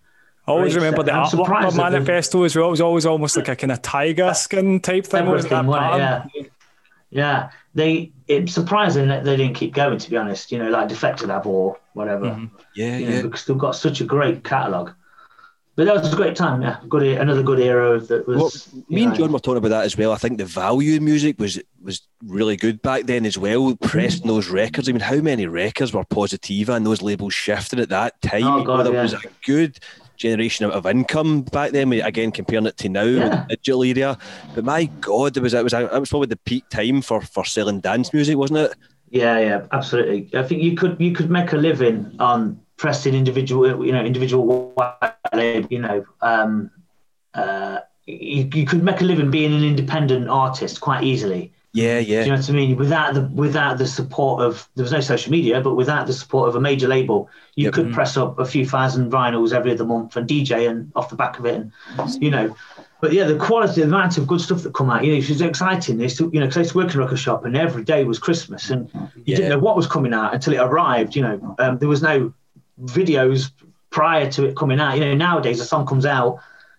always 0.47 0.74
great 0.74 0.84
remember 0.84 1.05
set. 1.05 1.07
the 1.07 1.12
I'm 1.14 1.47
artwork 1.47 1.68
of 1.68 1.76
Manifesto 1.76 2.42
as 2.42 2.57
well. 2.57 2.68
It 2.68 2.72
was 2.72 2.80
always 2.80 3.07
almost 3.07 3.36
like 3.36 3.49
a 3.49 3.57
kind 3.57 3.72
of 3.72 3.82
tiger 3.82 4.32
skin 4.34 4.80
type 4.80 5.07
thing. 5.07 5.26
wasn't 5.26 5.53
everything, 5.53 5.57
that 5.57 5.66
wasn't 5.66 5.86
it? 5.86 5.99
pattern? 5.99 6.30
Yeah. 6.34 6.47
Yeah, 7.14 7.51
they. 7.76 8.11
It's 8.26 8.53
surprising 8.53 9.07
that 9.07 9.24
they 9.24 9.36
didn't 9.36 9.55
keep 9.55 9.72
going. 9.72 9.99
To 9.99 10.11
be 10.11 10.16
honest, 10.16 10.51
you 10.51 10.59
know, 10.59 10.68
like 10.68 10.88
Defected 10.88 11.28
Lab 11.28 11.47
or 11.47 11.78
whatever. 11.92 12.26
Mm-hmm. 12.26 12.57
Yeah, 12.74 12.97
you 12.97 13.07
know, 13.07 13.14
yeah. 13.14 13.22
because 13.22 13.45
they've 13.45 13.57
got 13.57 13.76
such 13.76 14.01
a 14.01 14.05
great 14.05 14.42
catalogue. 14.42 14.92
But 15.76 15.86
that 15.86 15.95
was 15.95 16.12
a 16.12 16.16
great 16.16 16.34
time. 16.34 16.62
Yeah, 16.62 16.78
good. 16.88 17.03
Another 17.05 17.45
good 17.45 17.61
era 17.61 18.01
that 18.01 18.26
was. 18.26 18.36
Well, 18.36 18.82
you 18.88 18.97
me 18.97 19.05
and 19.05 19.14
John 19.14 19.30
were 19.30 19.38
talking 19.38 19.59
about 19.59 19.68
that 19.68 19.84
as 19.84 19.97
well. 19.97 20.11
I 20.11 20.16
think 20.16 20.38
the 20.38 20.45
value 20.45 20.97
in 20.97 21.05
music 21.05 21.38
was 21.38 21.61
was 21.80 22.03
really 22.24 22.57
good 22.57 22.82
back 22.82 23.05
then 23.05 23.24
as 23.26 23.38
well. 23.38 23.76
Pressing 23.76 24.26
those 24.26 24.49
records. 24.49 24.88
I 24.88 24.92
mean, 24.92 25.01
how 25.01 25.16
many 25.16 25.47
records 25.47 25.92
were 25.92 26.05
Positiva 26.05 26.70
and 26.70 26.84
those 26.84 27.03
labels 27.03 27.34
shifting 27.34 27.78
at 27.78 27.90
that 27.90 28.20
time? 28.22 28.45
Oh, 28.45 28.64
God, 28.64 28.86
there 28.86 28.92
yeah. 28.92 29.03
was 29.03 29.14
a 29.14 29.20
good 29.47 29.78
generation 30.17 30.67
of, 30.71 30.87
income 30.87 31.43
back 31.43 31.73
then. 31.73 31.93
Again, 31.93 32.33
comparing 32.33 32.67
it 32.67 32.77
to 32.79 32.89
now, 32.89 33.05
Yeah. 33.05 33.29
the 33.49 33.57
digital 33.57 33.85
area. 33.85 34.19
But 34.55 34.65
my 34.65 34.85
God, 35.01 35.35
there 35.35 35.43
was 35.43 35.55
it 35.55 35.65
was 35.65 35.73
it 35.73 35.91
was 35.93 36.11
probably 36.11 36.29
the 36.29 36.37
peak 36.37 36.69
time 36.71 37.03
for 37.03 37.21
for 37.21 37.45
selling 37.45 37.81
dance 37.81 38.12
music, 38.12 38.37
wasn't 38.37 38.61
it? 38.61 38.75
Yeah, 39.11 39.39
yeah, 39.39 39.67
absolutely. 39.73 40.31
I 40.35 40.43
think 40.43 40.62
you 40.62 40.77
could 40.77 40.97
you 41.01 41.12
could 41.12 41.31
make 41.31 41.53
a 41.53 41.57
living 41.57 42.15
on 42.19 42.61
pressing 42.77 43.15
individual, 43.15 43.85
you 43.85 43.93
know, 43.93 44.05
individual, 44.05 44.75
you 45.71 45.79
know, 45.79 46.05
um, 46.21 46.71
uh, 47.35 47.79
you, 48.07 48.49
you 48.53 48.67
could 48.67 48.83
make 48.83 49.01
a 49.01 49.05
living 49.05 49.31
being 49.31 49.55
an 49.55 49.65
independent 49.65 50.29
artist 50.29 50.81
quite 50.81 51.05
easily. 51.05 51.53
Yeah, 51.75 52.01
Do 52.22 52.31
you 52.31 52.37
know 52.37 52.37
what 52.41 52.49
I 52.49 52.53
mean? 52.53 52.77
Without 52.77 53.14
the 53.14 53.22
without 53.22 53.79
the 53.79 53.87
support 53.87 54.43
of 54.43 54.68
there 54.77 54.85
was 54.85 54.93
no 54.93 55.01
social 55.01 55.33
media, 55.33 55.61
but 55.61 55.75
without 55.75 56.07
the 56.07 56.12
support 56.12 56.49
of 56.49 56.55
a 56.55 56.61
major 56.61 56.87
label, 56.87 57.29
you 57.57 57.64
Yep. 57.64 57.72
could 57.75 57.93
press 57.93 58.16
up 58.16 58.39
a 58.39 58.45
few 58.45 58.64
thousand 58.64 59.11
vinyls 59.11 59.53
every 59.53 59.72
other 59.72 59.85
month 59.85 60.16
and 60.16 60.29
DJ 60.29 60.70
and 60.70 60.93
off 60.95 61.11
the 61.11 61.16
back 61.16 61.39
of 61.41 61.47
it, 61.47 61.57
and 61.57 61.72
you 62.22 62.31
know. 62.31 62.55
But 63.01 63.12
yeah, 63.12 63.25
the 63.25 63.37
quality, 63.37 63.81
the 63.81 63.89
amount 63.89 64.16
of 64.16 64.27
good 64.27 64.41
stuff 64.41 64.62
that 64.62 64.72
come 64.72 64.89
out, 64.89 65.05
you 65.05 65.12
know, 65.12 65.18
it 65.18 65.29
was 65.29 65.43
exciting. 65.43 66.09
Still, 66.09 66.31
you 66.33 66.39
know, 66.41 66.47
because 66.47 66.57
I 66.57 66.61
used 66.61 66.72
to 66.72 66.79
work 66.79 66.95
in 66.95 67.01
a 67.01 67.03
record 67.03 67.18
shop, 67.18 67.45
and 67.45 67.57
every 67.57 67.83
day 67.83 68.05
was 68.05 68.18
Christmas, 68.20 68.70
and 68.70 68.89
you 68.95 69.22
Yeah. 69.27 69.37
didn't 69.37 69.51
know 69.51 69.59
what 69.59 69.75
was 69.77 69.89
coming 69.89 70.14
out 70.14 70.33
until 70.33 70.55
it 70.55 70.59
arrived. 70.61 71.16
You 71.16 71.22
know, 71.22 71.57
um, 71.59 71.79
there 71.79 71.89
was 71.89 72.03
no 72.03 72.33
videos 72.83 73.51
prior 73.91 74.31
to 74.31 74.47
it 74.47 74.57
coming 74.57 74.81
out. 74.81 74.95
You 74.97 75.05
know, 75.05 75.14
nowadays 75.14 75.61
a 75.61 75.64
song 75.64 75.87
comes 75.87 76.07
out 76.07 76.39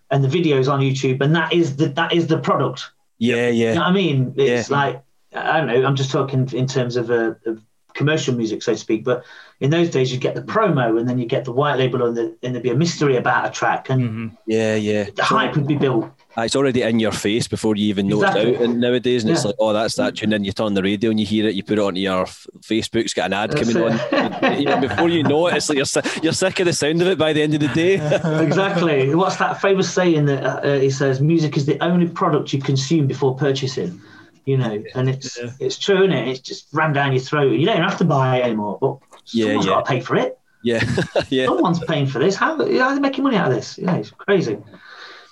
and 0.09 0.23
the 0.23 0.27
video's 0.29 0.67
on 0.67 0.79
YouTube, 0.79 1.21
and 1.21 1.35
that 1.35 1.51
is 1.53 1.75
the 1.75 1.87
that 1.89 2.13
is 2.13 2.27
the 2.27 2.37
product. 2.37 2.91
Yeah, 3.17 3.49
You 3.49 3.65
know 3.65 3.73
yeah. 3.73 3.81
I 3.81 3.91
mean? 3.91 4.33
It's 4.37 4.69
Yeah. 4.69 4.75
like 4.75 5.01
I 5.33 5.57
don't 5.57 5.67
know. 5.67 5.85
I'm 5.85 5.95
just 5.95 6.11
talking 6.11 6.47
in 6.53 6.65
terms 6.65 6.95
of, 6.95 7.11
uh, 7.11 7.33
of 7.45 7.61
commercial 7.93 8.33
music, 8.35 8.63
so 8.63 8.71
to 8.71 8.77
speak. 8.77 9.03
But 9.03 9.25
in 9.59 9.69
those 9.69 9.89
days, 9.89 10.11
you'd 10.11 10.21
get 10.21 10.33
the 10.35 10.41
promo, 10.41 10.97
and 10.97 11.09
then 11.09 11.17
you 11.17 11.25
get 11.25 11.43
the 11.43 11.51
white 11.51 11.77
label, 11.77 12.05
and, 12.05 12.15
the, 12.15 12.37
and 12.41 12.55
there'd 12.55 12.63
be 12.63 12.69
a 12.69 12.75
mystery 12.75 13.17
about 13.17 13.45
a 13.45 13.51
track, 13.51 13.89
and 13.89 14.31
Yeah, 14.47 14.75
yeah. 14.75 15.05
the 15.15 15.23
hype 15.23 15.55
would 15.55 15.67
be 15.67 15.75
built. 15.75 16.09
It's 16.37 16.55
already 16.55 16.81
in 16.81 16.99
your 16.99 17.13
face 17.13 17.47
before 17.47 17.75
you 17.77 17.87
even 17.87 18.07
know 18.07 18.17
Exactly. 18.17 18.51
it's 18.51 18.59
out 18.59 18.65
and 18.65 18.79
nowadays. 18.81 19.23
And 19.23 19.31
it's 19.31 19.45
like, 19.45 19.55
oh, 19.57 19.71
that's 19.71 19.95
that 19.95 20.15
tune. 20.15 20.33
And 20.33 20.45
you 20.45 20.51
turn 20.51 20.65
on 20.67 20.73
the 20.73 20.83
radio 20.83 21.09
and 21.09 21.19
you 21.19 21.25
hear 21.25 21.47
it, 21.47 21.55
you 21.55 21.63
put 21.63 21.77
it 21.77 21.81
onto 21.81 22.01
your 22.01 22.23
f- 22.23 22.45
Facebook, 22.59 23.01
it's 23.05 23.13
got 23.13 23.27
an 23.27 23.33
ad 23.33 23.51
That's 23.51 23.71
coming 23.73 23.91
it. 23.93 24.43
on. 24.43 24.53
you 24.59 24.65
know, 24.65 24.81
before 24.81 25.07
you 25.07 25.23
know 25.23 25.47
it, 25.47 25.55
it's 25.55 25.69
like 25.69 25.77
you're, 25.77 26.21
you're 26.23 26.33
sick 26.33 26.59
of 26.59 26.65
the 26.65 26.73
sound 26.73 27.01
of 27.01 27.07
it 27.07 27.17
by 27.17 27.31
the 27.31 27.41
end 27.41 27.53
of 27.53 27.61
the 27.61 27.69
day. 27.69 27.93
exactly. 28.43 29.15
What's 29.15 29.37
that 29.37 29.61
famous 29.61 29.91
saying 29.93 30.25
that 30.25 30.43
uh, 30.43 30.67
uh, 30.67 30.79
he 30.79 30.89
says? 30.89 31.21
Music 31.21 31.55
is 31.55 31.65
the 31.65 31.81
only 31.83 32.07
product 32.07 32.51
you 32.53 32.61
consume 32.61 33.07
before 33.07 33.35
purchasing. 33.35 34.01
You 34.45 34.57
know, 34.57 34.83
and 34.93 35.09
it's 35.09 35.39
it's 35.59 35.79
true, 35.79 36.03
is 36.03 36.11
it? 36.11 36.27
It's 36.27 36.39
just 36.39 36.67
ran 36.71 36.93
down 36.93 37.13
your 37.13 37.21
throat. 37.21 37.53
You 37.53 37.65
don't 37.65 37.81
have 37.81 37.97
to 37.97 38.05
buy 38.05 38.37
it 38.37 38.43
anymore, 38.43 38.77
but 38.79 38.97
Yeah, 39.27 39.45
someone's 39.45 39.65
yeah. 39.65 39.71
got 39.71 39.85
to 39.85 39.91
pay 39.91 39.99
for 40.01 40.15
it. 40.17 40.37
yeah, 40.61 40.83
yeah. 41.29 41.45
Someone's 41.47 41.79
paying 41.79 42.05
for 42.05 42.19
this. 42.19 42.35
How, 42.35 42.55
how 42.57 42.89
are 42.89 42.93
they 42.93 42.99
making 43.01 43.23
money 43.23 43.37
out 43.37 43.47
of 43.49 43.55
this? 43.55 43.79
Yeah, 43.79 43.95
it's 43.95 44.11
crazy. 44.11 44.57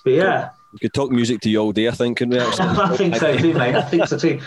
But 0.02 0.10
yeah. 0.14 0.50
We 0.74 0.80
could 0.80 0.92
talk 0.92 1.10
music 1.10 1.40
to 1.42 1.50
you 1.50 1.60
all 1.60 1.72
day, 1.72 1.88
I 1.88 1.92
think, 1.92 2.18
couldn't 2.18 2.34
we? 2.34 2.40
actually? 2.40 2.66
I 2.66 2.96
think 2.96 3.16
so 3.16 3.36
too, 3.36 3.54
mate. 3.54 3.76
I 3.76 3.82
think 3.82 4.08
so 4.08 4.18
too. 4.18 4.40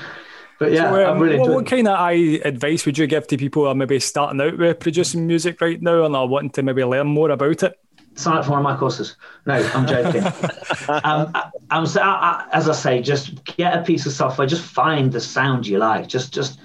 But 0.59 0.73
yeah, 0.73 0.89
So, 0.89 1.05
um, 1.05 1.15
I'm 1.15 1.21
really 1.21 1.39
what, 1.39 1.49
what 1.49 1.65
kind 1.65 1.87
of 1.87 1.97
I, 1.97 2.11
advice 2.43 2.85
would 2.85 2.97
you 2.97 3.07
give 3.07 3.27
to 3.27 3.37
people 3.37 3.63
who 3.63 3.69
are 3.69 3.75
maybe 3.75 3.99
starting 3.99 4.41
out 4.41 4.57
with 4.57 4.79
producing 4.79 5.25
music 5.25 5.61
right 5.61 5.81
now 5.81 6.03
and 6.03 6.15
are 6.15 6.27
wanting 6.27 6.49
to 6.51 6.63
maybe 6.63 6.83
learn 6.83 7.07
more 7.07 7.29
about 7.29 7.63
it? 7.63 7.79
sign 8.15 8.37
up 8.37 8.45
for 8.45 8.51
one 8.51 8.59
of 8.59 8.63
my 8.63 8.75
courses. 8.75 9.15
No, 9.45 9.53
I'm 9.53 9.85
joking. 9.85 10.23
um, 10.89 11.31
I, 11.35 11.51
I'm 11.69 11.85
I, 11.85 12.01
I, 12.01 12.47
as 12.51 12.67
I 12.67 12.73
say, 12.73 13.01
just 13.01 13.43
get 13.45 13.77
a 13.77 13.83
piece 13.83 14.05
of 14.05 14.11
software. 14.11 14.47
Just 14.47 14.63
find 14.63 15.11
the 15.11 15.21
sound 15.21 15.67
you 15.67 15.77
like. 15.77 16.07
Just 16.07 16.33
just 16.33 16.59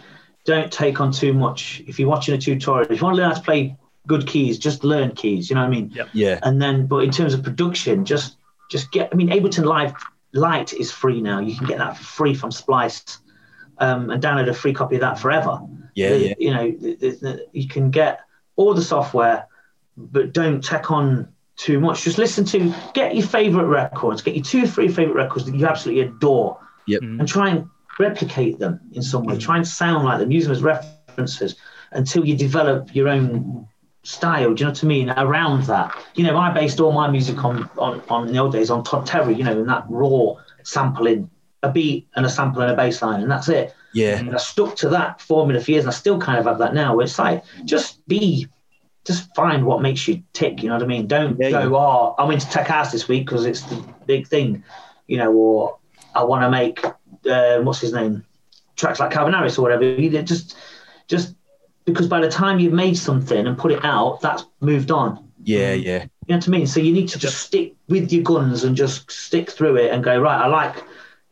don't 0.45 0.73
take 0.73 1.01
on 1.01 1.13
too 1.13 1.33
much. 1.33 1.83
If 1.87 1.99
you're 1.99 2.09
watching 2.09 2.35
a 2.35 2.39
tutorial, 2.39 2.91
if 2.91 3.01
you 3.01 3.05
want 3.05 3.17
to 3.17 3.23
learn 3.23 3.31
how 3.31 3.37
to 3.37 3.43
play 3.43 3.77
good 4.07 4.27
keys, 4.27 4.59
just 4.59 4.83
learn 4.83 5.15
keys. 5.15 5.49
You 5.49 5.55
know 5.55 5.63
what 5.63 5.69
I 5.69 5.71
mean? 5.71 5.93
Yeah, 6.13 6.41
And 6.43 6.61
then, 6.61 6.87
but 6.87 7.05
in 7.05 7.11
terms 7.11 7.35
of 7.35 7.43
production, 7.43 8.05
just 8.05 8.37
just 8.73 8.91
get. 8.91 9.11
I 9.13 9.15
mean, 9.17 9.29
Ableton 9.29 9.65
Live 9.65 9.93
Lite 10.33 10.73
is 10.73 10.91
free 10.91 11.21
now. 11.21 11.39
You 11.41 11.55
can 11.57 11.67
get 11.67 11.79
that 11.79 11.97
for 11.97 12.05
free 12.05 12.35
from 12.35 12.51
Splice. 12.51 13.19
Um, 13.79 14.11
and 14.11 14.23
download 14.23 14.49
a 14.49 14.55
free 14.55 14.73
copy 14.75 14.95
of 14.97 15.01
that 15.01 15.19
forever. 15.19 15.61
yeah, 15.95 16.11
The- 16.11 16.19
yeah. 16.29 16.35
You 16.39 16.51
know, 16.55 16.71
the- 16.71 16.95
the- 17.01 17.19
the- 17.21 17.47
you 17.53 17.67
can 17.67 17.91
get 17.91 18.21
all 18.57 18.75
the 18.75 18.83
software, 18.83 19.47
but 19.97 20.33
don't 20.33 20.63
take 20.63 20.91
on 20.91 21.27
too 21.57 21.81
much. 21.81 22.05
Just 22.05 22.17
listen 22.19 22.45
to, 22.47 22.73
get 22.95 23.17
your 23.17 23.27
favorite 23.27 23.67
records, 23.67 24.23
get 24.23 24.35
your 24.37 24.45
two 24.45 24.65
or 24.65 24.67
three 24.69 24.89
favorite 24.89 25.15
records 25.17 25.47
that 25.47 25.55
you 25.57 25.67
absolutely 25.67 26.03
adore, 26.05 26.59
Yep. 26.87 27.01
and 27.03 27.27
try 27.27 27.49
and 27.49 27.67
replicate 27.99 28.59
them 28.61 28.79
in 28.93 29.03
some 29.03 29.25
way. 29.25 29.37
Try 29.39 29.57
and 29.57 29.67
sound 29.67 30.05
like 30.05 30.19
them, 30.21 30.31
use 30.31 30.45
them 30.45 30.53
as 30.53 30.63
references 30.63 31.57
until 31.93 32.25
you 32.25 32.37
develop 32.37 32.95
your 32.95 33.09
own 33.09 33.67
style. 34.03 34.55
Do 34.55 34.61
you 34.61 34.67
know 34.67 34.73
what 34.73 34.85
I 34.85 34.87
mean? 34.87 35.11
Around 35.11 35.65
that, 35.65 35.97
you 36.15 36.25
know, 36.25 36.37
I 36.37 36.51
based 36.53 36.81
all 36.81 36.93
my 36.93 37.09
music 37.09 37.45
on 37.45 37.69
on, 37.79 38.03
on 38.09 38.27
in 38.29 38.35
the 38.35 38.41
old 38.41 38.53
days 38.53 38.71
on 38.71 38.85
Todd 38.85 39.07
Terry. 39.07 39.35
You 39.35 39.45
know, 39.45 39.59
and 39.59 39.69
that 39.69 39.85
raw 39.89 40.35
sampling, 40.63 41.31
a 41.63 41.71
beat 41.71 42.09
and 42.15 42.27
a 42.27 42.29
sample 42.29 42.63
and 42.63 42.71
a 42.71 42.77
bass 42.77 43.03
line, 43.03 43.23
and 43.23 43.31
that's 43.31 43.49
it. 43.49 43.75
Yeah, 43.95 44.19
And 44.19 44.35
I 44.35 44.39
stuck 44.39 44.75
to 44.77 44.89
that 44.91 45.21
formula 45.21 45.61
for 45.61 45.71
years, 45.71 45.85
and 45.85 45.91
I 45.91 45.95
still 45.95 46.19
kind 46.19 46.39
of 46.39 46.47
have 46.47 46.59
that 46.59 46.75
now. 46.75 46.97
Where 46.97 47.05
it's 47.05 47.19
like 47.19 47.45
just 47.65 48.07
be, 48.09 48.47
just 49.05 49.35
find 49.35 49.67
what 49.67 49.83
makes 49.83 50.09
you 50.09 50.23
tick. 50.33 50.63
You 50.63 50.71
know 50.71 50.77
what 50.77 50.83
I 50.83 50.87
mean? 50.87 51.07
Don't 51.07 51.39
Yeah, 51.39 51.51
go, 51.51 51.77
oh, 51.77 52.15
I'm 52.19 52.31
into 52.31 52.49
tech 52.49 52.69
house 52.69 52.91
this 52.91 53.07
week 53.07 53.27
because 53.27 53.45
it's 53.45 53.63
the 53.63 53.85
big 54.07 54.27
thing, 54.27 54.65
you 55.07 55.19
know, 55.19 55.31
or 55.33 55.79
I 56.15 56.25
want 56.25 56.43
to 56.43 56.51
make 56.51 56.83
uh, 56.85 57.61
what's 57.61 57.81
his 57.81 57.93
name, 57.93 58.25
tracks 58.77 58.99
like 58.99 59.11
Calvin 59.11 59.35
Harris 59.35 59.59
or 59.59 59.63
whatever. 59.63 59.85
You 59.85 60.23
just, 60.23 60.57
just 61.07 61.35
because 61.85 62.09
by 62.09 62.21
the 62.21 62.31
time 62.31 62.59
you've 62.59 62.73
made 62.73 62.97
something 62.97 63.47
and 63.47 63.59
put 63.59 63.73
it 63.73 63.85
out, 63.85 64.21
that's 64.21 64.45
moved 64.61 64.91
on. 64.91 65.29
yeah, 65.43 65.75
mm. 65.75 65.85
yeah. 65.85 66.03
You 66.27 66.35
know 66.35 66.37
what 66.37 66.49
I 66.49 66.51
mean? 66.51 66.67
So 66.67 66.81
you 66.81 66.93
need 66.93 67.09
to 67.09 67.19
just 67.19 67.39
stick 67.39 67.75
with 67.89 68.13
your 68.13 68.23
guns 68.23 68.65
and 68.65 68.77
just 68.77 69.11
stick 69.11 69.51
through 69.51 69.77
it 69.77 69.91
and 69.93 70.05
go 70.05 70.21
right. 70.21 70.41
I 70.41 70.47
like 70.47 70.85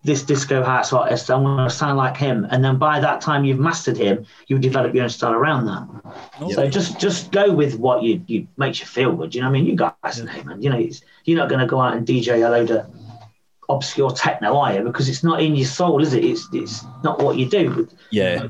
this 0.02 0.22
disco 0.22 0.64
house 0.64 0.92
artist. 0.92 1.30
I 1.30 1.36
want 1.36 1.70
to 1.70 1.74
sound 1.74 1.98
like 1.98 2.16
him. 2.16 2.46
And 2.50 2.64
then 2.64 2.78
by 2.78 3.00
that 3.00 3.20
time 3.20 3.44
you've 3.44 3.58
mastered 3.58 3.96
him, 3.96 4.26
you 4.48 4.58
develop 4.58 4.94
your 4.94 5.04
own 5.04 5.10
style 5.10 5.32
around 5.32 5.66
that. 5.66 6.14
Oh. 6.40 6.50
So 6.50 6.68
just 6.68 6.98
just 6.98 7.30
go 7.30 7.52
with 7.52 7.78
what 7.78 8.02
you 8.02 8.22
you 8.26 8.48
makes 8.56 8.80
you 8.80 8.86
feel 8.86 9.14
good. 9.14 9.34
You 9.34 9.42
know 9.42 9.48
what 9.48 9.58
I 9.58 9.60
mean? 9.60 9.66
You 9.66 9.76
guys 9.76 10.22
know, 10.22 10.42
man. 10.44 10.62
You 10.62 10.70
know, 10.70 10.78
it's, 10.78 11.02
you're 11.24 11.38
not 11.38 11.48
going 11.48 11.60
to 11.60 11.66
go 11.66 11.80
out 11.80 11.96
and 11.96 12.06
DJ 12.06 12.44
a 12.44 12.50
load 12.50 12.70
of 12.70 12.86
obscure 13.68 14.10
techno, 14.10 14.56
are 14.56 14.74
you? 14.74 14.82
Because 14.82 15.08
it's 15.08 15.22
not 15.22 15.40
in 15.40 15.54
your 15.54 15.66
soul, 15.66 16.02
is 16.02 16.14
it? 16.14 16.24
It's 16.24 16.48
it's 16.52 16.84
not 17.04 17.22
what 17.22 17.36
you 17.36 17.48
do. 17.48 17.88
Yeah. 18.10 18.48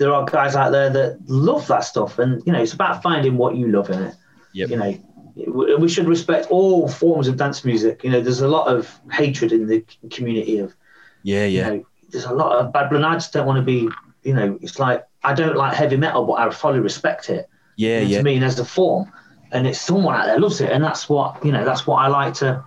There 0.00 0.14
are 0.14 0.24
guys 0.24 0.56
out 0.56 0.72
there 0.72 0.88
that 0.88 1.18
love 1.28 1.66
that 1.66 1.84
stuff, 1.84 2.18
and 2.18 2.42
you 2.46 2.52
know, 2.52 2.62
it's 2.62 2.72
about 2.72 3.02
finding 3.02 3.36
what 3.36 3.54
you 3.54 3.68
love 3.68 3.90
in 3.90 4.02
it. 4.02 4.14
Yep. 4.54 4.70
You 4.70 4.76
know, 4.78 5.76
we 5.78 5.88
should 5.90 6.08
respect 6.08 6.46
all 6.50 6.88
forms 6.88 7.28
of 7.28 7.36
dance 7.36 7.66
music. 7.66 8.02
You 8.02 8.10
know, 8.10 8.20
there's 8.22 8.40
a 8.40 8.48
lot 8.48 8.66
of 8.66 8.98
hatred 9.12 9.52
in 9.52 9.66
the 9.66 9.84
community 10.10 10.58
of 10.58 10.74
Yeah, 11.22 11.44
you 11.44 11.58
yeah. 11.58 11.68
know, 11.68 11.86
there's 12.08 12.24
a 12.24 12.32
lot 12.32 12.56
of 12.58 12.72
bad 12.72 12.88
blood. 12.88 13.04
I 13.04 13.14
just 13.14 13.34
don't 13.34 13.46
want 13.46 13.58
to 13.58 13.62
be, 13.62 13.88
you 14.22 14.34
know, 14.34 14.58
it's 14.62 14.78
like 14.78 15.06
I 15.22 15.34
don't 15.34 15.56
like 15.56 15.74
heavy 15.74 15.98
metal, 15.98 16.24
but 16.24 16.38
I 16.40 16.50
fully 16.50 16.80
respect 16.80 17.28
it. 17.28 17.48
Yeah, 17.76 18.00
You 18.00 18.04
know, 18.04 18.10
yeah. 18.10 18.18
To 18.18 18.24
me, 18.24 18.42
as 18.42 18.58
a 18.58 18.64
form, 18.64 19.12
and 19.52 19.66
it's 19.66 19.80
someone 19.80 20.14
out 20.14 20.26
there 20.26 20.40
loves 20.40 20.62
it, 20.62 20.70
and 20.72 20.82
that's 20.82 21.08
what 21.10 21.44
you 21.44 21.52
know. 21.52 21.64
That's 21.64 21.86
what 21.86 21.96
I 21.96 22.08
like 22.08 22.34
to 22.34 22.64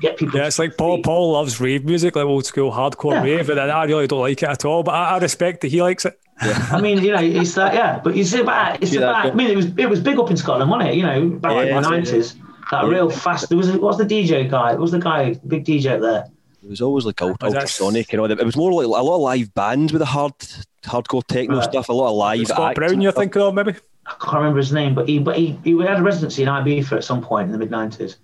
get 0.00 0.16
people. 0.16 0.38
Yeah, 0.38 0.46
it's 0.46 0.58
like 0.58 0.76
Paul. 0.76 0.96
see. 0.96 1.02
Paul 1.02 1.32
loves 1.32 1.60
rave 1.60 1.84
music, 1.84 2.16
like 2.16 2.24
old 2.24 2.46
school 2.46 2.70
hardcore 2.72 3.12
Yeah. 3.12 3.22
rave, 3.22 3.50
and 3.50 3.60
I 3.60 3.84
really 3.84 4.06
don't 4.06 4.20
like 4.20 4.42
it 4.42 4.48
at 4.48 4.64
all. 4.64 4.82
But 4.82 4.92
I, 4.94 5.10
I 5.10 5.18
respect 5.18 5.60
that 5.62 5.68
he 5.68 5.82
likes 5.82 6.04
it. 6.04 6.18
I 6.40 6.80
mean, 6.80 7.02
you 7.02 7.12
know, 7.12 7.20
it's 7.22 7.54
that 7.54 7.74
yeah. 7.74 8.00
But 8.02 8.16
it's 8.16 8.32
about 8.34 8.82
it's 8.82 8.90
See 8.92 8.98
that, 8.98 9.08
about. 9.10 9.24
yeah. 9.26 9.30
I 9.32 9.34
mean, 9.34 9.50
it 9.50 9.56
was 9.56 9.66
it 9.76 9.88
was 9.88 10.00
big 10.00 10.18
up 10.18 10.30
in 10.30 10.36
Scotland, 10.36 10.70
wasn't 10.70 10.90
it? 10.90 10.96
You 10.96 11.02
know, 11.04 11.28
back 11.30 11.52
Yeah, 11.52 11.62
in 11.62 11.68
the 11.68 11.74
that's 11.74 11.86
it, 11.86 11.90
nineties. 11.90 12.36
That 12.70 12.84
real 12.86 13.10
fast. 13.10 13.48
There 13.48 13.58
was 13.58 13.70
what 13.72 13.80
was 13.82 13.98
the 13.98 14.04
DJ 14.06 14.50
guy? 14.50 14.70
What 14.72 14.80
was 14.80 14.90
the 14.92 14.98
guy? 14.98 15.34
Big 15.46 15.64
DJ 15.64 15.92
up 15.94 16.00
there. 16.00 16.24
It 16.64 16.70
was 16.70 16.80
always 16.80 17.04
like 17.04 17.20
ult- 17.20 17.32
Oh, 17.42 17.50
that's- 17.50 17.78
ultrasonic 17.80 18.12
and 18.12 18.20
all 18.22 18.28
that. 18.28 18.40
It 18.40 18.46
was 18.46 18.56
more 18.56 18.72
like 18.72 18.86
a 18.86 18.88
lot 18.88 19.16
of 19.16 19.20
live 19.20 19.52
bands 19.54 19.92
with 19.92 20.00
the 20.00 20.06
hard, 20.06 20.32
hardcore 20.82 21.22
techno 21.26 21.56
Right. 21.56 21.64
stuff. 21.64 21.88
A 21.90 21.92
lot 21.92 22.08
of 22.10 22.16
live. 22.16 22.46
Scott 22.46 22.70
acts 22.70 22.78
Brown, 22.78 23.00
you're 23.02 23.12
thinking 23.12 23.42
of 23.42 23.52
maybe? 23.54 23.74
I 24.06 24.14
can't 24.20 24.34
remember 24.36 24.58
his 24.58 24.72
name, 24.72 24.94
but 24.94 25.06
he 25.08 25.18
but 25.18 25.36
he, 25.36 25.58
he 25.62 25.78
had 25.82 25.98
a 26.00 26.02
residency 26.02 26.42
in 26.42 26.48
Ibiza 26.48 26.92
at 26.96 27.04
some 27.04 27.20
point 27.22 27.46
in 27.46 27.52
the 27.52 27.58
mid 27.58 27.70
nineties. 27.70 28.16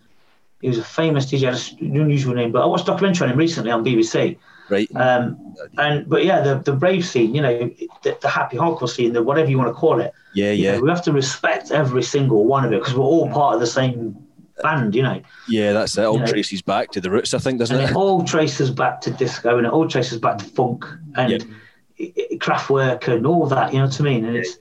He 0.60 0.68
was 0.68 0.78
a 0.78 0.84
famous 0.84 1.26
DJ, 1.26 1.40
had 1.52 1.80
an 1.80 1.96
unusual 2.00 2.34
name, 2.34 2.52
but 2.52 2.62
I 2.62 2.66
watched 2.66 2.84
a 2.84 2.86
documentary 2.88 3.26
on 3.26 3.32
him 3.32 3.38
recently 3.38 3.70
on 3.70 3.84
BBC. 3.84 4.36
Right. 4.68 4.88
Um, 4.94 5.54
and 5.78 6.08
but 6.08 6.24
yeah, 6.24 6.40
the 6.40 6.56
the 6.58 6.74
rave 6.74 7.04
scene, 7.04 7.34
you 7.34 7.42
know, 7.42 7.70
the, 8.02 8.16
the 8.20 8.28
happy 8.28 8.56
hardcore 8.56 8.88
scene, 8.88 9.12
the 9.12 9.22
whatever 9.22 9.50
you 9.50 9.58
want 9.58 9.68
to 9.68 9.74
call 9.74 10.00
it. 10.00 10.12
Yeah, 10.34 10.52
yeah, 10.52 10.76
know, 10.76 10.82
we 10.82 10.90
have 10.90 11.02
to 11.02 11.12
respect 11.12 11.70
every 11.72 12.02
single 12.04 12.44
one 12.46 12.64
of 12.64 12.72
it 12.72 12.78
because 12.80 12.94
we're 12.94 13.02
all 13.04 13.28
part 13.30 13.54
of 13.54 13.60
the 13.60 13.66
same 13.66 14.16
band, 14.62 14.94
you 14.94 15.02
know. 15.02 15.20
yeah. 15.48 15.72
That's 15.72 15.96
it. 15.98 16.04
All 16.04 16.18
Yeah. 16.18 16.26
traces 16.26 16.62
back 16.62 16.90
to 16.92 17.00
the 17.00 17.10
roots, 17.10 17.32
I 17.34 17.38
think, 17.38 17.58
doesn't 17.58 17.80
it? 17.80 17.90
it 17.90 17.96
all 17.96 18.22
traces 18.22 18.70
back 18.70 19.00
to 19.00 19.10
disco 19.10 19.56
and 19.56 19.66
it 19.66 19.72
all 19.72 19.88
traces 19.88 20.18
back 20.18 20.38
to 20.38 20.44
funk 20.44 20.84
and 21.16 21.32
Yep. 21.32 21.42
i- 21.98 22.36
and 23.08 23.26
all 23.26 23.46
that. 23.46 23.72
You 23.72 23.78
know 23.80 23.86
what 23.86 24.00
I 24.00 24.04
mean? 24.04 24.24
And 24.24 24.36
it's 24.36 24.58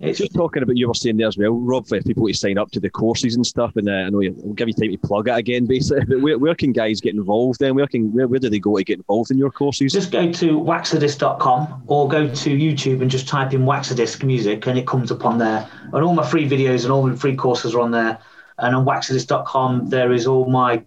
it's 0.00 0.18
Just 0.18 0.32
talking 0.32 0.62
about 0.62 0.76
you 0.76 0.86
were 0.86 0.94
saying 0.94 1.16
there 1.16 1.26
as 1.26 1.36
well, 1.36 1.50
Rob, 1.50 1.88
for 1.88 2.00
people 2.02 2.28
to 2.28 2.32
sign 2.32 2.56
up 2.56 2.70
to 2.70 2.78
the 2.78 2.88
courses 2.88 3.34
and 3.34 3.44
stuff, 3.44 3.74
and 3.74 3.88
uh, 3.88 3.92
I 3.92 4.10
know 4.10 4.20
you, 4.20 4.36
I'll 4.46 4.52
give 4.52 4.68
you 4.68 4.74
time 4.74 4.92
to 4.92 4.98
plug 4.98 5.26
it 5.26 5.36
again, 5.36 5.66
basically. 5.66 6.04
But 6.04 6.20
where, 6.20 6.38
where 6.38 6.54
can 6.54 6.72
guys 6.72 7.00
get 7.00 7.16
involved 7.16 7.58
then? 7.58 7.74
Where 7.74 7.88
can 7.88 8.12
where, 8.12 8.28
where 8.28 8.38
do 8.38 8.48
they 8.48 8.60
go 8.60 8.76
to 8.76 8.84
get 8.84 8.98
involved 8.98 9.32
in 9.32 9.38
your 9.38 9.50
courses? 9.50 9.92
just 9.92 10.12
go 10.12 10.30
to 10.30 10.60
waxadisc.com 10.60 11.82
or 11.88 12.06
go 12.06 12.32
to 12.32 12.50
YouTube 12.56 13.02
and 13.02 13.10
just 13.10 13.26
type 13.26 13.52
in 13.52 13.62
Waxadisc 13.62 14.22
music 14.22 14.66
and 14.68 14.78
it 14.78 14.86
comes 14.86 15.10
up 15.10 15.24
on 15.24 15.38
there. 15.38 15.68
And 15.92 16.04
all 16.04 16.14
my 16.14 16.24
free 16.24 16.48
videos 16.48 16.84
and 16.84 16.92
all 16.92 17.04
my 17.04 17.16
free 17.16 17.34
courses 17.34 17.74
are 17.74 17.80
on 17.80 17.90
there. 17.90 18.18
And 18.58 18.76
on 18.76 18.84
waxadisc.com, 18.84 19.88
there 19.88 20.12
is 20.12 20.28
all 20.28 20.48
my, 20.48 20.84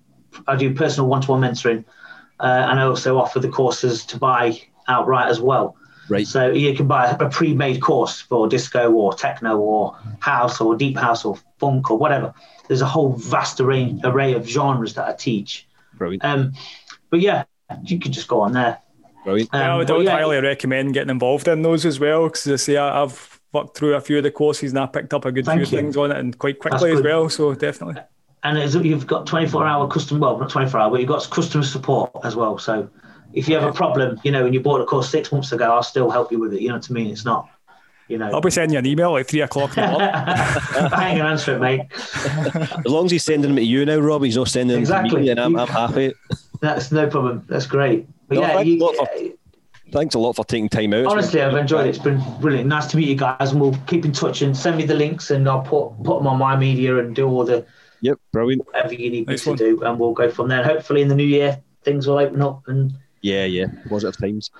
I 0.47 0.55
do 0.55 0.73
personal 0.73 1.09
one 1.09 1.21
to 1.21 1.31
one 1.31 1.41
mentoring. 1.41 1.83
Uh, 2.39 2.65
and 2.69 2.79
I 2.79 2.83
also 2.83 3.17
offer 3.17 3.39
the 3.39 3.49
courses 3.49 4.05
to 4.05 4.17
buy 4.17 4.61
outright 4.87 5.29
as 5.29 5.41
well. 5.41 5.75
Right. 6.09 6.27
So 6.27 6.49
you 6.51 6.75
can 6.75 6.87
buy 6.87 7.09
a 7.09 7.29
pre 7.29 7.53
made 7.53 7.81
course 7.81 8.19
for 8.21 8.47
disco 8.47 8.91
or 8.91 9.13
techno 9.13 9.57
or 9.57 9.97
house 10.19 10.59
or 10.59 10.75
deep 10.75 10.97
house 10.97 11.23
or 11.23 11.37
funk 11.59 11.89
or 11.91 11.97
whatever. 11.97 12.33
There's 12.67 12.81
a 12.81 12.85
whole 12.85 13.13
vast 13.13 13.59
array, 13.59 13.97
array 14.03 14.33
of 14.33 14.47
genres 14.47 14.93
that 14.95 15.07
I 15.07 15.13
teach. 15.13 15.67
Brilliant, 15.97 16.23
Um, 16.25 16.53
but 17.09 17.19
yeah, 17.21 17.43
you 17.83 17.99
could 17.99 18.11
just 18.11 18.27
go 18.27 18.41
on 18.41 18.53
there. 18.53 18.79
brilliant. 19.23 19.53
Um, 19.53 19.61
I 19.61 19.77
would, 19.77 19.91
I 19.91 19.93
would 19.97 20.05
yeah, 20.05 20.11
highly 20.11 20.39
recommend 20.41 20.93
getting 20.93 21.09
involved 21.11 21.47
in 21.47 21.61
those 21.61 21.85
as 21.85 21.99
well 21.99 22.25
because 22.25 22.47
I 22.47 22.55
say 22.55 22.77
I, 22.77 23.03
I've 23.03 23.39
worked 23.53 23.77
through 23.77 23.95
a 23.95 24.01
few 24.01 24.17
of 24.17 24.23
the 24.23 24.31
courses 24.31 24.71
and 24.71 24.79
I 24.79 24.85
picked 24.87 25.13
up 25.13 25.25
a 25.25 25.31
good 25.31 25.45
few 25.45 25.59
you. 25.59 25.65
things 25.65 25.95
on 25.97 26.11
it 26.11 26.17
and 26.17 26.37
quite 26.37 26.59
quickly 26.59 26.91
as 26.91 27.01
well. 27.01 27.29
So 27.29 27.53
definitely. 27.53 28.01
and 28.43 28.57
it's, 28.57 28.73
you've 28.73 29.05
got 29.05 29.27
24 29.27 29.67
hour 29.67 29.87
custom 29.87 30.19
well 30.19 30.37
not 30.39 30.49
24 30.49 30.79
hour 30.79 30.89
but 30.89 30.99
you've 30.99 31.09
got 31.09 31.29
customer 31.29 31.63
support 31.63 32.09
as 32.23 32.35
well 32.35 32.57
so 32.57 32.89
if 33.33 33.47
you 33.47 33.55
have 33.55 33.63
a 33.63 33.73
problem 33.73 34.19
you 34.23 34.31
know 34.31 34.45
and 34.45 34.53
you 34.53 34.59
bought 34.59 34.81
a 34.81 34.85
course 34.85 35.09
six 35.09 35.31
months 35.31 35.51
ago 35.51 35.71
i'll 35.73 35.83
still 35.83 36.09
help 36.09 36.31
you 36.31 36.39
with 36.39 36.53
it 36.53 36.61
you 36.61 36.67
know 36.69 36.75
what 36.75 36.89
i 36.89 36.93
mean 36.93 37.07
it's 37.07 37.25
not 37.25 37.47
you 38.07 38.17
know 38.17 38.29
I'll 38.31 38.41
be 38.41 38.51
sending 38.51 38.73
you 38.73 38.79
an 38.79 38.85
email 38.85 39.15
at 39.17 39.27
three 39.27 39.41
o'clock 39.41 39.77
in 39.77 39.83
the 39.83 39.89
morning. 39.91 40.09
i 40.13 41.09
ain't 41.09 41.17
gonna 41.19 41.29
answer 41.29 41.55
it 41.55 41.59
mate 41.59 41.81
As 41.95 42.85
long 42.85 43.05
as 43.05 43.11
he's 43.11 43.23
sending 43.23 43.49
them 43.51 43.55
to 43.55 43.63
you 43.63 43.85
now, 43.85 43.97
Rob, 43.99 44.23
he's 44.23 44.35
not 44.35 44.49
sending 44.49 44.75
them 44.75 44.85
to 44.85 44.91
Exactly. 44.93 45.21
me, 45.21 45.29
and 45.29 45.39
I'm, 45.39 45.51
You- 45.53 45.59
I'm 45.59 45.67
happy. 45.67 46.13
that's 46.59 46.91
no 46.91 47.07
problem 47.07 47.45
that's 47.47 47.65
great 47.65 48.07
but 48.27 48.35
No, 48.35 48.41
yeah 48.41 48.53
thanks 48.55 48.67
you, 48.69 48.79
a 48.79 48.83
lot 48.83 48.95
for- 48.95 49.09
Thanks 49.91 50.15
a 50.15 50.19
lot 50.19 50.33
for 50.37 50.45
taking 50.45 50.69
time 50.69 50.93
out. 50.93 51.05
honestly 51.05 51.41
i've 51.41 51.55
enjoyed 51.55 51.85
it 51.85 51.89
it's 51.89 51.97
been 51.99 52.21
brilliant 52.39 52.67
nice 52.69 52.87
to 52.87 52.97
meet 52.97 53.07
you 53.09 53.15
guys 53.15 53.51
and 53.51 53.59
we'll 53.61 53.77
keep 53.87 54.03
in 54.05 54.11
touch 54.13 54.41
and 54.41 54.55
send 54.55 54.77
me 54.77 54.85
the 54.85 54.93
links 54.95 55.31
and 55.31 55.47
i'll 55.49 55.61
put 55.61 55.89
put 56.03 56.17
them 56.19 56.27
on 56.27 56.37
my 56.37 56.55
media 56.55 56.97
and 56.97 57.15
do 57.15 57.27
all 57.27 57.43
the 57.45 57.65
Yep, 58.03 58.17
brilliant. 58.33 58.65
whatever 58.65 58.93
you 58.95 59.09
need 59.11 59.27
me 59.27 59.37
to 59.37 59.49
one. 59.49 59.57
do 59.57 59.83
and 59.83 59.99
we'll 59.99 60.13
go 60.13 60.29
from 60.29 60.47
there 60.47 60.63
hopefully 60.63 61.01
in 61.01 61.07
the 61.07 61.15
new 61.15 61.23
year 61.25 61.61
things 61.83 62.07
will 62.07 62.17
open 62.19 62.41
up 62.41 62.63
and 62.67 62.93
Yeah, 63.21 63.45
yeah. 63.45 63.65
Was 63.89 64.03
it 64.03 64.15
Positive 64.17 64.17
times. 64.19 64.51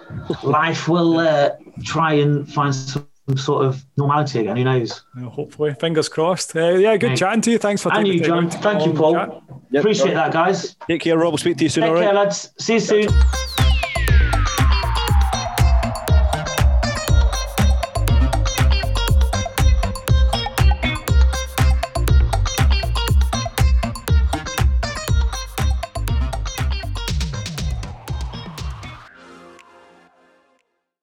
life 0.43 0.88
will 0.88 1.20
uh, 1.20 1.49
try 1.84 2.14
and 2.14 2.47
find 2.51 2.74
some 2.76 3.07
sort 3.36 3.66
of 3.66 3.84
normality 3.97 4.39
again. 4.39 4.57
Who 4.57 4.64
knows? 4.64 5.03
Uh, 5.18 5.30
Hopefully, 5.30 5.74
fingers 5.80 6.09
crossed. 6.09 6.55
Uh, 6.55 6.74
yeah, 6.76 6.97
good 6.97 7.07
Right. 7.09 7.18
chatting 7.18 7.41
to 7.41 7.51
you. 7.51 7.57
Thanks 7.57 7.82
for 7.82 7.91
And 7.93 8.05
taking 8.05 8.14
you, 8.14 8.20
the 8.22 8.28
John. 8.28 8.49
Thank 8.49 8.86
you, 8.86 8.93
Paul. 8.93 9.14
Yep, 9.14 9.80
Appreciate 9.82 10.03
brilliant. 10.14 10.34
that, 10.34 10.34
guys. 10.34 10.76
Take 10.88 11.01
care, 11.01 11.18
Rob. 11.18 11.32
We'll 11.34 11.38
speak 11.38 11.57
to 11.57 11.64
you 11.64 11.70
soon, 11.70 11.84
Take 11.84 11.89
all 11.89 11.95
right? 11.95 12.03
care, 12.05 12.14
lads. 12.14 12.53
See 12.59 12.74
you 12.74 12.80
soon. 12.80 13.51